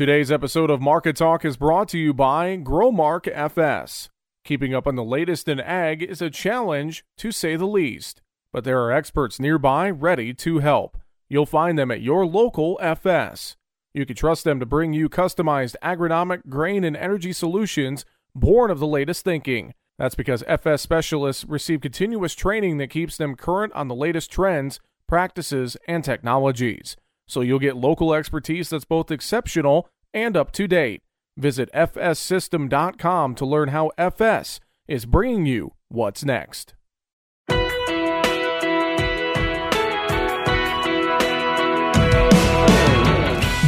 Today's 0.00 0.32
episode 0.32 0.70
of 0.70 0.80
Market 0.80 1.14
Talk 1.14 1.44
is 1.44 1.58
brought 1.58 1.86
to 1.90 1.98
you 1.98 2.14
by 2.14 2.56
Growmark 2.56 3.28
FS. 3.30 4.08
Keeping 4.46 4.74
up 4.74 4.86
on 4.86 4.94
the 4.94 5.04
latest 5.04 5.46
in 5.46 5.60
ag 5.60 6.02
is 6.02 6.22
a 6.22 6.30
challenge, 6.30 7.04
to 7.18 7.30
say 7.30 7.54
the 7.54 7.66
least, 7.66 8.22
but 8.50 8.64
there 8.64 8.82
are 8.82 8.90
experts 8.92 9.38
nearby 9.38 9.90
ready 9.90 10.32
to 10.32 10.60
help. 10.60 10.96
You'll 11.28 11.44
find 11.44 11.78
them 11.78 11.90
at 11.90 12.00
your 12.00 12.24
local 12.24 12.78
FS. 12.80 13.58
You 13.92 14.06
can 14.06 14.16
trust 14.16 14.42
them 14.44 14.58
to 14.58 14.64
bring 14.64 14.94
you 14.94 15.10
customized 15.10 15.76
agronomic, 15.82 16.48
grain, 16.48 16.82
and 16.82 16.96
energy 16.96 17.34
solutions 17.34 18.06
born 18.34 18.70
of 18.70 18.78
the 18.78 18.86
latest 18.86 19.22
thinking. 19.22 19.74
That's 19.98 20.14
because 20.14 20.42
FS 20.46 20.80
specialists 20.80 21.44
receive 21.44 21.82
continuous 21.82 22.34
training 22.34 22.78
that 22.78 22.88
keeps 22.88 23.18
them 23.18 23.36
current 23.36 23.74
on 23.74 23.88
the 23.88 23.94
latest 23.94 24.32
trends, 24.32 24.80
practices, 25.06 25.76
and 25.86 26.02
technologies 26.02 26.96
so 27.30 27.40
you'll 27.42 27.58
get 27.58 27.76
local 27.76 28.12
expertise 28.12 28.70
that's 28.70 28.84
both 28.84 29.10
exceptional 29.10 29.88
and 30.12 30.36
up 30.36 30.50
to 30.52 30.66
date. 30.66 31.00
Visit 31.36 31.70
fssystem.com 31.72 33.34
to 33.36 33.46
learn 33.46 33.68
how 33.68 33.92
FS 33.96 34.58
is 34.88 35.06
bringing 35.06 35.46
you 35.46 35.74
what's 35.88 36.24
next. 36.24 36.74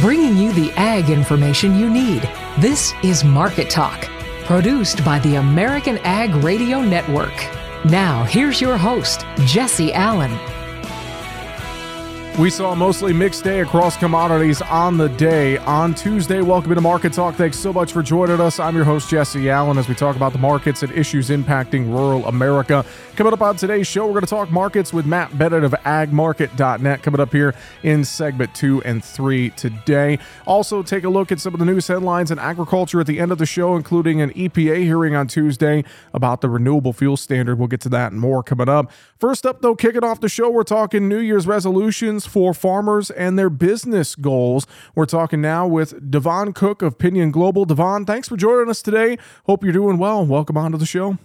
Bringing 0.01 0.35
you 0.37 0.51
the 0.51 0.73
ag 0.75 1.09
information 1.09 1.79
you 1.79 1.89
need. 1.89 2.29
This 2.59 2.93
is 3.01 3.23
Market 3.23 3.69
Talk, 3.69 4.09
produced 4.43 5.05
by 5.05 5.19
the 5.19 5.35
American 5.35 5.97
Ag 5.99 6.35
Radio 6.43 6.81
Network. 6.81 7.33
Now, 7.85 8.25
here's 8.25 8.59
your 8.59 8.77
host, 8.77 9.25
Jesse 9.45 9.93
Allen. 9.93 10.62
We 12.39 12.49
saw 12.49 12.71
a 12.71 12.75
mostly 12.75 13.13
mixed 13.13 13.43
day 13.43 13.59
across 13.59 13.95
commodities 13.95 14.59
on 14.63 14.97
the 14.97 15.07
day. 15.07 15.57
On 15.59 15.93
Tuesday, 15.93 16.41
welcome 16.41 16.73
to 16.73 16.81
Market 16.81 17.13
Talk. 17.13 17.35
Thanks 17.35 17.59
so 17.59 17.71
much 17.71 17.93
for 17.93 18.01
joining 18.01 18.41
us. 18.41 18.59
I'm 18.59 18.75
your 18.75 18.85
host, 18.85 19.07
Jesse 19.07 19.51
Allen, 19.51 19.77
as 19.77 19.87
we 19.87 19.93
talk 19.93 20.15
about 20.15 20.33
the 20.33 20.39
markets 20.39 20.81
and 20.81 20.91
issues 20.93 21.29
impacting 21.29 21.93
rural 21.93 22.25
America. 22.25 22.83
Coming 23.15 23.33
up 23.33 23.41
on 23.43 23.55
today's 23.55 23.85
show, 23.85 24.07
we're 24.07 24.13
going 24.13 24.23
to 24.23 24.29
talk 24.29 24.49
markets 24.49 24.91
with 24.91 25.05
Matt 25.05 25.37
Bennett 25.37 25.63
of 25.63 25.73
agmarket.net 25.73 27.03
coming 27.03 27.21
up 27.21 27.31
here 27.31 27.53
in 27.83 28.03
segment 28.03 28.55
two 28.55 28.81
and 28.81 29.05
three 29.05 29.51
today. 29.51 30.17
Also, 30.47 30.81
take 30.81 31.03
a 31.03 31.09
look 31.09 31.31
at 31.31 31.39
some 31.39 31.53
of 31.53 31.59
the 31.59 31.65
news 31.65 31.87
headlines 31.87 32.31
in 32.31 32.39
agriculture 32.39 32.99
at 32.99 33.05
the 33.05 33.19
end 33.19 33.31
of 33.31 33.37
the 33.37 33.45
show, 33.45 33.75
including 33.75 34.21
an 34.21 34.31
EPA 34.31 34.77
hearing 34.77 35.13
on 35.13 35.27
Tuesday 35.27 35.83
about 36.15 36.41
the 36.41 36.49
renewable 36.49 36.93
fuel 36.93 37.15
standard. 37.15 37.59
We'll 37.59 37.67
get 37.67 37.81
to 37.81 37.89
that 37.89 38.11
and 38.11 38.19
more 38.19 38.41
coming 38.41 38.69
up. 38.69 38.91
First 39.19 39.45
up, 39.45 39.61
though, 39.61 39.75
kicking 39.75 40.03
off 40.03 40.19
the 40.19 40.27
show, 40.27 40.49
we're 40.49 40.63
talking 40.63 41.07
New 41.07 41.19
Year's 41.19 41.45
resolutions 41.45 42.22
for 42.25 42.53
farmers 42.53 43.09
and 43.11 43.37
their 43.37 43.49
business 43.49 44.15
goals. 44.15 44.67
We're 44.95 45.05
talking 45.05 45.41
now 45.41 45.67
with 45.67 46.11
Devon 46.11 46.53
Cook 46.53 46.81
of 46.81 46.97
Pinion 46.97 47.31
Global. 47.31 47.65
Devon, 47.65 48.05
thanks 48.05 48.27
for 48.27 48.37
joining 48.37 48.69
us 48.69 48.81
today. 48.81 49.17
Hope 49.45 49.63
you're 49.63 49.73
doing 49.73 49.97
well. 49.97 50.25
Welcome 50.25 50.57
onto 50.57 50.77
the 50.77 50.85
show. 50.85 51.17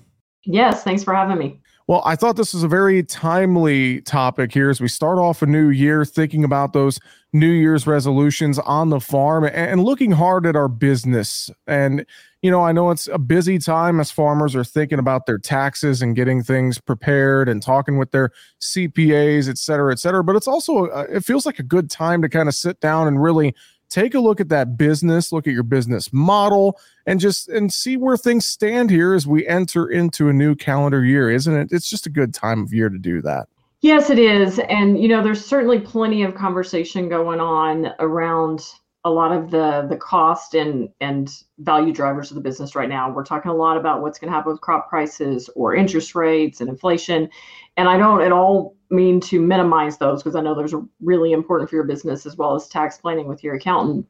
Yes, 0.44 0.82
thanks 0.82 1.04
for 1.04 1.14
having 1.14 1.38
me. 1.38 1.60
Well, 1.88 2.02
I 2.04 2.16
thought 2.16 2.36
this 2.36 2.52
was 2.52 2.62
a 2.62 2.68
very 2.68 3.02
timely 3.02 4.02
topic 4.02 4.52
here 4.52 4.68
as 4.68 4.78
we 4.78 4.88
start 4.88 5.18
off 5.18 5.40
a 5.40 5.46
new 5.46 5.70
year 5.70 6.04
thinking 6.04 6.44
about 6.44 6.74
those 6.74 7.00
New 7.32 7.48
Year's 7.48 7.86
resolutions 7.86 8.58
on 8.58 8.90
the 8.90 9.00
farm 9.00 9.44
and 9.44 9.82
looking 9.82 10.10
hard 10.10 10.44
at 10.44 10.54
our 10.54 10.68
business. 10.68 11.50
And, 11.66 12.04
you 12.42 12.50
know, 12.50 12.60
I 12.60 12.72
know 12.72 12.90
it's 12.90 13.06
a 13.06 13.16
busy 13.16 13.58
time 13.58 14.00
as 14.00 14.10
farmers 14.10 14.54
are 14.54 14.64
thinking 14.64 14.98
about 14.98 15.24
their 15.24 15.38
taxes 15.38 16.02
and 16.02 16.14
getting 16.14 16.42
things 16.42 16.78
prepared 16.78 17.48
and 17.48 17.62
talking 17.62 17.96
with 17.96 18.10
their 18.10 18.32
CPAs, 18.60 19.48
et 19.48 19.56
cetera, 19.56 19.90
et 19.90 19.98
cetera. 19.98 20.22
But 20.22 20.36
it's 20.36 20.48
also, 20.48 20.84
it 20.84 21.24
feels 21.24 21.46
like 21.46 21.58
a 21.58 21.62
good 21.62 21.88
time 21.88 22.20
to 22.20 22.28
kind 22.28 22.50
of 22.50 22.54
sit 22.54 22.80
down 22.80 23.08
and 23.08 23.22
really 23.22 23.54
take 23.88 24.14
a 24.14 24.20
look 24.20 24.40
at 24.40 24.48
that 24.50 24.76
business, 24.76 25.32
look 25.32 25.46
at 25.46 25.52
your 25.52 25.62
business 25.62 26.12
model, 26.12 26.78
and 27.06 27.20
just 27.20 27.48
and 27.48 27.72
see 27.72 27.96
where 27.96 28.16
things 28.16 28.46
stand 28.46 28.90
here 28.90 29.14
as 29.14 29.26
we 29.26 29.46
enter 29.46 29.88
into 29.88 30.28
a 30.28 30.32
new 30.32 30.54
calendar 30.54 31.04
year, 31.04 31.30
isn't 31.30 31.54
it? 31.54 31.68
It's 31.70 31.88
just 31.88 32.06
a 32.06 32.10
good 32.10 32.34
time 32.34 32.62
of 32.62 32.72
year 32.72 32.88
to 32.88 32.98
do 32.98 33.22
that. 33.22 33.48
Yes, 33.80 34.10
it 34.10 34.18
is. 34.18 34.58
And 34.58 35.00
you 35.00 35.08
know, 35.08 35.22
there's 35.22 35.44
certainly 35.44 35.80
plenty 35.80 36.22
of 36.22 36.34
conversation 36.34 37.08
going 37.08 37.40
on 37.40 37.92
around 38.00 38.64
a 39.04 39.10
lot 39.10 39.32
of 39.32 39.50
the 39.50 39.86
the 39.88 39.96
cost 39.96 40.54
and 40.54 40.88
and 41.00 41.30
value 41.58 41.92
drivers 41.92 42.30
of 42.30 42.34
the 42.34 42.40
business 42.40 42.74
right 42.74 42.88
now. 42.88 43.10
We're 43.10 43.24
talking 43.24 43.50
a 43.50 43.54
lot 43.54 43.76
about 43.76 44.02
what's 44.02 44.18
going 44.18 44.30
to 44.30 44.36
happen 44.36 44.52
with 44.52 44.60
crop 44.60 44.88
prices 44.88 45.48
or 45.54 45.74
interest 45.74 46.14
rates 46.14 46.60
and 46.60 46.68
inflation. 46.68 47.30
And 47.78 47.88
I 47.88 47.96
don't 47.96 48.20
at 48.20 48.32
all 48.32 48.76
mean 48.90 49.20
to 49.20 49.40
minimize 49.40 49.98
those 49.98 50.22
because 50.22 50.34
I 50.34 50.40
know 50.40 50.54
those 50.54 50.74
are 50.74 50.82
really 51.00 51.32
important 51.32 51.70
for 51.70 51.76
your 51.76 51.84
business 51.84 52.26
as 52.26 52.36
well 52.36 52.54
as 52.54 52.68
tax 52.68 52.98
planning 52.98 53.28
with 53.28 53.44
your 53.44 53.54
accountant. 53.54 54.06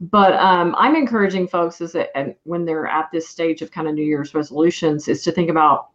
But 0.00 0.34
um, 0.34 0.74
I'm 0.76 0.96
encouraging 0.96 1.46
folks 1.46 1.80
is 1.80 1.92
that 1.92 2.10
and 2.16 2.34
when 2.42 2.64
they're 2.64 2.86
at 2.86 3.10
this 3.12 3.28
stage 3.28 3.62
of 3.62 3.70
kind 3.70 3.86
of 3.86 3.94
New 3.94 4.04
Year's 4.04 4.34
resolutions 4.34 5.06
is 5.08 5.22
to 5.22 5.32
think 5.32 5.48
about 5.48 5.90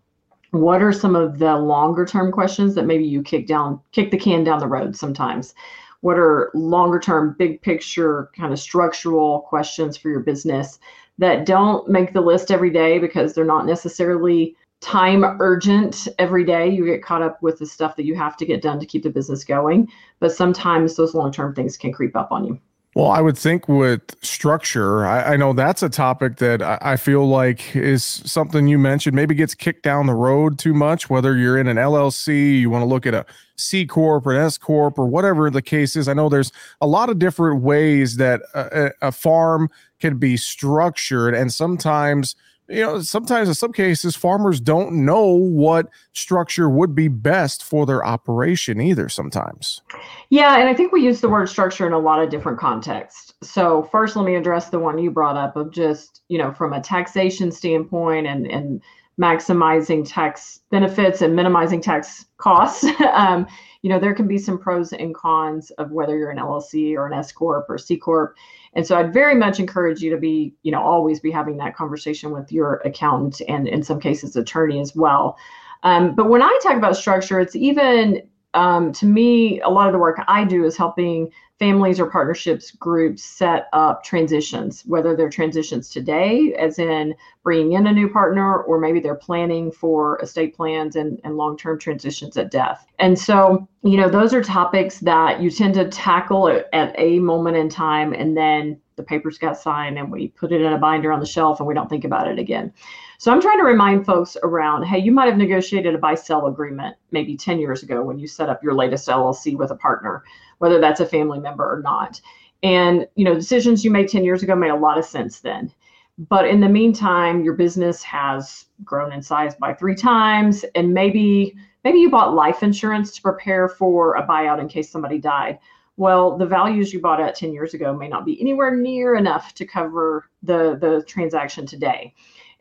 what 0.52 0.82
are 0.82 0.94
some 0.94 1.16
of 1.16 1.40
the 1.40 1.58
longer 1.58 2.06
term 2.06 2.32
questions 2.32 2.74
that 2.76 2.86
maybe 2.86 3.06
you 3.06 3.22
kick 3.22 3.46
down 3.46 3.80
kick 3.92 4.10
the 4.10 4.18
can 4.18 4.44
down 4.44 4.60
the 4.60 4.66
road 4.66 4.96
sometimes 4.96 5.54
what 6.02 6.18
are 6.18 6.50
longer 6.56 7.00
term 7.00 7.36
big 7.38 7.62
picture 7.62 8.32
kind 8.36 8.52
of 8.52 8.58
structural 8.58 9.42
questions 9.42 9.96
for 9.96 10.10
your 10.10 10.22
business 10.22 10.80
that 11.20 11.46
don't 11.46 11.88
make 11.88 12.14
the 12.14 12.22
list 12.22 12.50
every 12.50 12.72
day 12.72 12.98
because 12.98 13.34
they're 13.34 13.46
not 13.46 13.68
necessarily 13.68 14.56
time 14.82 15.24
urgent 15.40 16.08
every 16.18 16.44
day. 16.44 16.70
You 16.70 16.86
get 16.86 17.04
caught 17.04 17.22
up 17.22 17.42
with 17.42 17.60
the 17.60 17.66
stuff 17.66 17.96
that 17.98 18.06
you 18.06 18.16
have 18.16 18.38
to 18.38 18.46
get 18.46 18.62
done 18.62 18.80
to 18.80 18.86
keep 18.86 19.04
the 19.04 19.10
business 19.10 19.44
going. 19.44 19.90
But 20.20 20.32
sometimes 20.32 20.96
those 20.96 21.14
long 21.14 21.32
term 21.32 21.54
things 21.54 21.78
can 21.78 21.92
creep 21.92 22.16
up 22.16 22.32
on 22.32 22.46
you. 22.46 22.60
Well, 22.96 23.12
I 23.12 23.22
would 23.22 23.38
think 23.38 23.68
with 23.68 24.16
structure, 24.24 25.06
I, 25.06 25.34
I 25.34 25.38
know 25.38 25.54
that's 25.54 25.84
a 25.84 25.90
topic 25.90 26.38
that 26.38 26.64
I, 26.64 26.80
I, 26.82 26.96
feel 26.96 27.28
like 27.28 27.76
is 27.76 28.04
something 28.04 28.68
you 28.68 28.80
mentioned 28.80 29.16
maybe 29.16 29.36
gets 29.36 29.54
kicked 29.54 29.84
down 29.84 30.08
the 30.08 30.16
road 30.16 30.58
too 30.58 30.74
much. 30.74 31.08
Whether 31.08 31.38
you're 31.38 31.60
in 31.60 31.68
an 31.68 31.78
LLC, 31.78 32.60
you 32.60 32.72
want 32.72 32.82
to 32.82 32.88
look 32.88 33.06
at 33.06 33.14
a 33.14 33.28
C 33.58 33.86
corp 33.86 34.26
or 34.26 34.34
an 34.34 34.42
S 34.42 34.58
corp 34.58 34.98
or 34.98 35.06
whatever 35.06 35.52
the 35.52 35.62
case 35.62 35.96
is. 35.96 36.08
I 36.08 36.14
know 36.14 36.30
there's 36.30 36.52
a 36.82 36.88
lot 36.88 37.10
of 37.10 37.20
different 37.20 37.62
ways 37.62 38.18
that 38.18 38.42
a, 38.56 38.92
a 39.04 39.12
farm 39.12 39.70
can 40.00 40.18
be 40.18 40.36
structured, 40.36 41.36
and 41.36 41.54
sometimes 41.54 42.36
you 42.70 42.82
know, 42.82 43.02
sometimes 43.02 43.48
in 43.48 43.56
some 43.56 43.74
cases, 43.74 44.16
farmers 44.16 44.62
don't 44.62 45.04
know 45.04 45.26
what 45.26 45.90
structure 46.14 46.70
would 46.70 46.94
be 46.94 47.08
best 47.08 47.64
for 47.64 47.86
their 47.86 48.06
operation 48.06 48.80
either, 48.80 49.10
sometimes. 49.10 49.82
Yeah, 50.30 50.60
and 50.60 50.70
I 50.70 50.76
think 50.76 50.92
we 50.92 51.04
use 51.04 51.20
the 51.20 51.30
word 51.30 51.50
structure 51.50 51.88
in 51.88 51.94
a 51.94 52.00
lot 52.00 52.22
of 52.22 52.30
different 52.30 52.60
contexts. 52.60 53.34
So, 53.42 53.84
first, 53.92 54.16
let 54.16 54.26
me 54.26 54.36
address 54.36 54.70
the 54.70 54.80
one 54.80 55.00
you 55.00 55.10
brought 55.10 55.36
up 55.36 55.56
of 55.56 55.72
just, 55.72 56.22
you 56.30 56.38
know, 56.38 56.54
from 56.54 56.74
a 56.74 56.82
taxation 56.82 57.52
standpoint 57.52 58.28
and, 58.28 58.46
and 58.46 58.82
maximizing 59.20 60.08
tax 60.08 60.62
benefits 60.72 61.22
and 61.22 61.36
minimizing 61.36 61.82
tax 61.82 62.26
costs. 62.38 62.86
um, 63.14 63.46
you 63.82 63.90
know, 63.90 64.00
there 64.00 64.14
can 64.14 64.28
be 64.28 64.38
some 64.38 64.58
pros 64.58 64.94
and 64.94 65.14
cons 65.14 65.72
of 65.72 65.92
whether 65.92 66.18
you're 66.18 66.32
an 66.32 66.38
LLC 66.38 66.96
or 66.96 67.08
an 67.08 67.14
S 67.14 67.32
corp 67.32 67.66
or 67.70 67.78
C 67.78 67.98
corp. 67.98 68.36
And 68.74 68.86
so 68.86 68.98
I'd 68.98 69.14
very 69.14 69.36
much 69.36 69.60
encourage 69.60 70.02
you 70.02 70.10
to 70.12 70.18
be, 70.18 70.54
you 70.64 70.72
know, 70.72 70.82
always 70.82 71.20
be 71.20 71.32
having 71.32 71.58
that 71.58 71.76
conversation 71.76 72.32
with 72.32 72.52
your 72.52 72.82
accountant 72.86 73.42
and 73.48 73.68
in 73.68 73.84
some 73.84 74.00
cases 74.00 74.36
attorney 74.36 74.80
as 74.80 74.96
well. 74.96 75.38
Um, 75.84 76.14
but 76.14 76.30
when 76.30 76.42
I 76.42 76.60
talk 76.62 76.76
about 76.76 76.98
structure, 76.98 77.40
it's 77.40 77.56
even 77.56 78.22
um, 78.54 78.92
to 78.94 79.06
me, 79.06 79.62
a 79.62 79.70
lot 79.70 79.88
of 79.88 79.94
the 79.94 80.00
work 80.00 80.20
I 80.28 80.44
do 80.44 80.66
is 80.66 80.76
helping 80.76 81.32
families 81.60 82.00
or 82.00 82.10
partnerships 82.10 82.72
groups 82.72 83.22
set 83.22 83.68
up 83.74 84.04
transitions, 84.04 84.84
whether 84.86 85.16
they're 85.16 85.30
transitions 85.30 85.90
today, 85.90 86.54
as 86.58 86.80
in 86.80 87.14
bringing 87.44 87.74
in 87.74 87.86
a 87.86 87.92
new 87.92 88.10
partner, 88.10 88.62
or 88.62 88.80
maybe 88.80 89.02
they're 89.02 89.14
planning 89.14 89.70
for 89.72 90.20
estate 90.22 90.56
plans 90.56 90.96
and, 90.96 91.20
and 91.26 91.36
long 91.36 91.58
term 91.58 91.78
transitions 91.78 92.38
at 92.38 92.50
death. 92.50 92.88
And 92.98 93.20
so, 93.20 93.68
you 93.84 93.98
know, 93.98 94.10
those 94.10 94.34
are 94.34 94.42
topics 94.42 95.00
that 95.00 95.42
you 95.42 95.52
tend 95.52 95.74
to 95.74 95.90
tackle 95.90 96.48
at, 96.48 96.68
at 96.74 96.96
a 96.98 97.20
moment 97.20 97.58
in 97.58 97.68
time, 97.68 98.14
and 98.14 98.38
then 98.38 98.80
the 99.00 99.04
papers 99.04 99.38
got 99.38 99.58
signed 99.58 99.98
and 99.98 100.12
we 100.12 100.28
put 100.28 100.52
it 100.52 100.62
in 100.62 100.74
a 100.74 100.78
binder 100.78 101.12
on 101.14 101.22
the 101.22 101.26
shelf 101.26 101.60
and 101.60 101.68
we 101.68 101.74
don't 101.74 101.90
think 101.90 102.04
about 102.04 102.28
it 102.28 102.38
again. 102.38 102.72
So 103.18 103.32
I'm 103.32 103.42
trying 103.42 103.58
to 103.58 103.64
remind 103.64 104.06
folks 104.06 104.36
around 104.44 104.84
hey, 104.84 105.00
you 105.00 105.14
might 105.14 105.30
have 105.30 105.38
negotiated 105.38 105.96
a 105.96 105.98
buy 105.98 106.16
sell 106.16 106.48
agreement 106.48 106.98
maybe 107.12 107.38
10 107.38 107.60
years 107.60 107.82
ago 107.82 108.04
when 108.04 108.20
you 108.20 108.28
set 108.28 108.50
up 108.50 108.62
your 108.62 108.76
latest 108.76 109.08
LLC 109.08 109.58
with 109.58 109.72
a 109.72 109.76
partner, 109.76 110.24
whether 110.58 110.82
that's 110.82 111.00
a 111.00 111.06
family 111.06 111.40
member 111.40 111.64
or 111.64 111.82
not. 111.82 112.20
And 112.62 113.08
you 113.16 113.24
know, 113.24 113.34
decisions 113.34 113.86
you 113.86 113.90
made 113.90 114.10
10 114.10 114.26
years 114.26 114.44
ago 114.44 114.54
made 114.54 114.70
a 114.70 114.76
lot 114.76 114.98
of 114.98 115.06
sense 115.06 115.40
then. 115.40 115.72
But 116.18 116.46
in 116.46 116.60
the 116.60 116.68
meantime, 116.68 117.42
your 117.46 117.54
business 117.54 118.04
has 118.04 118.66
grown 118.84 119.14
in 119.14 119.22
size 119.22 119.56
by 119.56 119.74
three 119.74 119.96
times, 119.96 120.66
and 120.76 120.94
maybe 120.94 121.56
maybe 121.86 122.00
you 122.00 122.10
bought 122.10 122.34
life 122.34 122.62
insurance 122.62 123.16
to 123.16 123.22
prepare 123.22 123.70
for 123.70 124.16
a 124.16 124.28
buyout 124.28 124.60
in 124.60 124.68
case 124.68 124.90
somebody 124.90 125.20
died. 125.20 125.58
Well, 126.00 126.38
the 126.38 126.46
values 126.46 126.94
you 126.94 127.02
bought 127.02 127.20
at 127.20 127.36
10 127.36 127.52
years 127.52 127.74
ago 127.74 127.94
may 127.94 128.08
not 128.08 128.26
be 128.26 128.40
anywhere 128.40 128.74
near 128.74 129.16
enough 129.16 129.54
to 129.56 129.66
cover 129.66 130.30
the 130.42 130.78
the 130.80 131.04
transaction 131.06 131.66
today. 131.66 132.14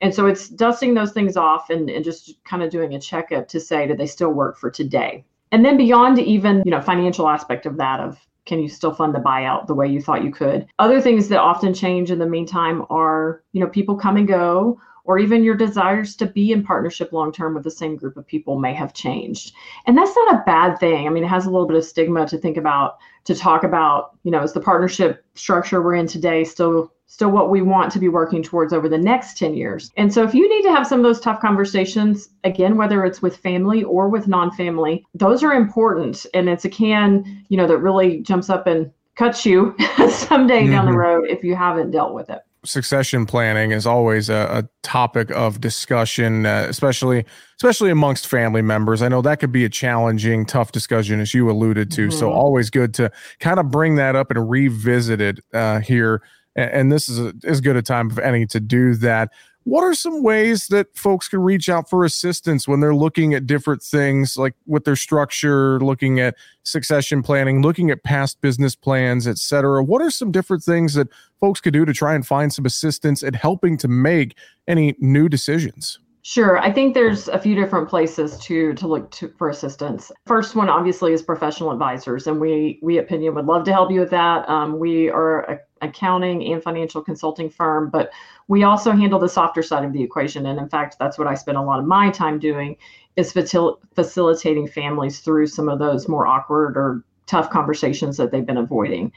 And 0.03 0.13
so 0.13 0.27
it's 0.27 0.49
dusting 0.49 0.95
those 0.95 1.13
things 1.13 1.37
off 1.37 1.71
and, 1.71 1.89
and 1.89 2.05
just 2.05 2.35
kind 2.45 2.65
of 2.65 2.71
doing 2.71 2.95
a 2.95 3.01
checkup 3.01 3.47
to 3.49 3.61
say, 3.61 3.87
do 3.87 3.95
they 3.95 4.09
still 4.09 4.31
work 4.31 4.59
for 4.59 4.73
today? 4.73 5.25
And 5.53 5.65
then 5.65 5.77
beyond 5.77 6.19
even, 6.19 6.63
you 6.65 6.73
know, 6.73 6.81
financial 6.81 7.29
aspect 7.29 7.65
of 7.65 7.77
that 7.77 8.01
of 8.01 8.19
can 8.45 8.59
you 8.59 8.69
still 8.69 8.93
fund 8.93 9.15
the 9.15 9.21
buyout 9.21 9.69
the 9.69 9.75
way 9.75 9.87
you 9.87 10.03
thought 10.03 10.25
you 10.25 10.33
could? 10.33 10.67
Other 10.81 11.01
things 11.01 11.29
that 11.29 11.39
often 11.39 11.73
change 11.73 12.11
in 12.11 12.19
the 12.19 12.27
meantime 12.27 12.85
are, 12.91 13.45
you 13.53 13.61
know, 13.61 13.69
people 13.69 13.95
come 13.95 14.17
and 14.17 14.27
go 14.27 14.81
or 15.09 15.19
even 15.19 15.43
your 15.43 15.57
desires 15.57 16.15
to 16.15 16.27
be 16.27 16.53
in 16.53 16.63
partnership 16.63 17.13
long 17.13 17.33
term 17.33 17.55
with 17.55 17.65
the 17.65 17.71
same 17.71 17.97
group 17.97 18.19
of 18.19 18.27
people 18.27 18.59
may 18.59 18.75
have 18.75 18.93
changed. 18.93 19.55
And 19.87 19.97
that's 19.97 20.15
not 20.15 20.35
a 20.35 20.43
bad 20.45 20.79
thing. 20.79 21.07
I 21.07 21.11
mean, 21.11 21.25
it 21.25 21.29
has 21.29 21.47
a 21.47 21.51
little 21.51 21.67
bit 21.67 21.79
of 21.79 21.85
stigma 21.85 22.29
to 22.29 22.37
think 22.37 22.59
about, 22.59 22.99
to 23.25 23.35
talk 23.35 23.65
about, 23.65 24.19
you 24.23 24.31
know, 24.31 24.43
is 24.43 24.53
the 24.53 24.61
partnership 24.61 25.25
structure 25.35 25.83
we're 25.83 25.95
in 25.95 26.07
today 26.07 26.45
still 26.45 26.93
still 27.11 27.31
what 27.31 27.49
we 27.49 27.63
want 27.63 27.91
to 27.91 27.99
be 27.99 28.11
working 28.11 28.43
towards 28.43 28.75
over 28.75 28.87
the 28.87 28.99
next 28.99 29.39
10 29.39 29.55
years. 29.55 29.91
And 29.97 30.13
so 30.13 30.25
if 30.25 30.35
you 30.35 30.47
need 30.47 30.61
to 30.65 30.75
have 30.75 30.87
some 30.87 31.01
of 31.01 31.05
those 31.05 31.21
tough 31.21 31.41
conversations, 31.41 32.29
again, 32.45 32.77
whether 32.77 33.03
it's 33.07 33.23
with 33.23 33.39
family 33.39 33.83
or 33.83 34.11
with 34.11 34.29
non-family, 34.29 35.07
those 35.15 35.43
are 35.43 35.55
important. 35.55 36.27
And 36.35 36.51
it's 36.51 36.67
a 36.67 36.69
can, 36.69 37.47
you 37.49 37.57
know, 37.57 37.67
that 37.67 37.79
really 37.79 38.21
jumps 38.21 38.51
up 38.51 38.67
and 38.67 38.91
cuts 39.15 39.47
you 39.47 39.75
someday 40.11 40.65
mm-hmm. 40.65 40.73
down 40.73 40.85
the 40.85 40.91
mm-hmm. 40.91 40.99
road 40.99 41.31
if 41.31 41.43
you 41.43 41.57
haven't 41.57 41.93
dealt 41.93 42.13
with 42.13 42.29
it 42.29 42.41
succession 42.65 43.27
planning 43.27 43.71
is 43.73 43.87
always 43.87 44.29
a, 44.29 44.49
a 44.51 44.69
topic 44.83 45.31
of 45.31 45.61
discussion, 45.61 46.47
uh, 46.47 46.67
especially 46.69 47.25
especially 47.57 47.91
amongst 47.91 48.27
family 48.27 48.63
members. 48.63 49.03
I 49.03 49.09
know 49.09 49.23
that 49.23 49.41
could 49.41 49.53
be 49.53 49.65
a 49.65 49.69
challenging, 49.69 50.47
tough 50.47 50.73
discussion, 50.73 51.21
as 51.21 51.35
you 51.35 51.51
alluded 51.51 51.91
to. 51.93 52.09
Mm-hmm. 52.09 52.19
So 52.19 52.31
always 52.31 52.71
good 52.71 52.95
to 52.95 53.11
kind 53.41 53.59
of 53.59 53.71
bring 53.71 53.97
that 53.97 54.17
up 54.17 54.31
and 54.31 54.49
revisit 54.49 55.21
it 55.21 55.41
uh, 55.53 55.81
here. 55.81 56.23
And, 56.57 56.71
and 56.71 56.93
this 56.93 57.09
is 57.09 57.19
a, 57.19 57.35
as 57.45 57.61
good 57.61 57.77
a 57.77 57.83
time 57.83 58.11
of 58.11 58.19
any 58.19 58.47
to 58.47 58.61
do 58.61 58.95
that. 58.97 59.31
What 59.69 59.85
are 59.85 59.93
some 59.93 60.23
ways 60.23 60.69
that 60.69 60.97
folks 60.97 61.29
can 61.29 61.41
reach 61.41 61.69
out 61.69 61.91
for 61.91 62.03
assistance 62.07 62.67
when 62.67 62.81
they're 62.81 62.95
looking 62.95 63.35
at 63.35 63.47
different 63.47 63.83
things, 63.83 64.39
like 64.39 64.55
with 64.65 64.85
their 64.87 64.97
structure, 64.97 65.79
looking 65.81 66.21
at 66.21 66.37
succession 66.63 67.23
planning, 67.23 67.61
looking 67.61 67.91
at 67.91 68.03
past 68.03 68.41
business 68.41 68.75
plans, 68.75 69.29
etc? 69.29 69.85
What 69.85 70.01
are 70.01 70.11
some 70.11 70.33
different 70.33 70.63
things 70.63 70.95
that 70.95 71.09
folks 71.39 71.61
could 71.61 71.75
do 71.75 71.85
to 71.85 71.93
try 71.93 72.15
and 72.15 72.27
find 72.27 72.51
some 72.51 72.65
assistance 72.65 73.23
at 73.23 73.35
helping 73.35 73.77
to 73.77 73.89
make 73.89 74.39
any 74.67 74.97
new 75.01 75.29
decisions? 75.29 75.99
Sure. 76.23 76.59
I 76.59 76.71
think 76.73 76.95
there's 76.95 77.29
a 77.29 77.39
few 77.39 77.55
different 77.55 77.89
places 77.89 78.39
to 78.41 78.75
to 78.75 78.87
look 78.87 79.11
to, 79.13 79.29
for 79.39 79.49
assistance. 79.49 80.13
First 80.27 80.55
one, 80.57 80.69
obviously, 80.69 81.13
is 81.13 81.23
professional 81.23 81.71
advisors, 81.71 82.27
and 82.27 82.41
we 82.41 82.79
we 82.83 82.99
Opinion 82.99 83.35
would 83.35 83.47
love 83.47 83.65
to 83.65 83.73
help 83.73 83.91
you 83.91 84.01
with 84.01 84.11
that. 84.11 84.49
Um, 84.49 84.79
we 84.79 85.09
are 85.11 85.43
a 85.51 85.59
accounting 85.81 86.53
and 86.53 86.61
financial 86.63 87.01
consulting 87.01 87.49
firm, 87.49 87.89
but 87.89 88.11
we 88.49 88.65
also 88.65 88.91
handle 88.91 89.21
the 89.21 89.29
softer 89.29 89.63
side 89.63 89.85
of 89.85 89.93
the 89.93 90.03
equation. 90.03 90.45
And 90.47 90.59
in 90.59 90.69
fact, 90.69 90.97
that's 90.99 91.19
what 91.19 91.29
I 91.29 91.35
spend 91.35 91.57
a 91.57 91.63
lot 91.63 91.79
of 91.79 91.87
my 91.87 92.11
time 92.11 92.41
doing 92.41 92.77
is 93.15 93.33
facil- 93.33 93.79
facilitating 93.95 94.67
families 94.67 95.21
through 95.21 95.47
some 95.47 95.69
of 95.69 95.79
those 95.79 96.09
more 96.09 96.27
awkward 96.27 96.77
or 96.77 97.05
tough 97.27 97.49
conversations 97.51 98.17
that 98.17 98.33
they've 98.33 98.45
been 98.45 98.57
avoiding. 98.57 99.13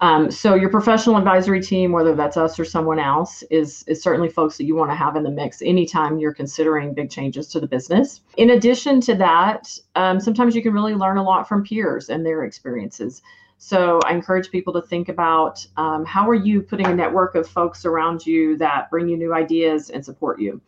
Um, 0.00 0.30
so 0.30 0.54
your 0.54 0.70
professional 0.70 1.16
advisory 1.16 1.62
team, 1.62 1.92
whether 1.92 2.14
that's 2.14 2.36
us 2.36 2.58
or 2.58 2.64
someone 2.64 2.98
else, 2.98 3.42
is 3.50 3.84
is 3.86 4.02
certainly 4.02 4.28
folks 4.28 4.58
that 4.58 4.64
you 4.64 4.74
want 4.74 4.90
to 4.90 4.96
have 4.96 5.16
in 5.16 5.22
the 5.22 5.30
mix 5.30 5.62
anytime 5.62 6.18
you're 6.18 6.34
considering 6.34 6.94
big 6.94 7.10
changes 7.10 7.48
to 7.48 7.60
the 7.60 7.66
business. 7.66 8.20
In 8.36 8.50
addition 8.50 9.00
to 9.02 9.14
that, 9.16 9.78
um, 9.94 10.20
sometimes 10.20 10.54
you 10.54 10.62
can 10.62 10.72
really 10.72 10.94
learn 10.94 11.16
a 11.16 11.22
lot 11.22 11.48
from 11.48 11.62
peers 11.62 12.08
and 12.08 12.26
their 12.26 12.44
experiences. 12.44 13.22
So 13.58 14.00
I 14.04 14.12
encourage 14.12 14.50
people 14.50 14.72
to 14.74 14.82
think 14.82 15.08
about 15.08 15.64
um, 15.76 16.04
how 16.04 16.28
are 16.28 16.34
you 16.34 16.60
putting 16.60 16.86
a 16.86 16.94
network 16.94 17.34
of 17.34 17.48
folks 17.48 17.84
around 17.84 18.26
you 18.26 18.56
that 18.58 18.90
bring 18.90 19.08
you 19.08 19.16
new 19.16 19.32
ideas 19.32 19.90
and 19.90 20.04
support 20.04 20.40
you. 20.40 20.60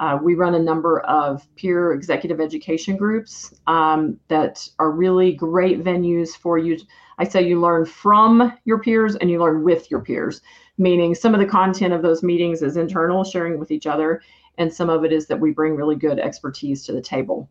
Uh, 0.00 0.18
we 0.20 0.34
run 0.34 0.54
a 0.54 0.58
number 0.58 1.00
of 1.00 1.46
peer 1.56 1.92
executive 1.92 2.40
education 2.40 2.96
groups 2.96 3.54
um, 3.66 4.18
that 4.28 4.66
are 4.78 4.90
really 4.90 5.32
great 5.32 5.84
venues 5.84 6.34
for 6.34 6.56
you. 6.56 6.78
I 7.20 7.24
say 7.24 7.46
you 7.46 7.60
learn 7.60 7.84
from 7.84 8.50
your 8.64 8.78
peers 8.78 9.14
and 9.14 9.30
you 9.30 9.38
learn 9.38 9.62
with 9.62 9.90
your 9.90 10.00
peers, 10.00 10.40
meaning 10.78 11.14
some 11.14 11.34
of 11.34 11.40
the 11.40 11.46
content 11.46 11.92
of 11.92 12.00
those 12.00 12.22
meetings 12.22 12.62
is 12.62 12.78
internal, 12.78 13.24
sharing 13.24 13.58
with 13.58 13.70
each 13.70 13.86
other, 13.86 14.22
and 14.56 14.72
some 14.72 14.88
of 14.88 15.04
it 15.04 15.12
is 15.12 15.26
that 15.26 15.38
we 15.38 15.50
bring 15.50 15.76
really 15.76 15.96
good 15.96 16.18
expertise 16.18 16.82
to 16.86 16.92
the 16.92 17.02
table. 17.02 17.46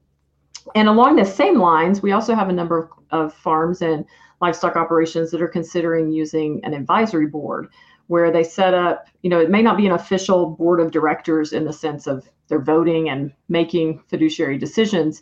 And 0.74 0.88
along 0.88 1.16
the 1.16 1.24
same 1.24 1.60
lines, 1.60 2.02
we 2.02 2.14
also 2.14 2.34
have 2.34 2.50
a 2.50 2.54
number 2.54 2.80
of, 2.80 2.90
of 3.12 3.34
farms 3.34 3.84
and 3.84 4.06
livestock 4.42 4.76
operations 4.76 5.30
that 5.30 5.42
are 5.42 5.48
considering 5.48 6.12
using 6.12 6.62
an 6.64 6.74
advisory 6.74 7.28
board 7.28 7.68
where 8.08 8.32
they 8.32 8.44
set 8.44 8.74
up, 8.74 9.06
you 9.22 9.30
know, 9.30 9.40
it 9.40 9.52
may 9.52 9.62
not 9.62 9.78
be 9.78 9.86
an 9.86 9.92
official 9.92 10.48
board 10.48 10.80
of 10.80 10.90
directors 10.90 11.54
in 11.54 11.64
the 11.64 11.74
sense 11.74 12.08
of 12.08 12.28
they're 12.48 12.60
voting 12.60 13.08
and 13.08 13.32
making 13.50 14.02
fiduciary 14.08 14.58
decisions, 14.58 15.22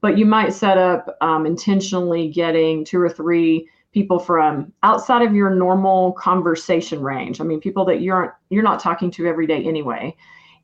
but 0.00 0.16
you 0.16 0.24
might 0.24 0.52
set 0.52 0.78
up 0.78 1.16
um, 1.20 1.46
intentionally 1.46 2.28
getting 2.28 2.84
two 2.84 3.00
or 3.00 3.08
three 3.08 3.68
people 3.92 4.18
from 4.18 4.72
outside 4.82 5.22
of 5.22 5.34
your 5.34 5.50
normal 5.50 6.12
conversation 6.12 7.00
range. 7.00 7.40
I 7.40 7.44
mean, 7.44 7.60
people 7.60 7.84
that 7.86 8.00
you're 8.00 8.38
you're 8.50 8.62
not 8.62 8.80
talking 8.80 9.10
to 9.12 9.26
every 9.26 9.46
day 9.46 9.64
anyway, 9.64 10.14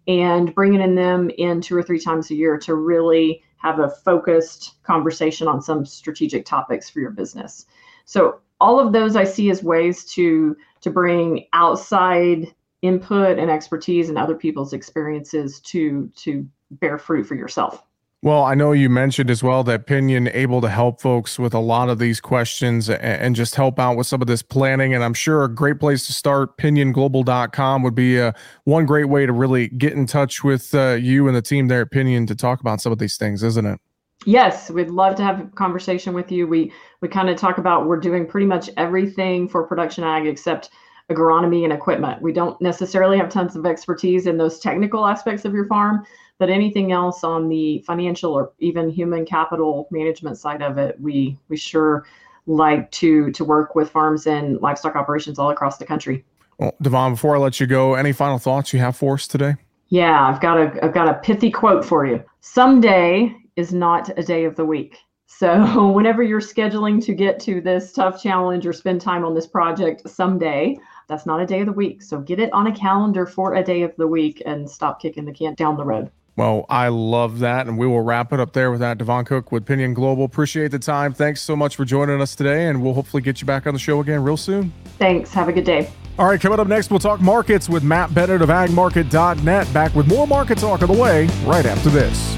and 0.06 0.55
bringing 0.55 0.81
in 0.81 0.94
them 0.94 1.31
in 1.38 1.61
two 1.61 1.76
or 1.76 1.82
three 1.82 2.00
times 2.00 2.31
a 2.31 2.35
year 2.35 2.59
to 2.59 2.75
really 2.75 3.43
have 3.56 3.79
a 3.79 3.88
focused 3.88 4.82
conversation 4.82 5.49
on 5.49 5.62
some 5.62 5.87
strategic 5.87 6.44
topics 6.44 6.91
for 6.91 7.00
your 7.00 7.11
business. 7.11 7.67
So 8.05 8.41
all 8.61 8.79
of 8.79 8.93
those 8.93 9.17
I 9.17 9.25
see 9.25 9.50
as 9.50 9.62
ways 9.62 10.05
to 10.12 10.56
to 10.82 10.91
bring 10.91 11.47
outside 11.55 12.55
input 12.82 13.38
and 13.38 13.50
expertise 13.50 14.11
and 14.11 14.19
other 14.19 14.35
people's 14.35 14.75
experiences 14.75 15.61
to 15.61 16.11
to 16.17 16.47
bear 16.73 16.99
fruit 16.99 17.27
for 17.27 17.35
yourself. 17.35 17.82
Well, 18.25 18.43
I 18.44 18.55
know 18.55 18.73
you 18.73 18.88
mentioned 18.88 19.29
as 19.29 19.43
well 19.43 19.62
that 19.65 19.87
Pinion 19.87 20.31
able 20.32 20.62
to 20.62 20.69
help 20.71 20.99
folks 20.99 21.38
with 21.38 21.53
a 21.53 21.59
lot 21.59 21.91
of 21.91 21.99
these 21.99 22.23
questions 22.23 22.88
and, 22.88 23.37
just 23.37 23.55
help 23.55 23.79
out 23.79 23.99
with 23.99 24.06
some 24.06 24.23
of 24.23 24.29
this 24.29 24.41
planning. 24.41 24.94
And 24.94 25.05
I'm 25.05 25.12
sure 25.12 25.44
a 25.44 25.55
great 25.55 25.79
place 25.79 26.06
to 26.06 26.15
start, 26.15 26.56
pinionglobal.com 26.56 27.82
would 27.82 27.94
be 27.94 28.19
uh, 28.19 28.32
one 28.65 28.87
great 28.87 29.11
way 29.11 29.26
to 29.26 29.32
really 29.35 29.69
get 29.69 29.93
in 29.93 30.06
touch 30.06 30.43
with 30.43 30.75
uh, 30.75 30.93
you 30.93 31.29
and 31.29 31.37
the 31.37 31.43
team 31.43 31.69
there 31.69 31.82
at 31.82 31.91
Pinion 31.91 32.26
to 32.29 32.35
talk 32.35 32.61
about 32.61 32.81
some 32.81 32.93
of 32.93 32.99
these 32.99 33.19
things, 33.19 33.43
isn't 33.43 33.67
it? 33.67 33.79
Yes, 34.25 34.70
we'd 34.70 34.88
love 34.88 35.17
to 35.17 35.23
have 35.23 35.41
a 35.41 35.44
conversation 35.49 36.15
with 36.15 36.32
you. 36.32 36.47
We 36.47 36.73
we 37.03 37.09
kind 37.09 37.29
of 37.29 37.37
talk 37.37 37.59
about 37.59 37.87
we're 37.87 38.00
doing 38.00 38.27
pretty 38.27 38.47
much 38.47 38.70
everything 38.79 39.50
for 39.50 39.65
production 39.65 40.03
ag 40.03 40.27
except 40.27 40.70
agronomy 41.11 41.65
and 41.65 41.73
equipment. 41.75 42.23
We 42.23 42.32
don't 42.32 42.59
necessarily 42.62 43.19
have 43.19 43.29
tons 43.29 43.55
of 43.55 43.67
expertise 43.67 44.27
in 44.27 44.38
those 44.38 44.61
technical 44.61 45.06
aspects 45.06 45.44
of 45.44 45.53
your 45.53 45.67
farm, 45.67 46.06
but 46.39 46.51
anything 46.51 46.93
else 46.93 47.25
on 47.25 47.49
the 47.49 47.83
financial 47.87 48.33
or 48.33 48.53
even 48.59 48.89
human 48.89 49.25
capital 49.25 49.89
management 49.91 50.39
side 50.39 50.63
of 50.63 50.79
it, 50.79 51.01
we 51.01 51.39
we 51.49 51.57
sure 51.57 52.07
like 52.47 52.91
to 52.93 53.31
to 53.33 53.45
work 53.45 53.75
with 53.75 53.91
farms 53.91 54.27
and 54.27 54.61
livestock 54.61 54.97
operations 54.97 55.39
all 55.39 55.51
across 55.51 55.79
the 55.79 55.87
country. 55.87 56.25
Well, 56.59 56.75
Devon, 56.83 57.13
before 57.13 57.37
I 57.37 57.39
let 57.39 57.59
you 57.61 57.67
go, 57.67 57.95
any 57.95 58.13
final 58.13 58.39
thoughts 58.39 58.73
you 58.73 58.79
have 58.79 58.97
for 58.97 59.15
us 59.15 59.27
today? 59.27 59.56
Yeah, 59.89 60.29
I've 60.29 60.41
got 60.41 60.58
a 60.58 60.85
I've 60.85 60.94
got 60.94 61.08
a 61.08 61.15
pithy 61.15 61.51
quote 61.51 61.85
for 61.85 62.06
you. 62.06 62.23
Someday 62.41 63.35
is 63.56 63.73
not 63.73 64.11
a 64.19 64.23
day 64.23 64.44
of 64.44 64.56
the 64.56 64.65
week. 64.65 64.99
So, 65.27 65.91
whenever 65.93 66.23
you're 66.23 66.41
scheduling 66.41 67.05
to 67.05 67.15
get 67.15 67.41
to 67.41 67.61
this 67.61 67.93
tough 67.93 68.23
challenge 68.23 68.67
or 68.67 68.73
spend 68.73 69.01
time 69.01 69.25
on 69.25 69.35
this 69.35 69.47
project 69.47 70.08
someday, 70.08 70.77
that's 71.08 71.27
not 71.27 71.41
a 71.41 71.47
day 71.47 71.61
of 71.61 71.67
the 71.67 71.73
week. 71.73 72.03
So, 72.03 72.20
get 72.20 72.39
it 72.39 72.53
on 72.53 72.67
a 72.67 72.75
calendar 72.75 73.27
for 73.27 73.55
a 73.55 73.63
day 73.63 73.82
of 73.82 73.94
the 73.97 74.06
week 74.06 74.43
and 74.47 74.69
stop 74.70 75.01
kicking 75.01 75.25
the 75.25 75.32
can 75.32 75.55
down 75.55 75.77
the 75.77 75.85
road. 75.85 76.11
Well, 76.36 76.67
I 76.69 76.88
love 76.88 77.38
that. 77.41 77.67
And 77.67 77.79
we 77.79 77.86
will 77.86 78.00
wrap 78.00 78.32
it 78.32 78.41
up 78.41 78.53
there 78.53 78.70
with 78.70 78.81
that. 78.81 78.98
Devon 78.98 79.24
Cook 79.24 79.53
with 79.53 79.67
Pinion 79.67 79.94
Global. 79.94 80.24
Appreciate 80.24 80.70
the 80.70 80.79
time. 80.79 81.12
Thanks 81.12 81.41
so 81.41 81.55
much 81.55 81.76
for 81.76 81.84
joining 81.84 82.20
us 82.20 82.34
today. 82.34 82.69
And 82.69 82.82
we'll 82.82 82.94
hopefully 82.94 83.22
get 83.22 83.41
you 83.41 83.46
back 83.46 83.67
on 83.67 83.72
the 83.72 83.81
show 83.81 84.00
again 84.00 84.22
real 84.22 84.36
soon. 84.36 84.72
Thanks. 84.98 85.32
Have 85.32 85.48
a 85.48 85.53
good 85.53 85.64
day. 85.64 85.91
All 86.17 86.26
right, 86.26 86.41
coming 86.41 86.60
up 86.60 86.69
next, 86.69 86.91
we'll 86.91 87.00
talk 87.00 87.20
markets 87.20 87.69
with 87.69 87.82
Matt 87.82 88.14
Bennett 88.14 88.41
of 88.41 88.48
agmarket.net. 88.48 89.72
Back 89.72 89.94
with 89.96 90.06
more 90.06 90.29
market 90.29 90.58
talk 90.58 90.82
on 90.82 90.88
the 90.88 91.00
way 91.00 91.26
right 91.44 91.67
after 91.67 91.91
this. 91.91 92.36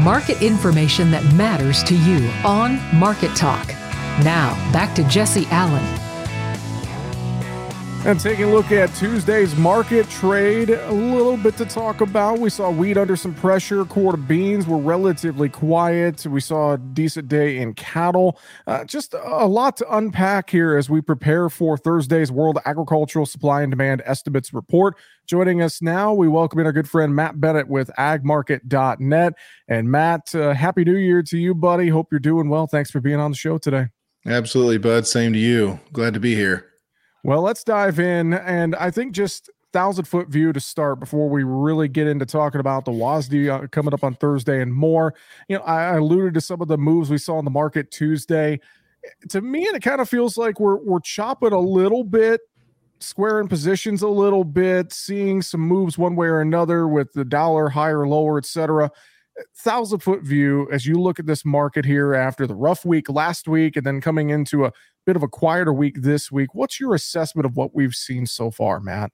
market 0.00 0.40
information 0.42 1.10
that 1.10 1.24
matters 1.34 1.82
to 1.84 1.94
you 1.94 2.30
on 2.44 2.80
Market 2.94 3.34
Talk. 3.36 3.68
Now, 4.24 4.54
back 4.72 4.94
to 4.96 5.04
Jesse 5.04 5.46
Allen. 5.50 6.09
And 8.06 8.18
taking 8.18 8.44
a 8.46 8.50
look 8.50 8.72
at 8.72 8.88
Tuesday's 8.94 9.54
market 9.56 10.08
trade, 10.08 10.70
a 10.70 10.90
little 10.90 11.36
bit 11.36 11.58
to 11.58 11.66
talk 11.66 12.00
about. 12.00 12.38
We 12.38 12.48
saw 12.48 12.70
wheat 12.70 12.96
under 12.96 13.14
some 13.14 13.34
pressure. 13.34 13.84
Quarter 13.84 14.16
beans 14.16 14.66
were 14.66 14.78
relatively 14.78 15.50
quiet. 15.50 16.24
We 16.26 16.40
saw 16.40 16.72
a 16.72 16.78
decent 16.78 17.28
day 17.28 17.58
in 17.58 17.74
cattle. 17.74 18.40
Uh, 18.66 18.84
just 18.84 19.12
a 19.12 19.46
lot 19.46 19.76
to 19.76 19.96
unpack 19.96 20.48
here 20.48 20.78
as 20.78 20.88
we 20.88 21.02
prepare 21.02 21.50
for 21.50 21.76
Thursday's 21.76 22.32
World 22.32 22.58
Agricultural 22.64 23.26
Supply 23.26 23.60
and 23.60 23.70
Demand 23.70 24.02
Estimates 24.06 24.54
Report. 24.54 24.96
Joining 25.26 25.60
us 25.60 25.82
now, 25.82 26.14
we 26.14 26.26
welcome 26.26 26.58
in 26.58 26.64
our 26.64 26.72
good 26.72 26.88
friend 26.88 27.14
Matt 27.14 27.38
Bennett 27.38 27.68
with 27.68 27.90
agmarket.net. 27.98 29.34
And 29.68 29.90
Matt, 29.90 30.34
uh, 30.34 30.54
Happy 30.54 30.84
New 30.84 30.96
Year 30.96 31.22
to 31.24 31.36
you, 31.36 31.54
buddy. 31.54 31.88
Hope 31.88 32.08
you're 32.10 32.18
doing 32.18 32.48
well. 32.48 32.66
Thanks 32.66 32.90
for 32.90 33.00
being 33.00 33.20
on 33.20 33.30
the 33.30 33.36
show 33.36 33.58
today. 33.58 33.88
Absolutely, 34.24 34.78
bud. 34.78 35.06
Same 35.06 35.34
to 35.34 35.38
you. 35.38 35.80
Glad 35.92 36.14
to 36.14 36.20
be 36.20 36.34
here. 36.34 36.69
Well, 37.22 37.42
let's 37.42 37.64
dive 37.64 37.98
in. 37.98 38.34
And 38.34 38.74
I 38.76 38.90
think 38.90 39.12
just 39.12 39.50
thousand 39.72 40.04
foot 40.04 40.28
view 40.28 40.52
to 40.52 40.60
start 40.60 40.98
before 40.98 41.28
we 41.28 41.44
really 41.44 41.88
get 41.88 42.06
into 42.06 42.26
talking 42.26 42.60
about 42.60 42.84
the 42.84 42.90
WASDE 42.90 43.48
uh, 43.48 43.66
coming 43.68 43.94
up 43.94 44.02
on 44.02 44.14
Thursday 44.14 44.60
and 44.60 44.72
more. 44.72 45.14
You 45.48 45.58
know, 45.58 45.62
I, 45.62 45.92
I 45.92 45.96
alluded 45.96 46.34
to 46.34 46.40
some 46.40 46.60
of 46.60 46.68
the 46.68 46.78
moves 46.78 47.10
we 47.10 47.18
saw 47.18 47.38
in 47.38 47.44
the 47.44 47.50
market 47.50 47.90
Tuesday. 47.90 48.60
To 49.30 49.40
me, 49.40 49.66
and 49.66 49.76
it 49.76 49.82
kind 49.82 50.00
of 50.00 50.08
feels 50.08 50.36
like 50.36 50.60
we're 50.60 50.76
we're 50.76 51.00
chopping 51.00 51.52
a 51.52 51.58
little 51.58 52.04
bit, 52.04 52.42
squaring 52.98 53.48
positions 53.48 54.02
a 54.02 54.08
little 54.08 54.44
bit, 54.44 54.92
seeing 54.92 55.40
some 55.40 55.62
moves 55.62 55.96
one 55.96 56.16
way 56.16 56.26
or 56.26 56.40
another 56.40 56.86
with 56.86 57.12
the 57.14 57.24
dollar 57.24 57.70
higher, 57.70 58.06
lower, 58.06 58.36
etc 58.36 58.90
thousand 59.56 60.00
foot 60.00 60.22
view 60.22 60.68
as 60.72 60.86
you 60.86 61.00
look 61.00 61.18
at 61.18 61.26
this 61.26 61.44
market 61.44 61.84
here 61.84 62.14
after 62.14 62.46
the 62.46 62.54
rough 62.54 62.84
week 62.84 63.08
last 63.08 63.48
week 63.48 63.76
and 63.76 63.84
then 63.84 64.00
coming 64.00 64.30
into 64.30 64.64
a 64.64 64.72
bit 65.06 65.16
of 65.16 65.22
a 65.22 65.28
quieter 65.28 65.72
week 65.72 66.02
this 66.02 66.30
week. 66.30 66.54
What's 66.54 66.78
your 66.78 66.94
assessment 66.94 67.46
of 67.46 67.56
what 67.56 67.74
we've 67.74 67.94
seen 67.94 68.26
so 68.26 68.50
far, 68.50 68.80
Matt? 68.80 69.12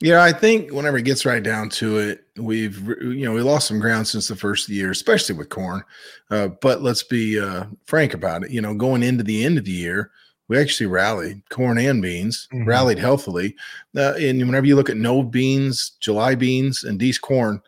Yeah, 0.00 0.22
I 0.22 0.32
think 0.32 0.72
whenever 0.72 0.98
it 0.98 1.04
gets 1.04 1.26
right 1.26 1.42
down 1.42 1.70
to 1.70 1.98
it, 1.98 2.24
we've 2.36 2.86
you 3.00 3.24
know 3.24 3.32
we 3.32 3.40
lost 3.40 3.66
some 3.66 3.80
ground 3.80 4.06
since 4.06 4.28
the 4.28 4.36
first 4.36 4.66
of 4.66 4.68
the 4.68 4.76
year, 4.76 4.92
especially 4.92 5.34
with 5.34 5.48
corn. 5.48 5.82
Uh, 6.30 6.48
but 6.48 6.82
let's 6.82 7.02
be 7.02 7.40
uh, 7.40 7.64
frank 7.84 8.14
about 8.14 8.44
it. 8.44 8.50
You 8.50 8.60
know, 8.60 8.74
going 8.74 9.02
into 9.02 9.24
the 9.24 9.44
end 9.44 9.58
of 9.58 9.64
the 9.64 9.72
year, 9.72 10.12
we 10.46 10.56
actually 10.56 10.86
rallied 10.86 11.42
corn 11.50 11.78
and 11.78 12.00
beans, 12.00 12.46
mm-hmm. 12.52 12.68
rallied 12.68 12.98
healthily. 12.98 13.56
Uh, 13.96 14.14
and 14.20 14.38
whenever 14.38 14.66
you 14.66 14.76
look 14.76 14.90
at 14.90 14.96
no 14.96 15.22
beans, 15.22 15.92
July 15.98 16.36
beans, 16.36 16.84
and 16.84 17.00
these 17.00 17.18
corn, 17.18 17.60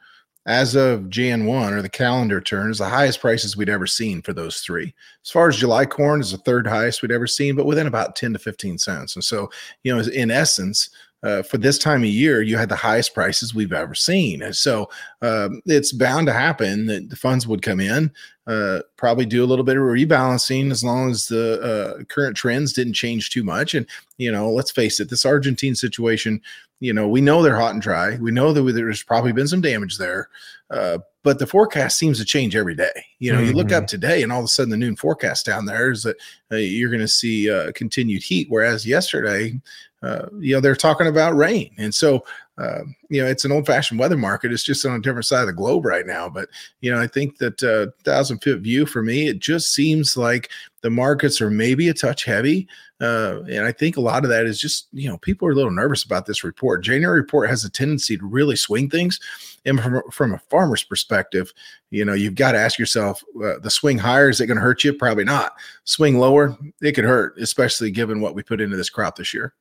as 0.47 0.75
of 0.75 1.11
Jan 1.11 1.44
1 1.44 1.73
or 1.73 1.82
the 1.82 1.88
calendar 1.88 2.40
turn 2.40 2.70
is 2.70 2.78
the 2.78 2.87
highest 2.87 3.20
prices 3.20 3.56
we'd 3.56 3.68
ever 3.68 3.87
seen 3.87 4.23
for 4.23 4.32
those 4.32 4.61
three. 4.61 4.94
As 5.25 5.30
far 5.30 5.49
as 5.49 5.56
July 5.56 5.85
corn 5.85 6.20
is 6.20 6.32
the 6.32 6.38
third 6.38 6.66
highest 6.66 7.02
we'd 7.02 7.12
ever 7.12 7.26
seen, 7.26 7.56
but 7.56 7.66
within 7.66 7.87
about 7.87 8.16
10 8.16 8.32
to 8.32 8.38
15 8.38 8.78
cents. 8.78 9.16
And 9.16 9.25
so, 9.25 9.50
you 9.85 9.94
know, 9.94 10.02
in 10.02 10.30
essence, 10.30 10.90
uh, 11.23 11.42
for 11.42 11.59
this 11.59 11.78
time 11.78 12.02
of 12.02 12.09
year, 12.09 12.40
you 12.40 12.56
had 12.56 12.70
the 12.70 12.76
highest 12.76 13.12
prices 13.12 13.54
we've 13.54 13.75
ever 13.75 13.94
seen. 13.94 14.40
And 14.42 14.56
so 14.56 14.88
um, 15.20 15.61
it's 15.66 15.92
bound 15.92 16.26
to 16.28 16.32
happen 16.32 16.87
that 16.87 17.11
the 17.11 17.16
funds 17.16 17.47
would 17.47 17.61
come 17.61 17.78
in, 17.78 18.11
uh, 18.47 18.80
probably 18.97 19.26
do 19.26 19.44
a 19.44 19.47
little 19.47 19.64
bit 19.64 19.76
of 19.76 19.82
rebalancing 19.82 20.70
as 20.70 20.82
long 20.82 21.11
as 21.11 21.26
the 21.26 21.61
uh, 21.61 22.04
current 22.04 22.37
trends 22.37 22.73
didn't 22.73 22.94
change 22.94 23.28
too 23.28 23.44
much. 23.44 23.75
And, 23.75 23.87
you 24.16 24.32
know, 24.32 24.50
let's 24.50 24.70
face 24.70 24.99
it, 24.99 25.11
this 25.11 25.26
Argentine 25.26 25.75
situation 25.75 26.40
you 26.81 26.95
know, 26.95 27.07
we 27.07 27.21
know 27.21 27.43
they're 27.43 27.59
hot 27.59 27.73
and 27.73 27.83
dry. 27.83 28.17
We 28.17 28.31
know 28.31 28.53
that 28.53 28.73
there's 28.73 29.03
probably 29.03 29.33
been 29.33 29.47
some 29.47 29.61
damage 29.61 29.99
there, 29.99 30.29
uh, 30.71 30.99
but 31.23 31.39
the 31.39 31.47
forecast 31.47 31.99
seems 31.99 32.19
to 32.19 32.25
change 32.25 32.57
every 32.57 32.75
day. 32.75 33.05
You 33.19 33.33
know, 33.33 33.39
mm-hmm. 33.39 33.49
you 33.49 33.53
look 33.53 33.71
up 33.71 33.83
mm-hmm. 33.83 33.89
today, 33.89 34.23
and 34.23 34.33
all 34.33 34.39
of 34.39 34.47
a 34.47 34.49
sudden 34.49 34.71
the 34.71 34.79
noon 34.79 34.97
forecast 34.97 35.45
down 35.45 35.67
there 35.67 35.91
is 35.91 36.03
that 36.05 36.17
uh, 36.51 36.57
you're 36.57 36.91
going 36.91 37.01
to 37.01 37.09
see 37.09 37.51
uh, 37.51 37.73
continued 37.73 38.23
heat, 38.23 38.47
whereas 38.49 38.87
yesterday, 38.87 39.61
uh, 40.02 40.26
you 40.38 40.54
know, 40.54 40.61
they're 40.61 40.75
talking 40.75 41.07
about 41.07 41.37
rain, 41.37 41.71
and 41.78 41.95
so 41.95 42.25
uh, 42.61 42.83
you 43.09 43.23
know, 43.23 43.26
it's 43.26 43.47
an 43.47 43.52
old-fashioned 43.52 43.99
weather 43.99 44.19
market. 44.19 44.52
It's 44.52 44.62
just 44.62 44.85
on 44.85 44.95
a 44.95 45.00
different 45.00 45.25
side 45.25 45.40
of 45.40 45.47
the 45.47 45.52
globe 45.54 45.87
right 45.87 46.07
now. 46.07 46.28
But 46.28 46.49
you 46.80 46.92
know, 46.92 47.00
I 47.00 47.07
think 47.07 47.38
that 47.38 47.62
uh, 47.62 47.87
thousand 48.04 48.40
foot 48.40 48.61
view 48.61 48.85
for 48.85 49.02
me, 49.02 49.28
it 49.28 49.38
just 49.38 49.73
seems 49.73 50.16
like 50.16 50.50
the 50.83 50.90
markets 50.90 51.40
are 51.40 51.50
maybe 51.50 51.88
a 51.88 51.95
touch 51.95 52.25
heavy. 52.25 52.69
Uh, 53.00 53.40
and 53.50 53.64
I 53.64 53.73
think 53.73 53.97
a 53.97 54.02
lot 54.02 54.25
of 54.25 54.30
that 54.30 54.45
is 54.45 54.61
just, 54.61 54.88
you 54.92 55.09
know, 55.09 55.16
people 55.19 55.49
are 55.49 55.52
a 55.52 55.54
little 55.54 55.71
nervous 55.71 56.04
about 56.04 56.26
this 56.26 56.45
report. 56.45 56.85
January 56.85 57.21
report 57.21 57.49
has 57.49 57.64
a 57.64 57.71
tendency 57.71 58.19
to 58.19 58.26
really 58.26 58.57
swing 58.57 58.90
things. 58.90 59.19
And 59.64 59.80
from, 59.80 60.02
from 60.11 60.35
a 60.35 60.38
farmer's 60.50 60.85
perspective, 60.85 61.50
you 61.90 62.04
know, 62.04 62.12
you've 62.12 62.35
got 62.35 62.52
to 62.52 62.59
ask 62.59 62.78
yourself 62.78 63.23
uh, 63.42 63.59
the 63.59 63.71
swing 63.71 63.97
higher, 63.97 64.28
is 64.28 64.40
it 64.40 64.47
going 64.47 64.59
to 64.59 64.62
hurt 64.62 64.85
you? 64.85 64.92
Probably 64.92 65.25
not. 65.25 65.52
Swing 65.85 66.19
lower, 66.19 66.59
it 66.83 66.92
could 66.92 67.04
hurt, 67.04 67.38
especially 67.38 67.90
given 67.90 68.21
what 68.21 68.35
we 68.35 68.42
put 68.42 68.61
into 68.61 68.76
this 68.76 68.90
crop 68.90 69.16
this 69.16 69.33
year. 69.33 69.54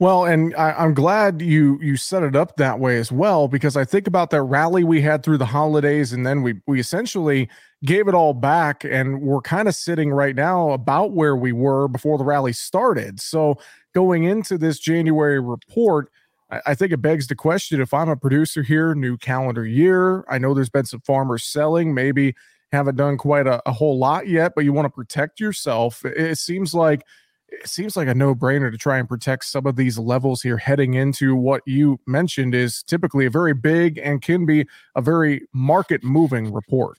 Well, 0.00 0.24
and 0.24 0.54
I, 0.56 0.82
am 0.82 0.94
glad 0.94 1.42
you 1.42 1.78
you 1.82 1.98
set 1.98 2.22
it 2.22 2.34
up 2.34 2.56
that 2.56 2.80
way 2.80 2.96
as 2.96 3.12
well 3.12 3.48
because 3.48 3.76
I 3.76 3.84
think 3.84 4.06
about 4.06 4.30
that 4.30 4.42
rally 4.42 4.82
we 4.82 5.02
had 5.02 5.22
through 5.22 5.36
the 5.36 5.44
holidays, 5.46 6.14
and 6.14 6.24
then 6.26 6.42
we 6.42 6.54
we 6.66 6.80
essentially 6.80 7.50
gave 7.84 8.08
it 8.08 8.14
all 8.14 8.32
back, 8.32 8.82
and 8.82 9.20
we're 9.20 9.42
kind 9.42 9.68
of 9.68 9.74
sitting 9.74 10.10
right 10.10 10.34
now 10.34 10.70
about 10.70 11.12
where 11.12 11.36
we 11.36 11.52
were 11.52 11.86
before 11.86 12.16
the 12.16 12.24
rally 12.24 12.54
started. 12.54 13.20
So 13.20 13.56
going 13.94 14.24
into 14.24 14.56
this 14.56 14.78
January 14.78 15.38
report, 15.38 16.10
I, 16.50 16.62
I 16.68 16.74
think 16.74 16.92
it 16.92 17.02
begs 17.02 17.26
the 17.26 17.34
question: 17.36 17.82
if 17.82 17.92
I'm 17.92 18.08
a 18.08 18.16
producer 18.16 18.62
here, 18.62 18.94
new 18.94 19.18
calendar 19.18 19.66
year, 19.66 20.24
I 20.30 20.38
know 20.38 20.54
there's 20.54 20.70
been 20.70 20.86
some 20.86 21.00
farmers 21.02 21.44
selling, 21.44 21.92
maybe 21.92 22.34
haven't 22.72 22.96
done 22.96 23.18
quite 23.18 23.46
a, 23.46 23.60
a 23.68 23.72
whole 23.72 23.98
lot 23.98 24.28
yet, 24.28 24.52
but 24.54 24.64
you 24.64 24.72
want 24.72 24.86
to 24.86 24.90
protect 24.90 25.40
yourself. 25.40 26.06
It, 26.06 26.16
it 26.16 26.38
seems 26.38 26.72
like 26.72 27.04
it 27.50 27.68
seems 27.68 27.96
like 27.96 28.08
a 28.08 28.14
no-brainer 28.14 28.70
to 28.70 28.78
try 28.78 28.98
and 28.98 29.08
protect 29.08 29.44
some 29.44 29.66
of 29.66 29.76
these 29.76 29.98
levels 29.98 30.42
here 30.42 30.56
heading 30.56 30.94
into 30.94 31.34
what 31.34 31.62
you 31.66 31.98
mentioned 32.06 32.54
is 32.54 32.82
typically 32.82 33.26
a 33.26 33.30
very 33.30 33.54
big 33.54 33.98
and 33.98 34.22
can 34.22 34.46
be 34.46 34.66
a 34.96 35.02
very 35.02 35.46
market 35.52 36.02
moving 36.02 36.52
report. 36.52 36.98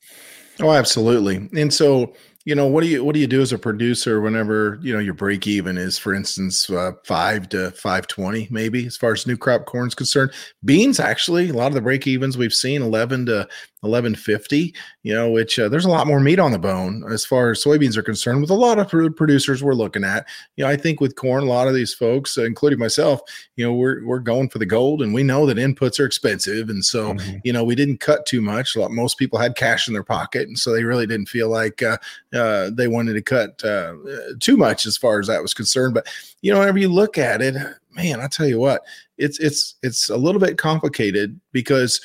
Oh, 0.59 0.71
absolutely. 0.71 1.49
And 1.55 1.73
so 1.73 2.13
you 2.45 2.55
know 2.55 2.65
what 2.65 2.81
do 2.81 2.87
you 2.87 3.03
what 3.03 3.13
do 3.13 3.19
you 3.19 3.27
do 3.27 3.41
as 3.41 3.53
a 3.53 3.57
producer 3.57 4.19
whenever 4.19 4.79
you 4.81 4.91
know 4.91 4.99
your 4.99 5.13
break 5.13 5.45
even 5.45 5.77
is 5.77 5.97
for 5.97 6.13
instance 6.13 6.69
uh, 6.69 6.91
5 7.05 7.49
to 7.49 7.71
520 7.71 8.47
maybe 8.49 8.85
as 8.87 8.97
far 8.97 9.11
as 9.11 9.27
new 9.27 9.37
crop 9.37 9.65
corn 9.65 9.87
is 9.87 9.95
concerned 9.95 10.31
beans 10.65 10.99
actually 10.99 11.49
a 11.49 11.53
lot 11.53 11.67
of 11.67 11.73
the 11.73 11.81
break 11.81 12.07
evens 12.07 12.37
we've 12.37 12.53
seen 12.53 12.81
11 12.81 13.27
to 13.27 13.47
1150 13.81 14.73
you 15.03 15.13
know 15.13 15.29
which 15.29 15.57
uh, 15.59 15.67
there's 15.67 15.85
a 15.85 15.89
lot 15.89 16.07
more 16.07 16.19
meat 16.19 16.39
on 16.39 16.51
the 16.51 16.59
bone 16.59 17.03
as 17.11 17.25
far 17.25 17.51
as 17.51 17.63
soybeans 17.63 17.97
are 17.97 18.03
concerned 18.03 18.41
with 18.41 18.49
a 18.49 18.55
lot 18.55 18.79
of 18.79 19.15
producers 19.15 19.63
we're 19.63 19.73
looking 19.73 20.03
at. 20.03 20.27
You 20.55 20.63
know 20.63 20.69
i 20.69 20.77
think 20.77 21.01
with 21.01 21.15
corn 21.15 21.43
a 21.43 21.47
lot 21.47 21.67
of 21.67 21.73
these 21.73 21.93
folks 21.93 22.37
uh, 22.37 22.43
including 22.43 22.79
myself 22.79 23.21
you 23.55 23.65
know 23.65 23.73
we're 23.73 24.05
we're 24.05 24.19
going 24.19 24.49
for 24.49 24.59
the 24.59 24.65
gold 24.65 25.01
and 25.01 25.13
we 25.13 25.23
know 25.23 25.45
that 25.45 25.57
inputs 25.57 25.99
are 25.99 26.05
expensive. 26.05 26.69
And 26.69 26.83
so 26.83 27.13
mm-hmm. 27.13 27.37
you 27.43 27.53
know 27.53 27.63
we 27.63 27.75
didn't 27.75 27.99
cut 27.99 28.25
too 28.25 28.41
much. 28.41 28.75
Lot, 28.75 28.91
most 28.91 29.17
people 29.17 29.39
had 29.39 29.55
cash 29.55 29.87
in 29.87 29.93
their 29.93 30.03
pocket 30.03 30.47
and 30.47 30.57
so 30.57 30.71
they 30.71 30.83
really 30.83 31.07
didn't 31.07 31.29
feel 31.29 31.49
like 31.49 31.81
uh, 31.81 31.97
uh, 32.33 32.69
they 32.73 32.87
wanted 32.87 33.13
to 33.13 33.21
cut 33.21 33.63
uh, 33.63 33.95
too 34.39 34.57
much 34.57 34.85
as 34.85 34.97
far 34.97 35.19
as 35.19 35.27
that 35.27 35.41
was 35.41 35.53
concerned. 35.53 35.93
But 35.93 36.07
you 36.41 36.51
know 36.51 36.59
whenever 36.59 36.79
you 36.79 36.89
look 36.89 37.17
at 37.17 37.41
it 37.41 37.55
man 37.93 38.21
i 38.21 38.27
tell 38.27 38.47
you 38.47 38.57
what 38.57 38.83
it's 39.17 39.37
it's 39.39 39.75
it's 39.83 40.09
a 40.09 40.15
little 40.15 40.39
bit 40.39 40.57
complicated 40.57 41.39
because 41.51 41.99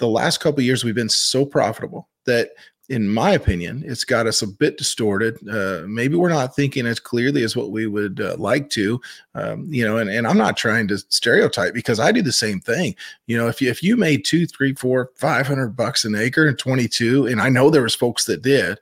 the 0.00 0.08
last 0.08 0.40
couple 0.40 0.62
years 0.62 0.82
we've 0.82 0.94
been 0.94 1.08
so 1.08 1.46
profitable 1.46 2.08
that 2.26 2.50
in 2.90 3.08
my 3.08 3.30
opinion, 3.30 3.84
it's 3.86 4.02
got 4.02 4.26
us 4.26 4.42
a 4.42 4.48
bit 4.48 4.76
distorted. 4.76 5.38
Uh, 5.48 5.82
maybe 5.86 6.16
we're 6.16 6.28
not 6.28 6.56
thinking 6.56 6.86
as 6.86 6.98
clearly 6.98 7.44
as 7.44 7.54
what 7.54 7.70
we 7.70 7.86
would 7.86 8.20
uh, 8.20 8.34
like 8.36 8.68
to, 8.70 9.00
um, 9.36 9.72
you 9.72 9.84
know. 9.84 9.98
And, 9.98 10.10
and 10.10 10.26
I'm 10.26 10.36
not 10.36 10.56
trying 10.56 10.88
to 10.88 10.98
stereotype 10.98 11.72
because 11.72 12.00
I 12.00 12.10
do 12.10 12.20
the 12.20 12.32
same 12.32 12.58
thing. 12.58 12.96
You 13.28 13.38
know, 13.38 13.46
if 13.46 13.62
you 13.62 13.70
if 13.70 13.80
you 13.80 13.96
made 13.96 14.24
two, 14.24 14.44
three, 14.44 14.74
four, 14.74 15.12
five 15.14 15.46
hundred 15.46 15.76
bucks 15.76 16.04
an 16.04 16.16
acre 16.16 16.48
in 16.48 16.56
22, 16.56 17.28
and 17.28 17.40
I 17.40 17.48
know 17.48 17.70
there 17.70 17.84
was 17.84 17.94
folks 17.94 18.24
that 18.24 18.42
did, 18.42 18.80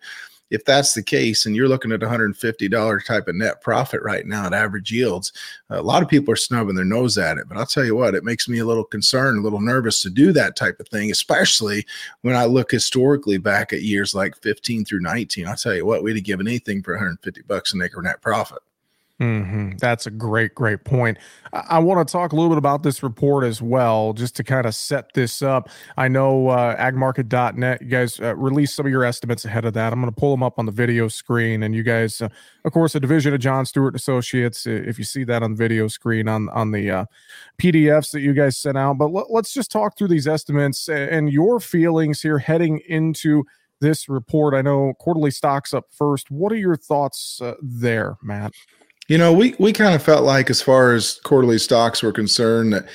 if 0.50 0.64
that's 0.64 0.94
the 0.94 1.02
case 1.02 1.46
and 1.46 1.54
you're 1.54 1.68
looking 1.68 1.92
at 1.92 2.00
$150 2.00 3.04
type 3.04 3.28
of 3.28 3.34
net 3.34 3.60
profit 3.60 4.02
right 4.02 4.26
now 4.26 4.46
at 4.46 4.54
average 4.54 4.90
yields, 4.90 5.32
a 5.70 5.82
lot 5.82 6.02
of 6.02 6.08
people 6.08 6.32
are 6.32 6.36
snubbing 6.36 6.74
their 6.74 6.84
nose 6.84 7.18
at 7.18 7.38
it. 7.38 7.48
But 7.48 7.58
I'll 7.58 7.66
tell 7.66 7.84
you 7.84 7.96
what, 7.96 8.14
it 8.14 8.24
makes 8.24 8.48
me 8.48 8.58
a 8.58 8.64
little 8.64 8.84
concerned, 8.84 9.38
a 9.38 9.42
little 9.42 9.60
nervous 9.60 10.02
to 10.02 10.10
do 10.10 10.32
that 10.32 10.56
type 10.56 10.80
of 10.80 10.88
thing, 10.88 11.10
especially 11.10 11.86
when 12.22 12.36
I 12.36 12.44
look 12.44 12.70
historically 12.70 13.38
back 13.38 13.72
at 13.72 13.82
years 13.82 14.14
like 14.14 14.36
15 14.42 14.84
through 14.84 15.00
19. 15.00 15.46
I'll 15.46 15.56
tell 15.56 15.74
you 15.74 15.86
what, 15.86 16.02
we'd 16.02 16.16
have 16.16 16.24
given 16.24 16.48
anything 16.48 16.82
for 16.82 16.94
150 16.94 17.42
bucks 17.42 17.74
an 17.74 17.82
acre 17.82 18.02
net 18.02 18.22
profit. 18.22 18.58
Mm-hmm. 19.20 19.78
That's 19.78 20.06
a 20.06 20.12
great, 20.12 20.54
great 20.54 20.84
point. 20.84 21.18
I, 21.52 21.64
I 21.70 21.78
want 21.80 22.06
to 22.06 22.10
talk 22.10 22.32
a 22.32 22.36
little 22.36 22.50
bit 22.50 22.58
about 22.58 22.84
this 22.84 23.02
report 23.02 23.44
as 23.44 23.60
well, 23.60 24.12
just 24.12 24.36
to 24.36 24.44
kind 24.44 24.64
of 24.64 24.76
set 24.76 25.12
this 25.14 25.42
up. 25.42 25.68
I 25.96 26.06
know 26.06 26.48
uh, 26.48 26.76
agmarket.net, 26.76 27.82
you 27.82 27.88
guys 27.88 28.20
uh, 28.20 28.36
released 28.36 28.76
some 28.76 28.86
of 28.86 28.92
your 28.92 29.04
estimates 29.04 29.44
ahead 29.44 29.64
of 29.64 29.74
that. 29.74 29.92
I'm 29.92 30.00
going 30.00 30.12
to 30.12 30.18
pull 30.18 30.30
them 30.30 30.44
up 30.44 30.58
on 30.58 30.66
the 30.66 30.72
video 30.72 31.08
screen. 31.08 31.64
And 31.64 31.74
you 31.74 31.82
guys, 31.82 32.20
uh, 32.20 32.28
of 32.64 32.72
course, 32.72 32.94
a 32.94 33.00
division 33.00 33.34
of 33.34 33.40
John 33.40 33.66
Stewart 33.66 33.96
Associates, 33.96 34.66
if 34.66 34.98
you 34.98 35.04
see 35.04 35.24
that 35.24 35.42
on 35.42 35.52
the 35.52 35.56
video 35.56 35.88
screen 35.88 36.28
on, 36.28 36.48
on 36.50 36.70
the 36.70 36.88
uh, 36.88 37.04
PDFs 37.60 38.12
that 38.12 38.20
you 38.20 38.32
guys 38.34 38.56
sent 38.56 38.78
out. 38.78 38.98
But 38.98 39.08
let, 39.08 39.26
us 39.30 39.52
just 39.52 39.72
talk 39.72 39.98
through 39.98 40.08
these 40.08 40.28
estimates 40.28 40.88
and 40.88 41.32
your 41.32 41.58
feelings 41.58 42.22
here 42.22 42.38
heading 42.38 42.80
into 42.88 43.44
this 43.80 44.08
report. 44.08 44.54
I 44.54 44.62
know 44.62 44.94
quarterly 45.00 45.32
stocks 45.32 45.74
up 45.74 45.86
first. 45.90 46.30
What 46.30 46.52
are 46.52 46.56
your 46.56 46.76
thoughts 46.76 47.40
uh, 47.42 47.54
there, 47.60 48.16
Matt? 48.22 48.52
You 49.08 49.18
know, 49.18 49.32
we 49.32 49.54
we 49.58 49.72
kind 49.72 49.94
of 49.94 50.02
felt 50.02 50.24
like 50.24 50.50
as 50.50 50.62
far 50.62 50.94
as 50.94 51.18
quarterly 51.24 51.58
stocks 51.58 52.02
were 52.02 52.12
concerned 52.12 52.72
that 52.74 52.86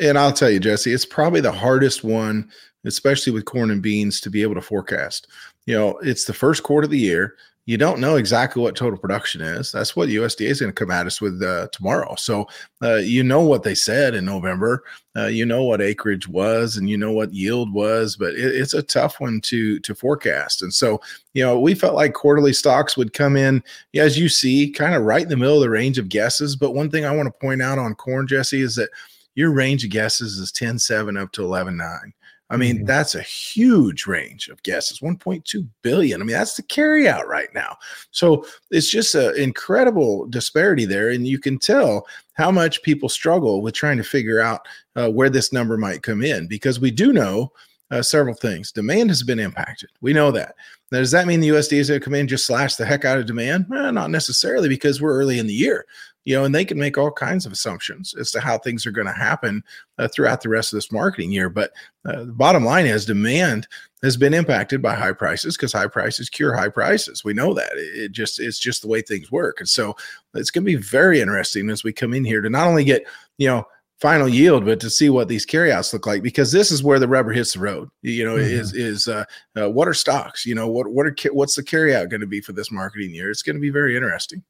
and 0.00 0.18
I'll 0.18 0.32
tell 0.32 0.50
you, 0.50 0.60
Jesse, 0.60 0.92
it's 0.92 1.04
probably 1.04 1.40
the 1.40 1.52
hardest 1.52 2.02
one, 2.02 2.50
especially 2.84 3.32
with 3.32 3.44
corn 3.44 3.70
and 3.70 3.82
beans, 3.82 4.20
to 4.22 4.30
be 4.30 4.42
able 4.42 4.54
to 4.54 4.62
forecast. 4.62 5.28
You 5.66 5.74
know, 5.74 5.98
it's 5.98 6.24
the 6.24 6.32
first 6.32 6.62
quarter 6.62 6.86
of 6.86 6.90
the 6.90 6.98
year 6.98 7.36
you 7.68 7.76
don't 7.76 8.00
know 8.00 8.16
exactly 8.16 8.62
what 8.62 8.74
total 8.74 8.98
production 8.98 9.42
is. 9.42 9.70
That's 9.70 9.94
what 9.94 10.08
USDA 10.08 10.46
is 10.46 10.60
going 10.60 10.72
to 10.72 10.74
come 10.74 10.90
at 10.90 11.06
us 11.06 11.20
with 11.20 11.42
uh, 11.42 11.68
tomorrow. 11.70 12.14
So 12.14 12.48
uh, 12.82 12.94
you 12.94 13.22
know 13.22 13.42
what 13.42 13.62
they 13.62 13.74
said 13.74 14.14
in 14.14 14.24
November. 14.24 14.84
Uh, 15.14 15.26
you 15.26 15.44
know 15.44 15.62
what 15.64 15.82
acreage 15.82 16.26
was, 16.26 16.78
and 16.78 16.88
you 16.88 16.96
know 16.96 17.12
what 17.12 17.34
yield 17.34 17.70
was, 17.70 18.16
but 18.16 18.32
it, 18.32 18.56
it's 18.56 18.72
a 18.72 18.82
tough 18.82 19.20
one 19.20 19.42
to 19.42 19.78
to 19.80 19.94
forecast. 19.94 20.62
And 20.62 20.72
so 20.72 20.98
you 21.34 21.44
know 21.44 21.60
we 21.60 21.74
felt 21.74 21.94
like 21.94 22.14
quarterly 22.14 22.54
stocks 22.54 22.96
would 22.96 23.12
come 23.12 23.36
in, 23.36 23.62
as 23.94 24.18
you 24.18 24.30
see, 24.30 24.70
kind 24.70 24.94
of 24.94 25.02
right 25.02 25.24
in 25.24 25.28
the 25.28 25.36
middle 25.36 25.56
of 25.56 25.60
the 25.60 25.68
range 25.68 25.98
of 25.98 26.08
guesses. 26.08 26.56
But 26.56 26.72
one 26.72 26.90
thing 26.90 27.04
I 27.04 27.14
want 27.14 27.26
to 27.26 27.38
point 27.38 27.60
out 27.60 27.78
on 27.78 27.94
corn, 27.96 28.26
Jesse, 28.26 28.62
is 28.62 28.76
that 28.76 28.88
your 29.34 29.52
range 29.52 29.84
of 29.84 29.90
guesses 29.90 30.38
is 30.38 30.50
10 30.52 30.78
7 30.78 31.18
up 31.18 31.32
to 31.32 31.44
11 31.44 31.76
9. 31.76 32.14
I 32.50 32.56
mean, 32.56 32.76
mm-hmm. 32.76 32.86
that's 32.86 33.14
a 33.14 33.22
huge 33.22 34.06
range 34.06 34.48
of 34.48 34.62
guesses 34.62 35.00
1.2 35.00 35.68
billion. 35.82 36.20
I 36.20 36.24
mean, 36.24 36.36
that's 36.36 36.56
the 36.56 36.62
carry 36.62 37.08
out 37.08 37.28
right 37.28 37.48
now. 37.54 37.76
So 38.10 38.46
it's 38.70 38.90
just 38.90 39.14
an 39.14 39.36
incredible 39.36 40.26
disparity 40.26 40.84
there. 40.84 41.10
And 41.10 41.26
you 41.26 41.38
can 41.38 41.58
tell 41.58 42.06
how 42.34 42.50
much 42.50 42.82
people 42.82 43.08
struggle 43.08 43.60
with 43.60 43.74
trying 43.74 43.98
to 43.98 44.04
figure 44.04 44.40
out 44.40 44.66
uh, 44.96 45.10
where 45.10 45.30
this 45.30 45.52
number 45.52 45.76
might 45.76 46.02
come 46.02 46.22
in 46.22 46.46
because 46.46 46.80
we 46.80 46.90
do 46.90 47.12
know 47.12 47.52
uh, 47.90 48.02
several 48.02 48.34
things. 48.34 48.72
Demand 48.72 49.10
has 49.10 49.22
been 49.22 49.38
impacted. 49.38 49.90
We 50.00 50.12
know 50.12 50.30
that. 50.30 50.54
Now, 50.90 50.98
does 50.98 51.10
that 51.10 51.26
mean 51.26 51.40
the 51.40 51.48
USDA 51.48 51.78
is 51.78 51.88
going 51.88 52.00
to 52.00 52.04
come 52.04 52.14
in 52.14 52.20
and 52.20 52.28
just 52.28 52.46
slash 52.46 52.76
the 52.76 52.86
heck 52.86 53.04
out 53.04 53.18
of 53.18 53.26
demand? 53.26 53.66
Eh, 53.74 53.90
not 53.90 54.10
necessarily 54.10 54.68
because 54.68 55.00
we're 55.00 55.18
early 55.18 55.38
in 55.38 55.46
the 55.46 55.52
year 55.52 55.84
you 56.28 56.34
know, 56.34 56.44
and 56.44 56.54
they 56.54 56.64
can 56.66 56.78
make 56.78 56.98
all 56.98 57.10
kinds 57.10 57.46
of 57.46 57.52
assumptions 57.52 58.14
as 58.20 58.30
to 58.30 58.38
how 58.38 58.58
things 58.58 58.84
are 58.84 58.90
going 58.90 59.06
to 59.06 59.14
happen 59.14 59.64
uh, 59.96 60.08
throughout 60.08 60.42
the 60.42 60.50
rest 60.50 60.70
of 60.70 60.76
this 60.76 60.92
marketing 60.92 61.32
year. 61.32 61.48
But 61.48 61.70
uh, 62.04 62.26
the 62.26 62.32
bottom 62.32 62.66
line 62.66 62.84
is 62.84 63.06
demand 63.06 63.66
has 64.02 64.18
been 64.18 64.34
impacted 64.34 64.82
by 64.82 64.94
high 64.94 65.14
prices 65.14 65.56
because 65.56 65.72
high 65.72 65.86
prices 65.86 66.28
cure 66.28 66.54
high 66.54 66.68
prices. 66.68 67.24
We 67.24 67.32
know 67.32 67.54
that 67.54 67.70
it 67.74 68.12
just 68.12 68.40
it's 68.40 68.58
just 68.58 68.82
the 68.82 68.88
way 68.88 69.00
things 69.00 69.32
work, 69.32 69.60
and 69.60 69.68
so 69.68 69.96
it's 70.34 70.50
going 70.50 70.64
to 70.64 70.70
be 70.70 70.76
very 70.76 71.22
interesting 71.22 71.70
as 71.70 71.82
we 71.82 71.94
come 71.94 72.12
in 72.12 72.26
here 72.26 72.42
to 72.42 72.50
not 72.50 72.66
only 72.66 72.84
get 72.84 73.06
you 73.38 73.48
know 73.48 73.66
final 73.98 74.28
yield, 74.28 74.66
but 74.66 74.80
to 74.80 74.90
see 74.90 75.08
what 75.08 75.28
these 75.28 75.46
carryouts 75.46 75.94
look 75.94 76.06
like 76.06 76.22
because 76.22 76.52
this 76.52 76.70
is 76.70 76.82
where 76.82 76.98
the 76.98 77.08
rubber 77.08 77.32
hits 77.32 77.54
the 77.54 77.60
road. 77.60 77.88
You 78.02 78.26
know, 78.26 78.34
mm-hmm. 78.34 78.60
is 78.60 78.74
is 78.74 79.08
uh, 79.08 79.24
uh, 79.58 79.70
what 79.70 79.88
are 79.88 79.94
stocks? 79.94 80.44
You 80.44 80.54
know, 80.54 80.68
what 80.68 80.88
what 80.88 81.06
are 81.06 81.16
what's 81.32 81.54
the 81.54 81.62
carryout 81.62 82.10
going 82.10 82.20
to 82.20 82.26
be 82.26 82.42
for 82.42 82.52
this 82.52 82.70
marketing 82.70 83.14
year? 83.14 83.30
It's 83.30 83.42
going 83.42 83.56
to 83.56 83.62
be 83.62 83.70
very 83.70 83.96
interesting 83.96 84.44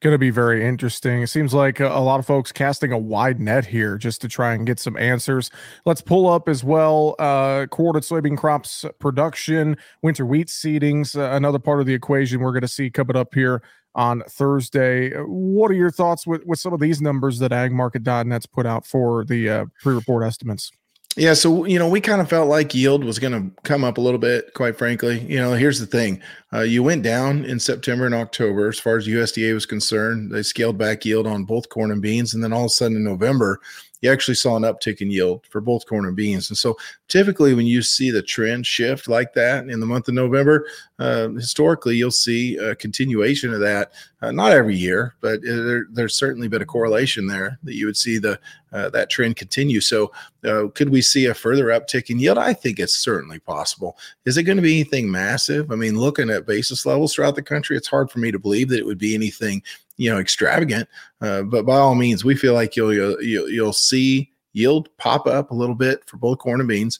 going 0.00 0.14
to 0.14 0.18
be 0.18 0.30
very 0.30 0.64
interesting. 0.64 1.22
It 1.22 1.26
seems 1.26 1.52
like 1.52 1.80
a, 1.80 1.88
a, 1.88 2.00
lot 2.00 2.20
of 2.20 2.26
folks 2.26 2.52
casting 2.52 2.92
a 2.92 2.98
wide 2.98 3.40
net 3.40 3.66
here 3.66 3.98
just 3.98 4.20
to 4.20 4.28
try 4.28 4.54
and 4.54 4.66
get 4.66 4.78
some 4.78 4.96
answers. 4.96 5.50
Let's 5.84 6.00
pull 6.00 6.28
up 6.28 6.48
as 6.48 6.62
well 6.62 7.16
uh, 7.18 7.66
quartered 7.70 8.04
soybean 8.04 8.36
crops 8.36 8.84
production, 9.00 9.76
winter 10.02 10.24
wheat 10.24 10.48
seedings, 10.48 11.16
uh, 11.16 11.34
another 11.34 11.58
part 11.58 11.80
of 11.80 11.86
the 11.86 11.94
equation 11.94 12.40
we're 12.40 12.52
going 12.52 12.62
to 12.62 12.68
see 12.68 12.90
coming 12.90 13.16
up 13.16 13.34
here 13.34 13.62
on 13.94 14.22
Thursday. 14.28 15.10
What 15.24 15.70
are 15.70 15.74
your 15.74 15.90
thoughts 15.90 16.26
with, 16.26 16.44
with 16.44 16.60
some 16.60 16.72
of 16.72 16.80
these 16.80 17.00
numbers 17.00 17.40
that 17.40 17.50
agmarket.net's 17.50 18.46
put 18.46 18.66
out 18.66 18.86
for 18.86 19.24
the 19.24 19.48
uh, 19.48 19.64
pre 19.82 19.94
report 19.94 20.24
estimates? 20.24 20.70
Yeah, 21.18 21.34
so 21.34 21.64
you 21.64 21.80
know, 21.80 21.88
we 21.88 22.00
kind 22.00 22.20
of 22.20 22.30
felt 22.30 22.48
like 22.48 22.76
yield 22.76 23.02
was 23.02 23.18
going 23.18 23.32
to 23.32 23.62
come 23.62 23.82
up 23.82 23.98
a 23.98 24.00
little 24.00 24.20
bit. 24.20 24.54
Quite 24.54 24.78
frankly, 24.78 25.18
you 25.28 25.36
know, 25.36 25.52
here's 25.52 25.80
the 25.80 25.86
thing: 25.86 26.22
uh, 26.52 26.60
you 26.60 26.84
went 26.84 27.02
down 27.02 27.44
in 27.44 27.58
September 27.58 28.06
and 28.06 28.14
October 28.14 28.68
as 28.68 28.78
far 28.78 28.96
as 28.96 29.08
USDA 29.08 29.52
was 29.52 29.66
concerned. 29.66 30.30
They 30.30 30.44
scaled 30.44 30.78
back 30.78 31.04
yield 31.04 31.26
on 31.26 31.42
both 31.42 31.70
corn 31.70 31.90
and 31.90 32.00
beans, 32.00 32.34
and 32.34 32.44
then 32.44 32.52
all 32.52 32.66
of 32.66 32.66
a 32.66 32.68
sudden 32.68 32.96
in 32.96 33.02
November, 33.02 33.60
you 34.00 34.12
actually 34.12 34.34
saw 34.34 34.56
an 34.56 34.62
uptick 34.62 35.00
in 35.00 35.10
yield 35.10 35.44
for 35.50 35.60
both 35.60 35.86
corn 35.86 36.06
and 36.06 36.16
beans. 36.16 36.50
And 36.50 36.56
so 36.56 36.76
typically 37.08 37.54
when 37.54 37.66
you 37.66 37.82
see 37.82 38.10
the 38.10 38.22
trend 38.22 38.66
shift 38.66 39.08
like 39.08 39.34
that 39.34 39.68
in 39.68 39.80
the 39.80 39.86
month 39.86 40.08
of 40.08 40.14
November, 40.14 40.66
uh, 40.98 41.28
historically 41.30 41.96
you'll 41.96 42.10
see 42.10 42.56
a 42.56 42.74
continuation 42.74 43.52
of 43.52 43.60
that. 43.60 43.92
Uh, 44.20 44.32
not 44.32 44.50
every 44.50 44.74
year, 44.74 45.14
but 45.20 45.40
there, 45.42 45.86
there's 45.92 46.16
certainly 46.16 46.48
been 46.48 46.62
a 46.62 46.66
correlation 46.66 47.28
there 47.28 47.56
that 47.62 47.74
you 47.74 47.86
would 47.86 47.96
see 47.96 48.18
the 48.18 48.38
uh, 48.72 48.90
that 48.90 49.08
trend 49.08 49.36
continue. 49.36 49.80
So 49.80 50.12
uh, 50.44 50.64
could 50.74 50.90
we 50.90 51.02
see 51.02 51.26
a 51.26 51.34
further 51.34 51.66
uptick 51.66 52.10
in 52.10 52.18
yield? 52.18 52.36
I 52.36 52.52
think 52.52 52.78
it's 52.78 52.98
certainly 52.98 53.38
possible. 53.38 53.96
Is 54.24 54.36
it 54.36 54.42
going 54.42 54.56
to 54.56 54.62
be 54.62 54.80
anything 54.80 55.10
massive? 55.10 55.70
I 55.70 55.76
mean, 55.76 55.98
looking 55.98 56.30
at 56.30 56.46
basis 56.46 56.84
levels 56.84 57.14
throughout 57.14 57.36
the 57.36 57.42
country, 57.42 57.76
it's 57.76 57.88
hard 57.88 58.10
for 58.10 58.18
me 58.18 58.32
to 58.32 58.38
believe 58.38 58.68
that 58.70 58.78
it 58.78 58.86
would 58.86 58.98
be 58.98 59.14
anything 59.14 59.62
you 59.98 60.10
know 60.10 60.18
extravagant. 60.18 60.88
Uh, 61.20 61.42
but 61.42 61.66
by 61.66 61.76
all 61.76 61.94
means, 61.94 62.24
we 62.24 62.34
feel 62.34 62.54
like 62.54 62.74
you'll, 62.74 62.94
you'll 62.94 63.50
you'll 63.50 63.72
see 63.74 64.32
yield 64.54 64.88
pop 64.96 65.26
up 65.26 65.50
a 65.50 65.54
little 65.54 65.74
bit 65.74 66.02
for 66.06 66.16
both 66.16 66.38
corn 66.38 66.60
and 66.60 66.68
beans 66.68 66.98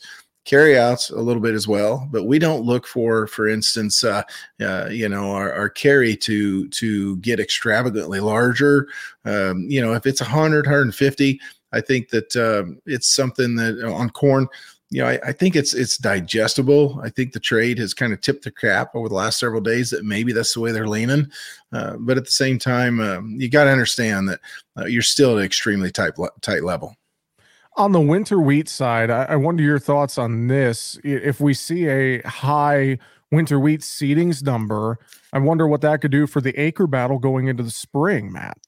carryouts 0.48 1.10
a 1.10 1.20
little 1.20 1.42
bit 1.42 1.54
as 1.54 1.68
well 1.68 2.08
but 2.10 2.24
we 2.24 2.38
don't 2.38 2.64
look 2.64 2.86
for 2.86 3.26
for 3.26 3.46
instance 3.46 4.02
uh, 4.02 4.22
uh, 4.62 4.88
you 4.90 5.06
know 5.06 5.30
our, 5.30 5.52
our, 5.52 5.68
carry 5.68 6.16
to 6.16 6.66
to 6.68 7.18
get 7.18 7.38
extravagantly 7.38 8.18
larger 8.18 8.88
um, 9.26 9.66
you 9.68 9.78
know 9.78 9.92
if 9.92 10.06
it's 10.06 10.22
100 10.22 10.64
150 10.64 11.38
i 11.72 11.80
think 11.82 12.08
that 12.08 12.34
um, 12.36 12.80
it's 12.86 13.14
something 13.14 13.56
that 13.56 13.84
on 13.84 14.08
corn 14.08 14.48
you 14.90 15.02
know, 15.02 15.08
I, 15.08 15.18
I, 15.26 15.32
think 15.32 15.54
it's 15.54 15.74
it's 15.74 15.98
digestible. 15.98 16.98
I 17.02 17.10
think 17.10 17.32
the 17.32 17.40
trade 17.40 17.78
has 17.78 17.92
kind 17.92 18.12
of 18.12 18.20
tipped 18.20 18.44
the 18.44 18.50
cap 18.50 18.90
over 18.94 19.08
the 19.08 19.14
last 19.14 19.38
several 19.38 19.60
days 19.60 19.90
that 19.90 20.04
maybe 20.04 20.32
that's 20.32 20.54
the 20.54 20.60
way 20.60 20.72
they're 20.72 20.88
leaning. 20.88 21.30
Uh, 21.72 21.96
but 21.98 22.16
at 22.16 22.24
the 22.24 22.30
same 22.30 22.58
time, 22.58 23.00
um, 23.00 23.36
you 23.38 23.50
got 23.50 23.64
to 23.64 23.70
understand 23.70 24.28
that 24.28 24.40
uh, 24.78 24.86
you're 24.86 25.02
still 25.02 25.32
at 25.32 25.38
an 25.38 25.44
extremely 25.44 25.90
tight 25.90 26.14
tight 26.40 26.64
level. 26.64 26.96
On 27.76 27.92
the 27.92 28.00
winter 28.00 28.40
wheat 28.40 28.68
side, 28.68 29.10
I, 29.10 29.24
I 29.24 29.36
wonder 29.36 29.62
your 29.62 29.78
thoughts 29.78 30.16
on 30.16 30.46
this. 30.46 30.98
If 31.04 31.38
we 31.38 31.52
see 31.54 31.86
a 31.86 32.22
high 32.26 32.98
winter 33.30 33.60
wheat 33.60 33.80
seedings 33.80 34.42
number, 34.42 34.98
I 35.32 35.38
wonder 35.38 35.66
what 35.68 35.82
that 35.82 36.00
could 36.00 36.10
do 36.10 36.26
for 36.26 36.40
the 36.40 36.58
acre 36.58 36.86
battle 36.86 37.18
going 37.18 37.48
into 37.48 37.62
the 37.62 37.70
spring, 37.70 38.32
Matt. 38.32 38.58